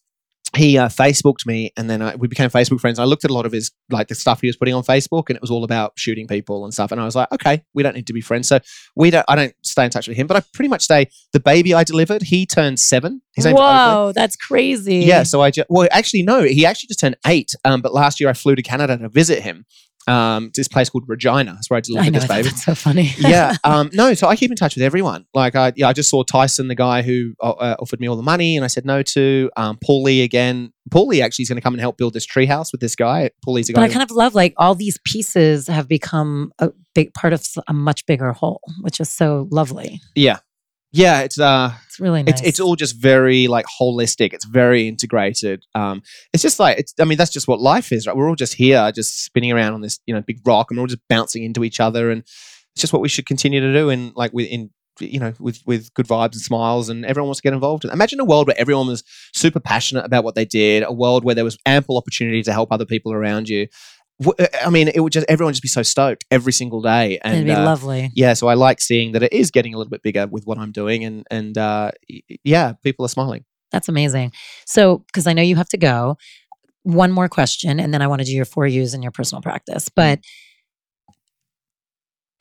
he 0.55 0.77
uh, 0.77 0.89
Facebooked 0.89 1.45
me, 1.45 1.71
and 1.77 1.89
then 1.89 2.01
I, 2.01 2.15
we 2.15 2.27
became 2.27 2.49
Facebook 2.49 2.79
friends. 2.79 2.97
I 2.97 3.03
looked 3.03 3.23
at 3.23 3.31
a 3.31 3.33
lot 3.33 3.45
of 3.45 3.51
his 3.51 3.71
like 3.89 4.07
the 4.07 4.15
stuff 4.15 4.41
he 4.41 4.47
was 4.47 4.55
putting 4.55 4.73
on 4.73 4.83
Facebook, 4.83 5.29
and 5.29 5.35
it 5.35 5.41
was 5.41 5.51
all 5.51 5.63
about 5.63 5.93
shooting 5.95 6.27
people 6.27 6.63
and 6.63 6.73
stuff. 6.73 6.91
And 6.91 6.99
I 6.99 7.05
was 7.05 7.15
like, 7.15 7.31
okay, 7.31 7.63
we 7.73 7.83
don't 7.83 7.95
need 7.95 8.07
to 8.07 8.13
be 8.13 8.21
friends. 8.21 8.47
So 8.47 8.59
we 8.95 9.11
don't. 9.11 9.25
I 9.27 9.35
don't 9.35 9.53
stay 9.63 9.85
in 9.85 9.91
touch 9.91 10.07
with 10.07 10.17
him, 10.17 10.27
but 10.27 10.37
I 10.37 10.43
pretty 10.53 10.69
much 10.69 10.83
stay. 10.83 11.07
The 11.33 11.39
baby 11.39 11.73
I 11.73 11.83
delivered, 11.83 12.23
he 12.23 12.45
turned 12.45 12.79
seven. 12.79 13.21
His 13.35 13.45
name's 13.45 13.59
Oakley. 13.59 13.65
Whoa, 13.65 14.11
that's 14.15 14.35
crazy. 14.35 14.97
Yeah, 14.97 15.23
so 15.23 15.41
I 15.41 15.51
just 15.51 15.69
well, 15.69 15.87
actually 15.91 16.23
no, 16.23 16.43
he 16.43 16.65
actually 16.65 16.87
just 16.87 16.99
turned 16.99 17.17
eight. 17.27 17.53
Um, 17.63 17.81
but 17.81 17.93
last 17.93 18.19
year 18.19 18.29
I 18.29 18.33
flew 18.33 18.55
to 18.55 18.63
Canada 18.63 18.97
to 18.97 19.09
visit 19.09 19.43
him. 19.43 19.65
Um, 20.07 20.51
this 20.55 20.67
place 20.67 20.89
called 20.89 21.03
Regina. 21.07 21.53
That's 21.53 21.69
where 21.69 21.75
I 21.75 21.79
I 21.79 21.81
delivered 21.81 22.13
know. 22.13 22.19
this 22.19 22.27
baby 22.27 22.49
That's 22.49 22.63
so 22.63 22.73
funny. 22.75 23.13
yeah. 23.19 23.55
Um, 23.63 23.89
no, 23.93 24.13
so 24.13 24.27
I 24.27 24.35
keep 24.35 24.49
in 24.49 24.57
touch 24.57 24.75
with 24.75 24.83
everyone. 24.83 25.25
Like, 25.33 25.55
I 25.55 25.71
yeah, 25.75 25.87
I 25.87 25.93
just 25.93 26.09
saw 26.09 26.23
Tyson, 26.23 26.67
the 26.67 26.75
guy 26.75 27.01
who 27.01 27.33
uh, 27.41 27.51
uh, 27.51 27.75
offered 27.79 27.99
me 27.99 28.07
all 28.07 28.15
the 28.15 28.23
money, 28.23 28.55
and 28.55 28.63
I 28.63 28.67
said 28.67 28.85
no 28.85 29.03
to. 29.03 29.51
Um, 29.55 29.77
Paul 29.83 30.03
Lee 30.03 30.23
again. 30.23 30.73
Paul 30.89 31.07
Lee 31.07 31.21
actually 31.21 31.43
is 31.43 31.49
going 31.49 31.57
to 31.57 31.61
come 31.61 31.73
and 31.73 31.81
help 31.81 31.97
build 31.97 32.13
this 32.13 32.25
treehouse 32.25 32.71
with 32.71 32.81
this 32.81 32.95
guy. 32.95 33.29
Paul 33.43 33.55
Lee's 33.55 33.69
a 33.69 33.73
guy. 33.73 33.81
But 33.81 33.89
I 33.89 33.93
kind 33.93 34.03
of 34.03 34.11
love 34.11 34.33
like 34.33 34.53
all 34.57 34.73
these 34.73 34.97
pieces 35.05 35.67
have 35.67 35.87
become 35.87 36.51
a 36.57 36.71
big 36.95 37.13
part 37.13 37.33
of 37.33 37.45
a 37.67 37.73
much 37.73 38.05
bigger 38.07 38.31
whole, 38.33 38.61
which 38.81 38.99
is 38.99 39.09
so 39.09 39.47
lovely. 39.51 40.01
yeah, 40.15 40.39
yeah. 40.91 41.21
It's 41.21 41.39
uh, 41.39 41.71
It's 41.87 41.99
really 41.99 42.23
nice. 42.23 42.35
it's 42.35 42.41
it's 42.41 42.59
all 42.59 42.75
just 42.75 42.95
very 42.95 43.47
like 43.47 43.65
holistic. 43.79 44.33
It's 44.33 44.45
very 44.45 44.87
integrated. 44.87 45.65
Um, 45.75 46.01
it's 46.33 46.43
just 46.43 46.59
like 46.59 46.77
it's. 46.79 46.93
I 46.99 47.05
mean, 47.05 47.17
that's 47.17 47.31
just 47.31 47.47
what 47.47 47.59
life 47.59 47.91
is, 47.91 48.07
right? 48.07 48.15
We're 48.15 48.29
all 48.29 48.35
just 48.35 48.55
here, 48.55 48.91
just 48.91 49.23
spinning 49.23 49.51
around 49.51 49.73
on 49.73 49.81
this 49.81 49.99
you 50.05 50.13
know 50.13 50.21
big 50.21 50.39
rock, 50.45 50.71
and 50.71 50.77
we're 50.77 50.83
all 50.83 50.87
just 50.87 51.07
bouncing 51.09 51.43
into 51.43 51.63
each 51.63 51.79
other, 51.79 52.11
and 52.11 52.21
it's 52.21 52.81
just 52.81 52.93
what 52.93 53.01
we 53.01 53.09
should 53.09 53.25
continue 53.25 53.59
to 53.59 53.73
do. 53.73 53.89
And 53.89 54.13
like 54.15 54.33
with 54.33 54.47
in 54.47 54.69
you 54.99 55.19
know 55.19 55.33
with 55.39 55.61
with 55.65 55.93
good 55.93 56.07
vibes 56.07 56.33
and 56.33 56.41
smiles, 56.41 56.89
and 56.89 57.05
everyone 57.05 57.27
wants 57.27 57.39
to 57.39 57.43
get 57.43 57.53
involved. 57.53 57.85
in 57.85 57.91
Imagine 57.91 58.19
a 58.19 58.25
world 58.25 58.47
where 58.47 58.59
everyone 58.59 58.87
was 58.87 59.03
super 59.33 59.59
passionate 59.59 60.05
about 60.05 60.23
what 60.23 60.35
they 60.35 60.45
did. 60.45 60.83
A 60.83 60.91
world 60.91 61.23
where 61.23 61.35
there 61.35 61.43
was 61.43 61.57
ample 61.65 61.97
opportunity 61.97 62.43
to 62.43 62.53
help 62.53 62.71
other 62.71 62.85
people 62.85 63.13
around 63.13 63.49
you. 63.49 63.67
Uh, 64.25 64.45
I 64.65 64.69
mean, 64.69 64.89
it 64.89 64.99
would 64.99 65.13
just 65.13 65.25
everyone 65.29 65.49
would 65.49 65.55
just 65.55 65.63
be 65.63 65.69
so 65.69 65.83
stoked 65.83 66.25
every 66.29 66.51
single 66.53 66.81
day, 66.81 67.19
and 67.23 67.35
It'd 67.35 67.45
be 67.45 67.51
uh, 67.51 67.63
lovely. 67.63 68.11
yeah, 68.15 68.33
so 68.33 68.47
I 68.47 68.53
like 68.55 68.81
seeing 68.81 69.13
that 69.13 69.23
it 69.23 69.33
is 69.33 69.51
getting 69.51 69.73
a 69.73 69.77
little 69.77 69.89
bit 69.89 70.03
bigger 70.03 70.27
with 70.27 70.45
what 70.45 70.57
I'm 70.57 70.71
doing, 70.71 71.03
and 71.03 71.25
and 71.31 71.57
uh, 71.57 71.91
yeah, 72.43 72.73
people 72.83 73.05
are 73.05 73.09
smiling. 73.09 73.45
That's 73.71 73.87
amazing. 73.87 74.33
So, 74.65 74.99
because 75.07 75.27
I 75.27 75.33
know 75.33 75.43
you 75.43 75.55
have 75.55 75.69
to 75.69 75.77
go, 75.77 76.17
one 76.83 77.11
more 77.11 77.29
question, 77.29 77.79
and 77.79 77.93
then 77.93 78.01
I 78.01 78.07
want 78.07 78.21
to 78.21 78.25
do 78.25 78.33
your 78.33 78.45
four 78.45 78.65
U's 78.67 78.93
in 78.93 79.01
your 79.03 79.11
personal 79.11 79.41
practice. 79.41 79.89
But 79.89 80.19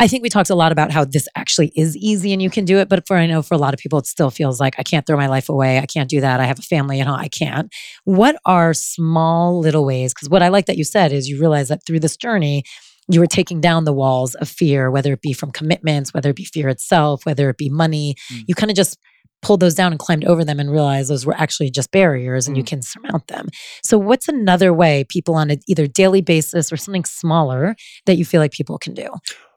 I 0.01 0.07
think 0.07 0.23
we 0.23 0.29
talked 0.29 0.51
a 0.51 0.55
lot 0.55 0.71
about 0.71 0.93
how 0.93 1.05
this 1.05 1.27
actually 1.35 1.73
is 1.75 1.97
easy 1.97 2.33
and 2.33 2.41
you 2.41 2.51
can 2.51 2.65
do 2.65 2.79
it. 2.79 2.89
But 2.89 3.07
for 3.07 3.17
I 3.17 3.27
know 3.27 3.43
for 3.43 3.55
a 3.55 3.59
lot 3.59 3.75
of 3.75 3.81
people, 3.81 3.99
it 3.99 4.07
still 4.07 4.31
feels 4.31 4.61
like 4.61 4.77
I 4.79 4.85
can't 4.85 5.05
throw 5.07 5.17
my 5.17 5.27
life 5.27 5.49
away. 5.49 5.79
I 5.79 5.87
can't 5.87 6.09
do 6.09 6.21
that. 6.21 6.39
I 6.39 6.45
have 6.45 6.59
a 6.61 6.63
family 6.63 7.01
and 7.01 7.09
all, 7.09 7.17
I 7.17 7.29
can't. 7.29 7.73
What 8.05 8.37
are 8.47 8.73
small 8.75 9.59
little 9.59 9.85
ways? 9.85 10.15
Because 10.15 10.29
what 10.29 10.43
I 10.43 10.49
like 10.49 10.67
that 10.67 10.77
you 10.77 10.85
said 10.85 11.13
is 11.13 11.29
you 11.29 11.41
realize 11.41 11.69
that 11.69 11.81
through 11.85 12.01
this 12.01 12.17
journey, 12.17 12.63
you 13.11 13.19
were 13.19 13.27
taking 13.27 13.61
down 13.61 13.85
the 13.85 13.93
walls 13.93 14.35
of 14.37 14.49
fear, 14.49 14.91
whether 14.91 15.13
it 15.15 15.23
be 15.23 15.33
from 15.33 15.51
commitments, 15.51 16.15
whether 16.15 16.31
it 16.31 16.37
be 16.37 16.45
fear 16.45 16.69
itself, 16.69 17.27
whether 17.27 17.51
it 17.51 17.57
be 17.57 17.69
money. 17.71 18.15
Mm. 18.33 18.45
You 18.47 18.55
kind 18.55 18.71
of 18.71 18.77
just 18.77 18.99
pulled 19.41 19.61
those 19.61 19.75
down 19.75 19.93
and 19.93 19.99
climbed 19.99 20.25
over 20.27 20.45
them 20.45 20.61
and 20.61 20.71
realized 20.71 21.11
those 21.11 21.25
were 21.25 21.35
actually 21.37 21.71
just 21.71 21.91
barriers 21.91 22.47
and 22.47 22.57
you 22.57 22.63
Mm. 22.63 22.67
can 22.67 22.83
surmount 22.83 23.29
them. 23.29 23.49
So, 23.83 23.97
what's 23.97 24.29
another 24.29 24.73
way 24.75 25.05
people 25.09 25.35
on 25.37 25.51
a 25.51 25.59
either 25.67 25.87
daily 25.87 26.21
basis 26.21 26.73
or 26.73 26.77
something 26.77 27.05
smaller 27.05 27.75
that 28.07 28.17
you 28.17 28.25
feel 28.25 28.41
like 28.41 28.53
people 28.53 28.79
can 28.79 28.95
do? 28.95 29.09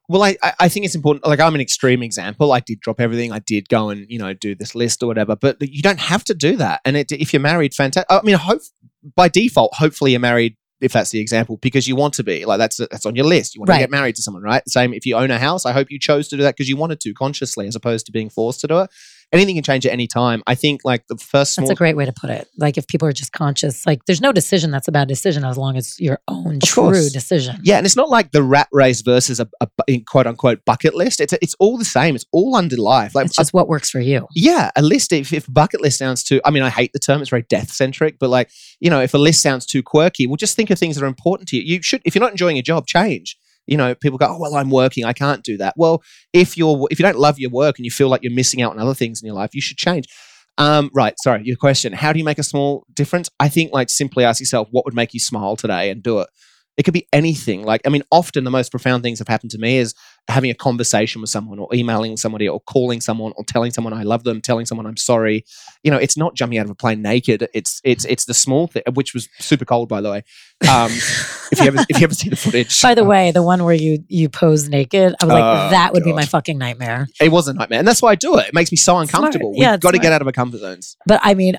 Well, 0.10 0.24
I 0.24 0.36
I- 0.60 0.68
think 0.70 0.86
it's 0.86 0.96
important. 0.96 1.26
Like 1.26 1.40
I'm 1.40 1.56
an 1.56 1.62
extreme 1.62 2.04
example. 2.04 2.52
I 2.52 2.60
did 2.60 2.80
drop 2.82 3.00
everything. 3.00 3.32
I 3.32 3.40
did 3.40 3.70
go 3.70 3.90
and 3.90 4.06
you 4.10 4.20
know 4.20 4.34
do 4.34 4.56
this 4.56 4.76
list 4.76 5.02
or 5.04 5.08
whatever. 5.08 5.36
But 5.36 5.58
you 5.62 5.82
don't 5.82 6.00
have 6.00 6.24
to 6.26 6.34
do 6.34 6.58
that. 6.58 6.82
And 6.86 6.98
it, 6.98 7.12
if 7.12 7.32
you're 7.34 7.42
married, 7.42 7.74
fantastic. 7.74 8.08
I 8.10 8.22
mean, 8.24 8.36
hope 8.36 8.62
by 9.16 9.30
default, 9.30 9.74
hopefully 9.76 10.12
you're 10.12 10.20
married. 10.20 10.58
If 10.82 10.94
that's 10.94 11.12
the 11.12 11.20
example, 11.20 11.58
because 11.58 11.88
you 11.88 11.96
want 11.96 12.16
to 12.16 12.24
be 12.24 12.44
like 12.44 12.58
that's 12.58 12.78
that's 12.78 13.06
on 13.06 13.16
your 13.16 13.26
list. 13.26 13.54
You 13.54 13.62
want 13.62 13.70
Right. 13.70 13.78
to 13.78 13.84
get 13.84 13.92
married 13.92 14.16
to 14.16 14.24
someone, 14.24 14.42
right? 14.42 14.68
Same 14.68 14.94
if 14.96 15.06
you 15.06 15.16
own 15.16 15.30
a 15.30 15.38
house. 15.38 15.64
I 15.64 15.74
hope 15.74 15.92
you 15.92 16.00
chose 16.00 16.28
to 16.30 16.38
do 16.38 16.42
that 16.42 16.56
because 16.56 16.68
you 16.68 16.76
wanted 16.76 17.00
to 17.02 17.14
consciously, 17.14 17.68
as 17.68 17.76
opposed 17.76 18.08
to 18.08 18.12
being 18.12 18.32
forced 18.32 18.62
to 18.62 18.68
do 18.68 18.80
it. 18.80 18.90
Anything 19.34 19.56
can 19.56 19.64
change 19.64 19.86
at 19.86 19.94
any 19.94 20.08
time. 20.08 20.44
I 20.46 20.56
think 20.56 20.82
like 20.84 21.08
the 21.08 21.16
first 21.16 21.54
small 21.54 21.68
That's 21.68 21.78
a 21.78 21.78
great 21.78 21.96
way 21.96 22.06
to 22.06 22.12
put 22.12 22.30
it. 22.30 22.50
Like 22.58 22.78
if 22.78 22.86
people 22.88 23.08
are 23.08 23.14
just 23.14 23.32
conscious, 23.32 23.86
like 23.86 24.04
there's 24.06 24.20
no 24.20 24.32
decision 24.34 24.72
that's 24.72 24.88
a 24.90 24.92
bad 24.92 25.08
decision 25.08 25.46
as 25.46 25.58
long 25.58 25.78
as 25.78 25.98
your 26.00 26.20
own 26.28 26.56
Of 26.58 26.62
true 26.64 26.84
course. 26.84 27.12
decision. 27.12 27.60
Yeah, 27.64 27.78
and 27.78 27.86
it's 27.86 27.96
not 27.96 28.10
like 28.10 28.32
the 28.32 28.44
rat 28.44 28.68
race 28.74 29.02
versus 29.02 29.40
a, 29.40 29.48
a 29.62 30.00
quote 30.02 30.28
unquote 30.28 30.66
bucket 30.66 30.96
list. 30.96 31.22
It's 31.22 31.34
it's 31.42 31.56
all 31.60 31.78
the 31.78 31.86
same. 31.86 32.16
It's 32.16 32.26
all 32.34 32.56
under 32.56 32.76
life. 32.78 33.16
Like 33.16 33.28
It's 33.28 33.38
just 33.38 33.54
what 33.54 33.68
works 33.70 33.90
for 33.90 34.00
you. 34.02 34.28
yeah, 34.36 34.70
a 34.76 34.82
list. 34.82 35.14
If, 35.14 35.32
if 35.32 35.46
bucket 35.48 35.82
list 35.82 35.98
sounds 36.00 36.24
too, 36.24 36.42
I 36.44 36.52
mean, 36.52 36.64
I 36.64 36.70
hate 36.70 36.92
the 36.94 37.00
term. 37.00 37.22
It's 37.22 37.30
very 37.30 37.44
death 37.44 37.72
centric. 37.72 38.20
But 38.20 38.30
like 38.30 38.50
you 38.80 38.90
know, 38.90 39.00
if 39.02 39.14
a 39.14 39.18
list 39.18 39.42
sounds 39.42 39.66
too 39.66 39.82
quirky, 39.82 40.28
well, 40.28 40.36
just 40.36 40.56
think 40.56 40.70
of 40.70 40.78
things 40.80 40.96
that 40.98 41.04
are 41.04 41.08
important 41.08 41.48
to 41.50 41.56
you. 41.58 41.64
You 41.64 41.82
should, 41.82 42.02
if 42.04 42.16
you're 42.16 42.22
not 42.22 42.32
enjoying 42.32 42.56
your 42.58 42.64
job, 42.64 42.86
change. 42.88 43.38
You 43.68 43.78
know, 43.78 43.96
people 43.96 44.18
go, 44.18 44.28
oh 44.28 44.40
well, 44.40 44.56
I'm 44.56 44.70
working. 44.70 45.06
I 45.06 45.14
can't 45.14 45.44
do 45.44 45.58
that. 45.58 45.76
Well, 45.78 46.02
if 46.34 46.58
you're 46.58 46.88
if 46.90 47.00
you 47.00 47.04
don't 47.04 47.18
love 47.18 47.40
your 47.40 47.52
work 47.52 47.78
and 47.78 47.86
you 47.86 47.92
feel 47.92 48.10
like 48.10 48.24
you're 48.24 48.34
missing 48.34 48.62
out 48.62 48.72
on 48.72 48.80
other 48.80 48.94
things 48.94 49.22
in 49.22 49.26
your 49.28 49.36
life, 49.36 49.52
you 49.54 49.62
should 49.62 49.78
change. 49.78 50.08
Um, 50.58 50.90
right. 50.94 51.14
Sorry, 51.24 51.42
your 51.44 51.56
question. 51.56 51.94
How 51.94 52.12
do 52.14 52.20
you 52.20 52.26
make 52.26 52.40
a 52.40 52.44
small 52.44 52.86
difference? 52.94 53.30
I 53.40 53.50
think 53.50 53.72
like 53.72 53.90
simply 53.90 54.24
ask 54.24 54.40
yourself 54.40 54.68
what 54.72 54.86
would 54.86 54.94
make 54.94 55.14
you 55.14 55.20
smile 55.20 55.56
today 55.56 55.90
and 55.90 56.04
do 56.04 56.20
it. 56.20 56.30
It 56.78 56.84
could 56.84 56.94
be 56.94 57.08
anything. 57.14 57.64
Like, 57.64 57.82
I 57.86 57.90
mean, 57.90 58.04
often 58.12 58.44
the 58.44 58.52
most 58.52 58.72
profound 58.72 59.04
things 59.04 59.20
have 59.20 59.28
happened 59.28 59.52
to 59.52 59.58
me 59.58 59.78
is 59.78 59.94
having 60.28 60.50
a 60.50 60.54
conversation 60.54 61.20
with 61.20 61.30
someone 61.30 61.60
or 61.60 61.68
emailing 61.74 62.16
somebody 62.16 62.48
or 62.48 62.60
calling 62.62 63.02
someone 63.02 63.34
or 63.36 63.44
telling 63.46 63.72
someone 63.72 63.92
I 63.94 64.04
love 64.04 64.24
them, 64.24 64.40
telling 64.40 64.66
someone 64.66 64.86
I'm 64.86 64.96
sorry. 64.98 65.44
You 65.84 65.92
know, 65.92 65.98
it's 65.98 66.16
not 66.16 66.36
jumping 66.36 66.58
out 66.60 66.66
of 66.66 66.72
a 66.72 66.76
plane 66.76 67.02
naked. 67.02 67.48
It's 67.54 67.82
it's 67.84 68.06
it's 68.06 68.26
the 68.26 68.34
small 68.34 68.68
thing, 68.68 68.84
which 68.94 69.14
was 69.14 69.28
super 69.40 69.66
cold, 69.66 69.90
by 69.90 70.00
the 70.02 70.10
way. 70.12 70.24
Um, 70.70 70.92
if 70.92 71.60
you 71.60 71.66
ever 71.68 71.80
if 71.90 72.00
you 72.00 72.04
ever 72.06 72.14
see 72.14 72.30
the 72.30 72.36
footage, 72.36 72.82
By 72.82 72.94
the 72.96 73.04
way, 73.04 73.32
the 73.32 73.44
one 73.44 73.64
where 73.64 73.74
you 73.74 74.04
you 74.08 74.30
pose 74.30 74.70
naked, 74.70 75.16
I 75.22 75.26
was 75.26 75.34
like, 75.34 75.44
Oh, 75.44 75.70
that 75.72 75.94
would 75.94 76.04
be 76.04 76.14
my 76.14 76.26
fucking 76.26 76.58
nightmare. 76.58 77.08
it 77.20 77.30
was 77.32 77.48
a 77.48 77.54
nightmare, 77.54 77.80
and 77.80 77.88
that's 77.88 78.02
why 78.02 78.12
I 78.12 78.16
do 78.16 78.38
it. 78.38 78.48
It 78.50 78.54
makes 78.54 78.72
me 78.72 78.78
so 78.78 78.98
uncomfortable. 79.00 79.54
Yeah, 79.56 79.72
We've 79.72 79.76
it's 79.76 79.84
got 79.84 79.92
to 79.92 80.00
get 80.00 80.14
out 80.14 80.22
of 80.22 80.28
our 80.28 80.34
comfort 80.34 80.60
zones. 80.60 80.96
But 81.08 81.20
I 81.24 81.34
mean, 81.34 81.56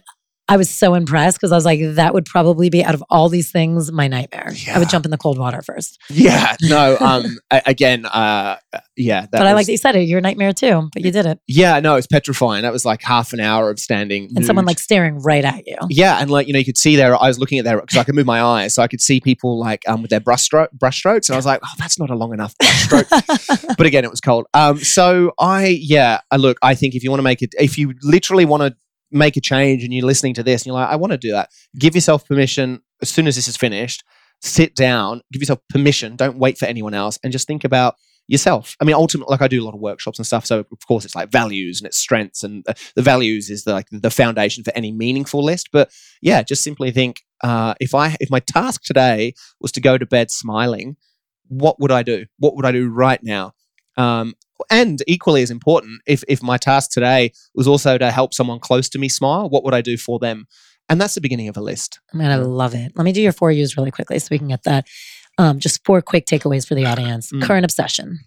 I 0.53 0.59
was 0.59 0.69
so 0.69 0.93
impressed 0.93 1.39
because 1.39 1.51
I 1.51 1.55
was 1.55 1.65
like, 1.65 1.81
that 1.95 2.13
would 2.13 2.27
probably 2.27 2.69
be 2.69 2.85
out 2.85 2.93
of 2.93 3.03
all 3.09 3.31
these 3.31 3.51
things 3.51 3.91
my 3.91 4.07
nightmare. 4.07 4.53
I 4.71 4.79
would 4.79 4.91
jump 4.91 5.07
in 5.07 5.11
the 5.11 5.17
cold 5.17 5.39
water 5.39 5.63
first. 5.63 5.99
Yeah, 6.11 6.57
no. 6.63 6.99
Um, 7.01 7.39
a- 7.51 7.63
again, 7.65 8.05
uh, 8.05 8.57
yeah. 8.95 9.23
That 9.23 9.31
but 9.31 9.47
I 9.47 9.55
like 9.55 9.65
that 9.65 9.73
you 9.73 9.79
said 9.79 9.97
it. 9.97 10.03
Your 10.03 10.21
nightmare 10.21 10.53
too, 10.53 10.91
but 10.93 11.03
you 11.03 11.11
did 11.11 11.25
it. 11.25 11.41
Yeah, 11.47 11.81
no, 11.81 11.97
it's 11.97 12.07
petrifying. 12.07 12.65
That 12.65 12.73
was 12.73 12.85
like 12.85 13.01
half 13.01 13.33
an 13.33 13.41
hour 13.41 13.71
of 13.71 13.79
standing 13.79 14.29
And 14.37 14.45
someone 14.45 14.67
like 14.67 14.79
staring 14.79 15.23
right 15.23 15.43
at 15.43 15.67
you. 15.67 15.79
Yeah, 15.89 16.19
and 16.21 16.31
like 16.31 16.49
you 16.49 16.53
know, 16.53 16.59
you 16.59 16.67
could 16.67 16.77
see 16.77 16.97
there. 16.97 17.17
I 17.17 17.29
was 17.29 17.39
looking 17.39 17.59
at 17.59 17.65
their 17.65 17.81
because 17.81 17.97
I 17.97 18.05
could 18.05 18.15
move 18.15 18.27
my 18.27 18.43
eyes, 18.43 18.75
so 18.75 18.83
I 18.83 18.89
could 18.89 19.01
see 19.01 19.23
people 19.23 19.59
like 19.59 19.89
um 19.89 20.03
with 20.03 20.11
their 20.11 20.21
brush 20.21 20.43
stroke, 20.43 20.71
brush 20.73 20.99
strokes, 20.99 21.31
and 21.31 21.35
I 21.35 21.39
was 21.39 21.47
like, 21.47 21.61
oh, 21.65 21.75
that's 21.79 21.99
not 21.99 22.11
a 22.11 22.15
long 22.15 22.35
enough 22.35 22.55
brush 22.59 22.83
stroke. 22.83 23.07
but 23.79 23.87
again, 23.87 24.05
it 24.05 24.11
was 24.11 24.21
cold. 24.21 24.45
Um, 24.53 24.77
so 24.81 25.33
I 25.41 25.79
yeah, 25.81 26.21
I 26.31 26.37
look, 26.37 26.59
I 26.61 26.75
think 26.75 26.95
if 26.95 27.03
you 27.03 27.09
want 27.09 27.21
to 27.21 27.25
make 27.25 27.41
it, 27.41 27.55
if 27.59 27.79
you 27.79 27.95
literally 28.03 28.45
want 28.45 28.65
to 28.65 28.77
make 29.13 29.37
a 29.37 29.41
change, 29.41 29.85
and 29.85 29.93
you're 29.93 30.07
listening 30.07 30.35
to 30.35 30.43
this, 30.43 30.63
and 30.63 30.67
you're 30.67 30.75
like, 30.75 30.89
I 30.89 30.97
want 30.97 31.13
to 31.13 31.19
do 31.19 31.33
that, 31.33 31.51
give 31.79 31.95
yourself 31.95 32.27
permission 32.27 32.81
as 33.01 33.09
soon 33.09 33.27
as 33.27 33.37
this 33.37 33.49
is 33.49 33.57
finished. 33.57 34.05
Sit 34.41 34.75
down, 34.75 35.23
give 35.33 35.41
yourself 35.41 35.61
permission. 35.69 36.17
Don't 36.17 36.37
wait 36.37 36.59
for 36.59 36.67
anyone 36.67 36.95
else, 36.95 37.19
and 37.23 37.33
just 37.33 37.47
think 37.47 37.65
about 37.65 37.95
yourself. 38.29 38.77
I 38.81 38.85
mean, 38.85 38.95
ultimately, 38.95 39.33
like 39.33 39.43
I 39.43 39.49
do 39.49 39.63
a 39.63 39.65
lot 39.65 39.75
of 39.75 39.81
workshops 39.81 40.19
and 40.19 40.27
stuff. 40.27 40.47
So 40.47 40.61
of 40.61 40.87
course, 40.87 41.05
it's 41.05 41.15
like 41.15 41.31
values 41.31 41.81
and 41.81 41.87
it's 41.87 41.99
strengths, 41.99 42.43
and 42.43 42.65
uh, 42.69 42.75
the 42.97 43.03
values 43.03 43.51
is 43.51 43.65
the, 43.65 43.73
like 43.73 43.87
the 43.91 44.11
foundation 44.11 44.65
for 44.65 44.73
any 44.75 44.91
meaningful 44.91 45.45
list. 45.45 45.69
But 45.73 45.93
yeah, 46.21 46.43
just 46.43 46.65
simply 46.65 46.91
think 46.91 47.23
uh, 47.43 47.75
if 47.81 47.95
I 47.95 48.17
if 48.21 48.31
my 48.31 48.41
task 48.41 48.83
today 48.85 49.35
was 49.61 49.73
to 49.73 49.81
go 49.81 49.99
to 49.99 50.07
bed 50.07 50.31
smiling, 50.31 50.97
what 51.49 51.79
would 51.81 51.93
I 51.93 52.03
do? 52.03 52.27
What 52.39 52.57
would 52.57 52.65
I 52.65 52.73
do 52.73 52.89
right 52.89 53.23
now? 53.23 53.53
Um, 53.97 54.35
and 54.71 55.03
equally 55.07 55.43
as 55.43 55.51
important, 55.51 56.03
if 56.07 56.23
if 56.29 56.43
my 56.43 56.57
task 56.57 56.91
today 56.91 57.33
was 57.55 57.67
also 57.67 57.99
to 57.99 58.11
help 58.11 58.35
someone 58.35 58.59
close 58.59 58.89
to 58.91 58.99
me 58.99 59.09
smile, 59.09 59.49
what 59.49 59.65
would 59.65 59.75
I 59.75 59.81
do 59.81 59.97
for 59.97 60.19
them? 60.19 60.47
And 60.89 61.01
that's 61.01 61.15
the 61.15 61.21
beginning 61.21 61.49
of 61.49 61.57
a 61.57 61.61
list. 61.61 62.01
I 62.13 62.17
mean, 62.17 62.29
I 62.29 62.37
love 62.37 62.75
it. 62.75 62.93
Let 62.97 63.05
me 63.05 63.13
do 63.13 63.23
your 63.23 63.33
four 63.33 63.51
U's 63.51 63.77
really 63.77 63.91
quickly 63.91 64.19
so 64.19 64.29
we 64.31 64.39
can 64.39 64.49
get 64.49 64.65
that. 64.65 64.87
Um, 65.39 65.59
just 65.59 65.85
four 65.85 66.03
quick 66.03 66.27
takeaways 66.27 66.67
for 66.67 66.75
the 66.75 66.85
audience. 66.85 67.33
Mm. 67.33 67.43
Current 67.43 67.65
obsession. 67.65 68.19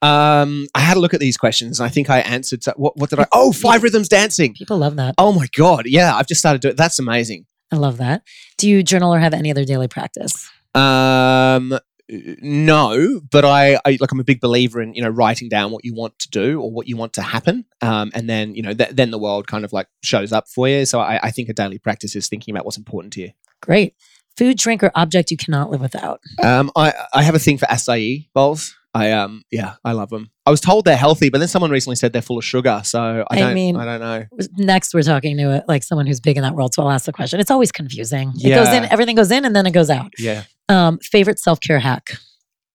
Um, 0.00 0.68
I 0.74 0.80
had 0.80 0.96
a 0.96 1.00
look 1.00 1.14
at 1.14 1.20
these 1.20 1.36
questions, 1.36 1.80
and 1.80 1.86
I 1.86 1.90
think 1.90 2.08
I 2.08 2.20
answered. 2.20 2.62
So 2.62 2.72
what, 2.76 2.96
what 2.96 3.10
did 3.10 3.18
I? 3.18 3.26
Oh, 3.32 3.52
five 3.52 3.82
rhythms 3.82 4.08
dancing. 4.08 4.54
People 4.54 4.78
love 4.78 4.96
that. 4.96 5.16
Oh 5.18 5.32
my 5.32 5.48
god, 5.56 5.86
yeah! 5.86 6.14
I've 6.14 6.28
just 6.28 6.40
started 6.40 6.62
doing. 6.62 6.76
That's 6.76 6.98
amazing. 6.98 7.46
I 7.72 7.76
love 7.76 7.96
that. 7.98 8.22
Do 8.56 8.68
you 8.68 8.82
journal 8.82 9.12
or 9.12 9.18
have 9.18 9.34
any 9.34 9.50
other 9.50 9.64
daily 9.64 9.88
practice? 9.88 10.48
Um, 10.74 11.78
no, 12.08 13.20
but 13.30 13.44
I, 13.44 13.78
I 13.84 13.98
like 14.00 14.10
I'm 14.10 14.20
a 14.20 14.24
big 14.24 14.40
believer 14.40 14.80
in 14.80 14.94
you 14.94 15.02
know 15.02 15.08
writing 15.08 15.48
down 15.48 15.70
what 15.70 15.84
you 15.84 15.94
want 15.94 16.18
to 16.20 16.30
do 16.30 16.60
or 16.60 16.70
what 16.70 16.86
you 16.88 16.96
want 16.96 17.12
to 17.14 17.22
happen, 17.22 17.64
um, 17.82 18.10
and 18.14 18.28
then 18.28 18.54
you 18.54 18.62
know 18.62 18.72
th- 18.72 18.90
then 18.90 19.10
the 19.10 19.18
world 19.18 19.46
kind 19.46 19.64
of 19.64 19.72
like 19.72 19.88
shows 20.02 20.32
up 20.32 20.48
for 20.48 20.68
you. 20.68 20.86
So 20.86 21.00
I, 21.00 21.20
I 21.22 21.30
think 21.30 21.48
a 21.48 21.52
daily 21.52 21.78
practice 21.78 22.16
is 22.16 22.28
thinking 22.28 22.54
about 22.54 22.64
what's 22.64 22.78
important 22.78 23.12
to 23.14 23.20
you. 23.20 23.30
Great. 23.60 23.94
Food, 24.36 24.56
drink, 24.56 24.82
or 24.82 24.92
object 24.94 25.30
you 25.30 25.36
cannot 25.36 25.70
live 25.70 25.80
without. 25.80 26.20
Um, 26.42 26.70
I 26.76 26.94
I 27.12 27.22
have 27.22 27.34
a 27.34 27.40
thing 27.40 27.58
for 27.58 27.66
acai 27.66 28.28
bowls. 28.32 28.74
I 28.94 29.12
um 29.12 29.42
yeah 29.50 29.74
I 29.84 29.92
love 29.92 30.08
them. 30.10 30.30
I 30.46 30.50
was 30.50 30.60
told 30.60 30.84
they're 30.86 30.96
healthy, 30.96 31.28
but 31.30 31.38
then 31.38 31.48
someone 31.48 31.70
recently 31.70 31.96
said 31.96 32.12
they're 32.12 32.22
full 32.22 32.38
of 32.38 32.44
sugar. 32.44 32.80
So 32.84 33.24
I 33.30 33.36
I 33.36 33.38
don't 33.38 33.54
mean- 33.54 33.76
I 33.76 33.84
don't 33.84 34.00
know. 34.00 34.24
Next, 34.56 34.94
we're 34.94 35.02
talking 35.02 35.36
to 35.36 35.62
like 35.68 35.82
someone 35.82 36.06
who's 36.06 36.20
big 36.20 36.36
in 36.36 36.42
that 36.42 36.54
world, 36.54 36.72
so 36.74 36.82
I'll 36.82 36.90
ask 36.90 37.04
the 37.04 37.12
question. 37.12 37.38
It's 37.38 37.50
always 37.50 37.70
confusing. 37.70 38.32
It 38.36 38.54
goes 38.54 38.68
in, 38.68 38.84
everything 38.86 39.14
goes 39.16 39.30
in, 39.30 39.44
and 39.44 39.54
then 39.54 39.66
it 39.66 39.72
goes 39.72 39.90
out. 39.90 40.12
Yeah. 40.18 40.44
Um, 40.68 40.98
favorite 40.98 41.38
self 41.38 41.60
care 41.60 41.78
hack. 41.78 42.08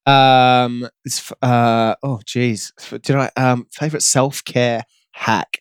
Um. 0.06 0.88
It's, 1.04 1.32
uh. 1.42 1.94
Oh, 2.02 2.20
geez. 2.24 2.72
Did 2.90 3.16
I 3.16 3.30
um 3.36 3.66
favorite 3.72 4.02
self 4.02 4.44
care 4.44 4.84
hack? 5.12 5.60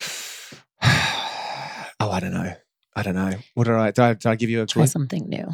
oh, 0.82 2.10
I 2.10 2.20
don't 2.20 2.32
know. 2.32 2.52
I 2.96 3.02
don't 3.02 3.14
know. 3.14 3.32
What 3.54 3.64
did 3.64 3.74
I? 3.74 3.86
Did 3.90 3.98
I, 4.00 4.14
did 4.14 4.26
I 4.26 4.34
give 4.36 4.50
you 4.50 4.62
a 4.62 4.66
Try 4.66 4.84
something 4.86 5.28
new. 5.28 5.48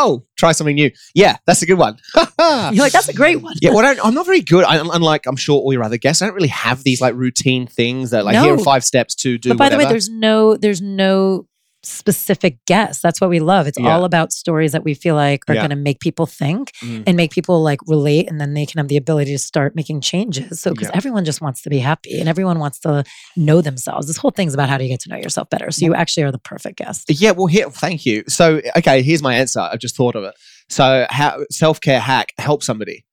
Oh, 0.00 0.24
try 0.36 0.52
something 0.52 0.76
new. 0.76 0.90
Yeah, 1.14 1.38
that's 1.44 1.62
a 1.62 1.66
good 1.66 1.78
one. 1.78 1.98
You're 2.14 2.84
like, 2.84 2.92
that's 2.92 3.08
a 3.08 3.12
great 3.12 3.42
one. 3.42 3.54
Yeah, 3.60 3.72
well, 3.72 3.84
I 3.84 3.96
I'm 4.02 4.14
not 4.14 4.26
very 4.26 4.40
good. 4.40 4.64
I, 4.64 4.76
unlike 4.76 5.26
I'm 5.26 5.36
sure 5.36 5.58
all 5.58 5.72
your 5.72 5.82
other 5.82 5.96
guests, 5.96 6.22
I 6.22 6.26
don't 6.26 6.34
really 6.34 6.48
have 6.48 6.84
these 6.84 7.00
like 7.00 7.14
routine 7.14 7.66
things 7.66 8.10
that 8.10 8.24
like 8.24 8.36
here 8.36 8.54
are 8.54 8.58
five 8.58 8.84
steps 8.84 9.14
to 9.16 9.38
do. 9.38 9.48
but 9.50 9.58
by 9.58 9.68
the 9.68 9.76
way, 9.76 9.78
whatever. 9.78 9.94
there's 9.94 10.08
no 10.08 10.56
there's 10.56 10.80
no 10.80 11.46
specific 11.88 12.58
guess. 12.66 13.00
That's 13.00 13.20
what 13.20 13.30
we 13.30 13.40
love. 13.40 13.66
It's 13.66 13.78
Yeah. 13.78 13.94
all 13.94 14.04
about 14.04 14.32
stories 14.32 14.72
that 14.72 14.84
we 14.84 14.94
feel 14.94 15.14
like 15.14 15.42
are 15.48 15.54
Yeah. 15.54 15.60
going 15.62 15.70
to 15.70 15.76
make 15.76 16.00
people 16.00 16.26
think 16.26 16.72
Mm. 16.82 17.04
and 17.06 17.16
make 17.16 17.30
people 17.32 17.62
like 17.62 17.80
relate, 17.86 18.28
and 18.30 18.40
then 18.40 18.54
they 18.54 18.66
can 18.66 18.78
have 18.78 18.88
the 18.88 18.96
ability 18.96 19.32
to 19.32 19.38
start 19.38 19.74
making 19.74 20.00
changes. 20.00 20.60
So 20.60 20.70
because 20.72 20.88
Yeah. 20.88 20.96
everyone 20.96 21.24
just 21.24 21.40
wants 21.40 21.62
to 21.62 21.70
be 21.70 21.78
happy 21.78 22.18
and 22.20 22.28
everyone 22.28 22.58
wants 22.58 22.78
to 22.80 23.04
know 23.36 23.60
themselves. 23.60 24.06
This 24.06 24.16
whole 24.16 24.30
thing's 24.30 24.54
about 24.54 24.68
how 24.68 24.78
do 24.78 24.84
you 24.84 24.90
get 24.90 25.00
to 25.00 25.08
know 25.08 25.16
yourself 25.16 25.48
better. 25.50 25.70
So 25.70 25.84
you 25.84 25.94
actually 25.94 26.22
are 26.24 26.32
the 26.32 26.38
perfect 26.38 26.76
guest. 26.78 27.06
Yeah, 27.08 27.30
well, 27.32 27.46
here, 27.46 27.70
thank 27.70 28.04
you. 28.06 28.24
So, 28.28 28.60
okay, 28.76 29.02
here's 29.02 29.22
my 29.22 29.34
answer. 29.34 29.60
I've 29.60 29.78
just 29.80 29.96
thought 29.96 30.14
of 30.14 30.24
it. 30.24 30.34
So, 30.68 31.06
how 31.10 31.44
self 31.50 31.80
care 31.80 32.00
hack 32.00 32.32
help 32.38 32.62
somebody, 32.62 33.04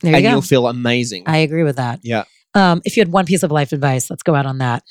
There 0.00 0.10
you 0.10 0.16
and 0.16 0.24
go. 0.24 0.30
you'll 0.30 0.42
feel 0.42 0.66
amazing. 0.66 1.24
I 1.26 1.38
agree 1.38 1.62
with 1.62 1.76
that. 1.76 2.00
Yeah. 2.02 2.24
Um, 2.54 2.82
if 2.84 2.96
you 2.96 3.00
had 3.00 3.12
one 3.12 3.24
piece 3.24 3.42
of 3.42 3.50
life 3.50 3.72
advice, 3.72 4.10
let's 4.10 4.22
go 4.22 4.34
out 4.34 4.46
on 4.46 4.58
that. 4.58 4.82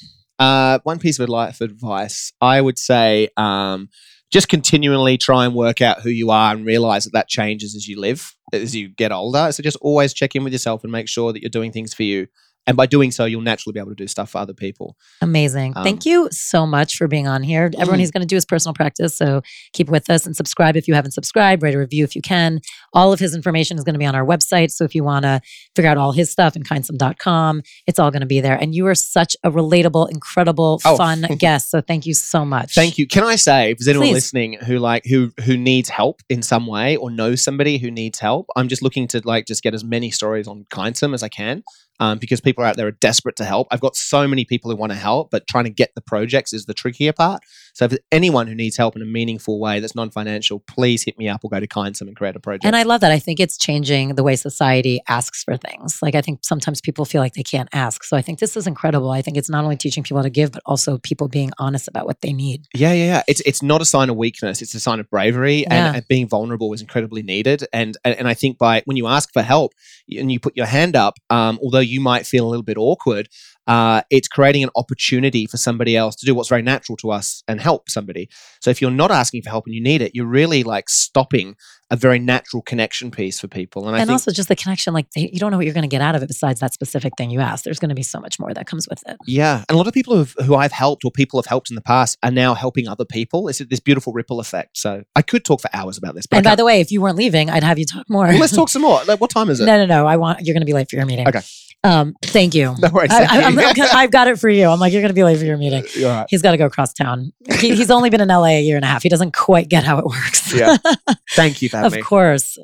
Uh, 0.41 0.79
one 0.85 0.97
piece 0.97 1.19
of 1.19 1.29
life 1.29 1.61
advice, 1.61 2.33
I 2.41 2.61
would 2.61 2.79
say, 2.79 3.29
um, 3.37 3.89
just 4.31 4.49
continually 4.49 5.15
try 5.19 5.45
and 5.45 5.53
work 5.53 5.81
out 5.81 6.01
who 6.01 6.09
you 6.09 6.31
are 6.31 6.55
and 6.55 6.65
realize 6.65 7.03
that 7.03 7.13
that 7.13 7.27
changes 7.27 7.75
as 7.75 7.87
you 7.87 7.99
live, 7.99 8.33
as 8.51 8.75
you 8.75 8.89
get 8.89 9.11
older. 9.11 9.51
So 9.51 9.61
just 9.61 9.77
always 9.81 10.15
check 10.15 10.35
in 10.35 10.43
with 10.43 10.51
yourself 10.51 10.81
and 10.83 10.91
make 10.91 11.07
sure 11.07 11.31
that 11.31 11.43
you're 11.43 11.49
doing 11.51 11.71
things 11.71 11.93
for 11.93 12.01
you. 12.01 12.25
And 12.67 12.77
by 12.77 12.85
doing 12.85 13.09
so, 13.09 13.25
you'll 13.25 13.41
naturally 13.41 13.73
be 13.73 13.79
able 13.79 13.89
to 13.89 13.95
do 13.95 14.07
stuff 14.07 14.29
for 14.29 14.37
other 14.37 14.53
people. 14.53 14.95
Amazing. 15.21 15.73
Um, 15.75 15.83
Thank 15.83 16.05
you 16.05 16.29
so 16.31 16.67
much 16.67 16.95
for 16.95 17.07
being 17.07 17.27
on 17.27 17.41
here. 17.41 17.71
Everyone, 17.79 17.97
Mm. 17.97 17.99
he's 18.01 18.11
going 18.11 18.21
to 18.21 18.27
do 18.27 18.35
his 18.35 18.45
personal 18.45 18.73
practice. 18.75 19.15
So 19.17 19.41
keep 19.73 19.89
with 19.89 20.09
us 20.11 20.27
and 20.27 20.35
subscribe 20.35 20.75
if 20.77 20.87
you 20.87 20.93
haven't 20.93 21.11
subscribed. 21.11 21.63
Write 21.63 21.73
a 21.73 21.79
review 21.79 22.03
if 22.03 22.15
you 22.15 22.21
can. 22.21 22.59
All 22.93 23.11
of 23.11 23.19
his 23.19 23.33
information 23.35 23.77
is 23.77 23.83
going 23.83 23.93
to 23.95 23.99
be 23.99 24.05
on 24.05 24.13
our 24.15 24.23
website. 24.25 24.69
So 24.71 24.83
if 24.85 24.93
you 24.93 25.03
want 25.03 25.23
to 25.23 25.41
figure 25.75 25.89
out 25.89 25.97
all 25.97 26.11
his 26.11 26.29
stuff 26.31 26.55
and 26.55 26.63
kindsum.com, 26.67 27.63
it's 27.87 27.99
all 27.99 28.11
going 28.11 28.21
to 28.21 28.27
be 28.27 28.41
there. 28.41 28.55
And 28.55 28.75
you 28.75 28.85
are 28.87 28.95
such 28.95 29.35
a 29.43 29.51
relatable, 29.51 30.09
incredible, 30.11 30.79
Oh. 30.85 30.97
fun 30.97 31.21
guest. 31.39 31.71
So 31.71 31.81
thank 31.81 32.05
you 32.05 32.13
so 32.13 32.45
much. 32.45 32.73
Thank 32.75 32.97
you. 32.97 33.07
Can 33.07 33.23
I 33.23 33.35
say, 33.37 33.71
if 33.71 33.79
there's 33.79 33.87
anyone 33.87 34.09
Please. 34.09 34.13
listening 34.13 34.53
who 34.65 34.77
like 34.77 35.05
who 35.05 35.31
who 35.45 35.57
needs 35.57 35.89
help 35.89 36.21
in 36.29 36.41
some 36.43 36.67
way 36.67 36.95
or 36.95 37.09
knows 37.09 37.43
somebody 37.43 37.79
who 37.79 37.89
needs 37.89 38.19
help, 38.19 38.47
I'm 38.55 38.67
just 38.67 38.81
looking 38.83 39.07
to 39.09 39.21
like 39.25 39.47
just 39.47 39.63
get 39.63 39.73
as 39.73 39.83
many 39.83 40.11
stories 40.11 40.47
on 40.47 40.65
Kindsum 40.71 41.13
as 41.13 41.23
I 41.23 41.29
can. 41.29 41.63
Um, 42.01 42.17
because 42.17 42.41
people 42.41 42.63
out 42.63 42.77
there 42.77 42.87
are 42.87 42.91
desperate 42.99 43.35
to 43.35 43.45
help. 43.45 43.67
I've 43.69 43.79
got 43.79 43.95
so 43.95 44.27
many 44.27 44.43
people 44.43 44.71
who 44.71 44.75
want 44.75 44.91
to 44.91 44.97
help, 44.97 45.29
but 45.29 45.45
trying 45.47 45.65
to 45.65 45.69
get 45.69 45.91
the 45.93 46.01
projects 46.01 46.51
is 46.51 46.65
the 46.65 46.73
trickier 46.73 47.13
part. 47.13 47.43
So 47.73 47.85
if 47.85 47.97
anyone 48.11 48.47
who 48.47 48.55
needs 48.55 48.77
help 48.77 48.95
in 48.95 49.01
a 49.01 49.05
meaningful 49.05 49.59
way 49.59 49.79
that's 49.79 49.95
non-financial, 49.95 50.59
please 50.61 51.03
hit 51.03 51.17
me 51.17 51.29
up 51.29 51.43
or 51.43 51.49
go 51.49 51.59
to 51.59 51.67
Kindsum 51.67 52.01
and 52.01 52.15
create 52.15 52.35
a 52.35 52.39
project. 52.39 52.65
And 52.65 52.75
I 52.75 52.83
love 52.83 53.01
that. 53.01 53.11
I 53.11 53.19
think 53.19 53.39
it's 53.39 53.57
changing 53.57 54.15
the 54.15 54.23
way 54.23 54.35
society 54.35 55.01
asks 55.07 55.43
for 55.43 55.57
things. 55.57 55.99
Like, 56.01 56.15
I 56.15 56.21
think 56.21 56.39
sometimes 56.43 56.81
people 56.81 57.05
feel 57.05 57.21
like 57.21 57.33
they 57.33 57.43
can't 57.43 57.69
ask. 57.73 58.03
So 58.03 58.17
I 58.17 58.21
think 58.21 58.39
this 58.39 58.57
is 58.57 58.67
incredible. 58.67 59.09
I 59.11 59.21
think 59.21 59.37
it's 59.37 59.49
not 59.49 59.63
only 59.63 59.77
teaching 59.77 60.03
people 60.03 60.17
how 60.17 60.23
to 60.23 60.29
give, 60.29 60.51
but 60.51 60.61
also 60.65 60.97
people 60.99 61.27
being 61.27 61.51
honest 61.59 61.87
about 61.87 62.05
what 62.05 62.21
they 62.21 62.33
need. 62.33 62.65
Yeah, 62.73 62.93
yeah, 62.93 63.05
yeah. 63.05 63.23
It's 63.27 63.41
it's 63.41 63.61
not 63.63 63.81
a 63.81 63.85
sign 63.85 64.09
of 64.09 64.15
weakness. 64.15 64.61
It's 64.61 64.73
a 64.75 64.79
sign 64.79 64.99
of 64.99 65.09
bravery, 65.09 65.59
Yeah. 65.61 65.87
and, 65.87 65.95
and 65.97 66.07
being 66.07 66.27
vulnerable 66.27 66.73
is 66.73 66.81
incredibly 66.81 67.23
needed. 67.23 67.65
And, 67.73 67.97
and 68.03 68.15
and 68.15 68.27
I 68.27 68.33
think 68.33 68.57
by 68.57 68.81
when 68.85 68.97
you 68.97 69.07
ask 69.07 69.31
for 69.33 69.41
help 69.41 69.73
and 70.09 70.31
you 70.31 70.39
put 70.39 70.57
your 70.57 70.65
hand 70.65 70.95
up, 70.95 71.15
um, 71.29 71.59
although 71.63 71.79
you 71.79 72.01
might 72.01 72.25
feel 72.25 72.45
a 72.45 72.49
little 72.49 72.63
bit 72.63 72.77
awkward, 72.77 73.29
uh, 73.67 74.01
it's 74.09 74.27
creating 74.27 74.63
an 74.63 74.69
opportunity 74.75 75.45
for 75.45 75.57
somebody 75.57 75.95
else 75.95 76.15
to 76.15 76.25
do 76.25 76.33
what's 76.35 76.49
very 76.49 76.61
natural 76.63 76.97
to 76.97 77.11
us 77.11 77.43
and 77.47 77.60
help 77.61 77.89
somebody. 77.89 78.29
So 78.59 78.69
if 78.69 78.81
you're 78.81 78.91
not 78.91 79.11
asking 79.11 79.43
for 79.43 79.49
help 79.49 79.65
and 79.65 79.75
you 79.75 79.81
need 79.81 80.01
it, 80.01 80.11
you're 80.13 80.25
really 80.25 80.63
like 80.63 80.89
stopping 80.89 81.55
a 81.91 81.97
very 81.97 82.19
natural 82.19 82.61
connection 82.61 83.11
piece 83.11 83.39
for 83.39 83.49
people. 83.49 83.85
And 83.85 83.95
I 83.95 83.99
and 83.99 84.07
think 84.07 84.13
also 84.13 84.31
just 84.31 84.47
the 84.47 84.55
connection, 84.55 84.93
like 84.93 85.07
you 85.13 85.39
don't 85.39 85.51
know 85.51 85.57
what 85.57 85.65
you're 85.65 85.73
going 85.73 85.83
to 85.83 85.89
get 85.89 86.01
out 86.01 86.15
of 86.15 86.23
it 86.23 86.27
besides 86.27 86.61
that 86.61 86.73
specific 86.73 87.13
thing 87.17 87.29
you 87.29 87.41
asked. 87.41 87.65
There's 87.65 87.79
going 87.79 87.89
to 87.89 87.95
be 87.95 88.01
so 88.01 88.19
much 88.19 88.39
more 88.39 88.53
that 88.53 88.65
comes 88.65 88.87
with 88.89 89.03
it. 89.07 89.17
Yeah, 89.27 89.65
and 89.67 89.75
a 89.75 89.77
lot 89.77 89.87
of 89.87 89.93
people 89.93 90.15
who've, 90.15 90.33
who 90.45 90.55
I've 90.55 90.71
helped 90.71 91.03
or 91.03 91.11
people 91.11 91.37
have 91.39 91.47
helped 91.47 91.69
in 91.69 91.75
the 91.75 91.81
past 91.81 92.17
are 92.23 92.31
now 92.31 92.53
helping 92.53 92.87
other 92.87 93.03
people. 93.03 93.49
It's 93.49 93.59
this 93.59 93.81
beautiful 93.81 94.13
ripple 94.13 94.39
effect. 94.39 94.77
So 94.77 95.03
I 95.17 95.21
could 95.21 95.43
talk 95.43 95.59
for 95.61 95.69
hours 95.73 95.97
about 95.97 96.15
this, 96.15 96.25
but 96.25 96.37
and 96.37 96.45
by 96.45 96.55
the 96.55 96.63
way, 96.63 96.79
if 96.79 96.91
you 96.91 97.01
weren't 97.01 97.17
leaving, 97.17 97.49
I'd 97.49 97.63
have 97.63 97.77
you 97.77 97.85
talk 97.85 98.09
more. 98.09 98.25
Well, 98.25 98.39
let's 98.39 98.55
talk 98.55 98.69
some 98.75 98.83
more. 98.83 99.03
Like, 99.03 99.19
what 99.19 99.29
time 99.29 99.49
is 99.49 99.59
it? 99.59 99.65
no, 99.65 99.77
no, 99.77 99.85
no. 99.85 100.07
I 100.07 100.15
want 100.15 100.39
you're 100.45 100.53
going 100.53 100.61
to 100.61 100.65
be 100.65 100.73
late 100.73 100.89
for 100.89 100.95
your 100.95 101.05
meeting. 101.05 101.27
Okay. 101.27 101.41
Um, 101.83 102.15
thank 102.21 102.53
you. 102.53 102.75
No 102.79 102.89
worries. 102.89 103.11
I, 103.11 103.21
you. 103.21 103.27
I, 103.59 103.65
I'm, 103.69 103.97
I've 103.97 104.11
got 104.11 104.27
it 104.27 104.39
for 104.39 104.49
you. 104.49 104.67
I'm 104.67 104.79
like, 104.79 104.93
you're 104.93 105.01
going 105.01 105.09
to 105.09 105.15
be 105.15 105.23
late 105.23 105.39
for 105.39 105.45
your 105.45 105.57
meeting. 105.57 105.83
Right. 106.03 106.25
He's 106.29 106.41
got 106.41 106.51
to 106.51 106.57
go 106.57 106.65
across 106.65 106.93
town. 106.93 107.33
He, 107.59 107.75
he's 107.75 107.89
only 107.89 108.09
been 108.09 108.21
in 108.21 108.27
LA 108.27 108.45
a 108.45 108.61
year 108.61 108.75
and 108.75 108.85
a 108.85 108.87
half. 108.87 109.03
He 109.03 109.09
doesn't 109.09 109.35
quite 109.35 109.67
get 109.67 109.83
how 109.83 109.97
it 109.97 110.05
works. 110.05 110.53
Yeah. 110.53 110.77
Thank 111.31 111.61
you 111.61 111.69
for 111.69 111.77
of 111.77 111.93
me. 111.93 112.01
course. 112.01 112.57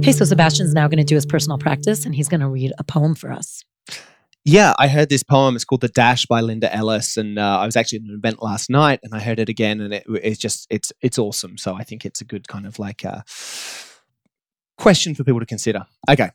Okay, 0.00 0.12
so 0.12 0.24
Sebastian's 0.24 0.74
now 0.74 0.88
going 0.88 0.98
to 0.98 1.04
do 1.04 1.14
his 1.14 1.26
personal 1.26 1.58
practice 1.58 2.04
and 2.06 2.14
he's 2.14 2.28
going 2.28 2.40
to 2.40 2.48
read 2.48 2.72
a 2.78 2.84
poem 2.84 3.14
for 3.14 3.30
us. 3.30 3.64
Yeah, 4.44 4.72
I 4.78 4.88
heard 4.88 5.10
this 5.10 5.22
poem. 5.22 5.54
It's 5.54 5.64
called 5.64 5.82
"The 5.82 5.88
Dash" 5.88 6.24
by 6.26 6.40
Linda 6.40 6.74
Ellis, 6.74 7.16
and 7.16 7.38
uh, 7.38 7.58
I 7.58 7.66
was 7.66 7.76
actually 7.76 7.98
at 7.98 8.04
an 8.04 8.14
event 8.14 8.42
last 8.42 8.70
night, 8.70 9.00
and 9.02 9.14
I 9.14 9.20
heard 9.20 9.38
it 9.38 9.48
again, 9.50 9.80
and 9.80 9.92
it, 9.92 10.04
it's 10.08 10.38
just 10.38 10.66
it's 10.70 10.92
it's 11.02 11.18
awesome. 11.18 11.58
So 11.58 11.74
I 11.74 11.84
think 11.84 12.06
it's 12.06 12.22
a 12.22 12.24
good 12.24 12.48
kind 12.48 12.66
of 12.66 12.78
like 12.78 13.04
uh, 13.04 13.20
question 14.78 15.14
for 15.14 15.24
people 15.24 15.40
to 15.40 15.46
consider. 15.46 15.84
Okay, 16.08 16.30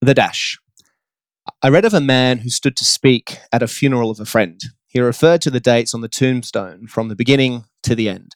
the 0.00 0.14
dash. 0.14 0.58
I 1.62 1.68
read 1.68 1.84
of 1.84 1.94
a 1.94 2.00
man 2.00 2.38
who 2.38 2.50
stood 2.50 2.76
to 2.76 2.84
speak 2.84 3.38
at 3.52 3.62
a 3.62 3.68
funeral 3.68 4.10
of 4.10 4.20
a 4.20 4.24
friend. 4.24 4.60
He 4.86 5.00
referred 5.00 5.40
to 5.42 5.50
the 5.50 5.60
dates 5.60 5.94
on 5.94 6.00
the 6.00 6.08
tombstone 6.08 6.86
from 6.86 7.08
the 7.08 7.16
beginning 7.16 7.64
to 7.84 7.94
the 7.94 8.08
end. 8.08 8.34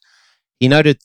He 0.59 0.67
noted 0.67 1.01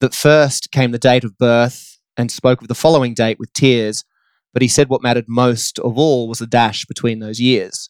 that 0.00 0.14
first 0.14 0.70
came 0.70 0.92
the 0.92 0.98
date 0.98 1.24
of 1.24 1.36
birth 1.36 1.98
and 2.16 2.30
spoke 2.30 2.62
of 2.62 2.68
the 2.68 2.74
following 2.74 3.14
date 3.14 3.38
with 3.38 3.52
tears, 3.52 4.04
but 4.52 4.62
he 4.62 4.68
said 4.68 4.88
what 4.88 5.02
mattered 5.02 5.26
most 5.28 5.78
of 5.78 5.98
all 5.98 6.28
was 6.28 6.38
the 6.38 6.46
dash 6.46 6.84
between 6.86 7.20
those 7.20 7.40
years. 7.40 7.88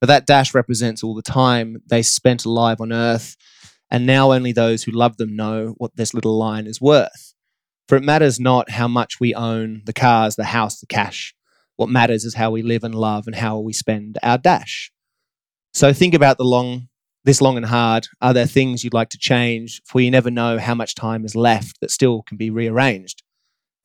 But 0.00 0.08
that 0.08 0.26
dash 0.26 0.54
represents 0.54 1.02
all 1.02 1.14
the 1.14 1.22
time 1.22 1.82
they 1.86 2.02
spent 2.02 2.44
alive 2.44 2.80
on 2.80 2.92
earth, 2.92 3.36
and 3.90 4.06
now 4.06 4.32
only 4.32 4.52
those 4.52 4.82
who 4.82 4.92
love 4.92 5.16
them 5.16 5.36
know 5.36 5.74
what 5.78 5.96
this 5.96 6.12
little 6.12 6.36
line 6.36 6.66
is 6.66 6.80
worth. 6.80 7.34
For 7.88 7.96
it 7.96 8.02
matters 8.02 8.40
not 8.40 8.70
how 8.70 8.88
much 8.88 9.20
we 9.20 9.34
own 9.34 9.82
the 9.86 9.92
cars, 9.92 10.36
the 10.36 10.44
house, 10.44 10.80
the 10.80 10.86
cash. 10.86 11.34
What 11.76 11.88
matters 11.88 12.24
is 12.24 12.34
how 12.34 12.50
we 12.50 12.62
live 12.62 12.84
and 12.84 12.94
love 12.94 13.26
and 13.26 13.36
how 13.36 13.58
we 13.58 13.72
spend 13.72 14.18
our 14.22 14.38
dash. 14.38 14.90
So 15.72 15.92
think 15.92 16.14
about 16.14 16.38
the 16.38 16.44
long, 16.44 16.88
this 17.24 17.40
long 17.40 17.56
and 17.56 17.66
hard. 17.66 18.08
Are 18.20 18.32
there 18.32 18.46
things 18.46 18.82
you'd 18.82 18.94
like 18.94 19.10
to 19.10 19.18
change? 19.18 19.82
For 19.84 20.00
you 20.00 20.10
never 20.10 20.30
know 20.30 20.58
how 20.58 20.74
much 20.74 20.94
time 20.94 21.24
is 21.24 21.36
left 21.36 21.80
that 21.80 21.90
still 21.90 22.22
can 22.22 22.36
be 22.36 22.50
rearranged. 22.50 23.22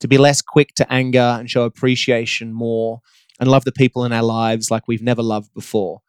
To 0.02 0.08
be 0.08 0.18
less 0.18 0.42
quick 0.42 0.74
to 0.74 0.92
anger 0.92 1.36
and 1.38 1.48
show 1.48 1.62
appreciation 1.62 2.52
more 2.52 3.02
and 3.38 3.48
love 3.48 3.64
the 3.64 3.70
people 3.70 4.04
in 4.04 4.12
our 4.12 4.24
lives 4.24 4.68
like 4.68 4.88
we've 4.88 5.00
never 5.00 5.22
loved 5.22 5.54
before. 5.54 6.00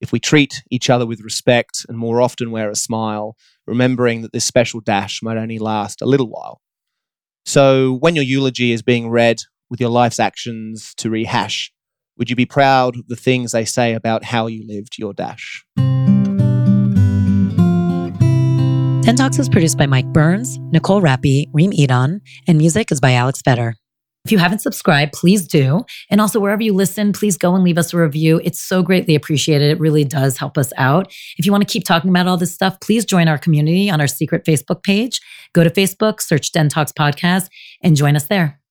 If 0.00 0.12
we 0.12 0.20
treat 0.20 0.62
each 0.70 0.88
other 0.88 1.06
with 1.06 1.22
respect 1.22 1.84
and 1.88 1.98
more 1.98 2.20
often 2.20 2.52
wear 2.52 2.70
a 2.70 2.76
smile, 2.76 3.36
remembering 3.66 4.22
that 4.22 4.32
this 4.32 4.44
special 4.44 4.78
dash 4.78 5.24
might 5.24 5.38
only 5.38 5.58
last 5.58 6.00
a 6.00 6.06
little 6.06 6.30
while. 6.30 6.60
So, 7.44 7.94
when 7.94 8.14
your 8.14 8.22
eulogy 8.22 8.70
is 8.70 8.80
being 8.80 9.10
read 9.10 9.38
with 9.68 9.80
your 9.80 9.90
life's 9.90 10.20
actions 10.20 10.94
to 10.98 11.10
rehash, 11.10 11.72
would 12.16 12.30
you 12.30 12.36
be 12.36 12.46
proud 12.46 12.96
of 12.96 13.08
the 13.08 13.16
things 13.16 13.50
they 13.50 13.64
say 13.64 13.92
about 13.92 14.22
how 14.22 14.46
you 14.46 14.64
lived 14.64 14.98
your 14.98 15.14
dash? 15.14 15.64
10 19.02 19.16
Talks 19.16 19.36
is 19.36 19.48
produced 19.48 19.76
by 19.76 19.84
Mike 19.84 20.06
Burns, 20.12 20.60
Nicole 20.70 21.02
Rappi, 21.02 21.46
Reem 21.52 21.72
Edon, 21.72 22.20
and 22.46 22.56
music 22.56 22.92
is 22.92 23.00
by 23.00 23.14
Alex 23.14 23.42
Vetter. 23.42 23.74
If 24.24 24.30
you 24.30 24.38
haven't 24.38 24.60
subscribed, 24.60 25.12
please 25.12 25.44
do. 25.48 25.84
And 26.08 26.20
also, 26.20 26.38
wherever 26.38 26.62
you 26.62 26.72
listen, 26.72 27.12
please 27.12 27.36
go 27.36 27.56
and 27.56 27.64
leave 27.64 27.78
us 27.78 27.92
a 27.92 27.96
review. 27.96 28.40
It's 28.44 28.60
so 28.60 28.80
greatly 28.80 29.16
appreciated. 29.16 29.72
It 29.72 29.80
really 29.80 30.04
does 30.04 30.36
help 30.36 30.56
us 30.56 30.72
out. 30.76 31.12
If 31.36 31.44
you 31.44 31.50
want 31.50 31.66
to 31.66 31.72
keep 31.72 31.82
talking 31.82 32.10
about 32.10 32.28
all 32.28 32.36
this 32.36 32.54
stuff, 32.54 32.78
please 32.78 33.04
join 33.04 33.26
our 33.26 33.38
community 33.38 33.90
on 33.90 34.00
our 34.00 34.06
secret 34.06 34.44
Facebook 34.44 34.84
page. 34.84 35.20
Go 35.52 35.64
to 35.64 35.70
Facebook, 35.70 36.20
search 36.20 36.52
Den 36.52 36.68
Talks 36.68 36.92
Podcast, 36.92 37.48
and 37.82 37.96
join 37.96 38.14
us 38.14 38.28
there. 38.28 38.61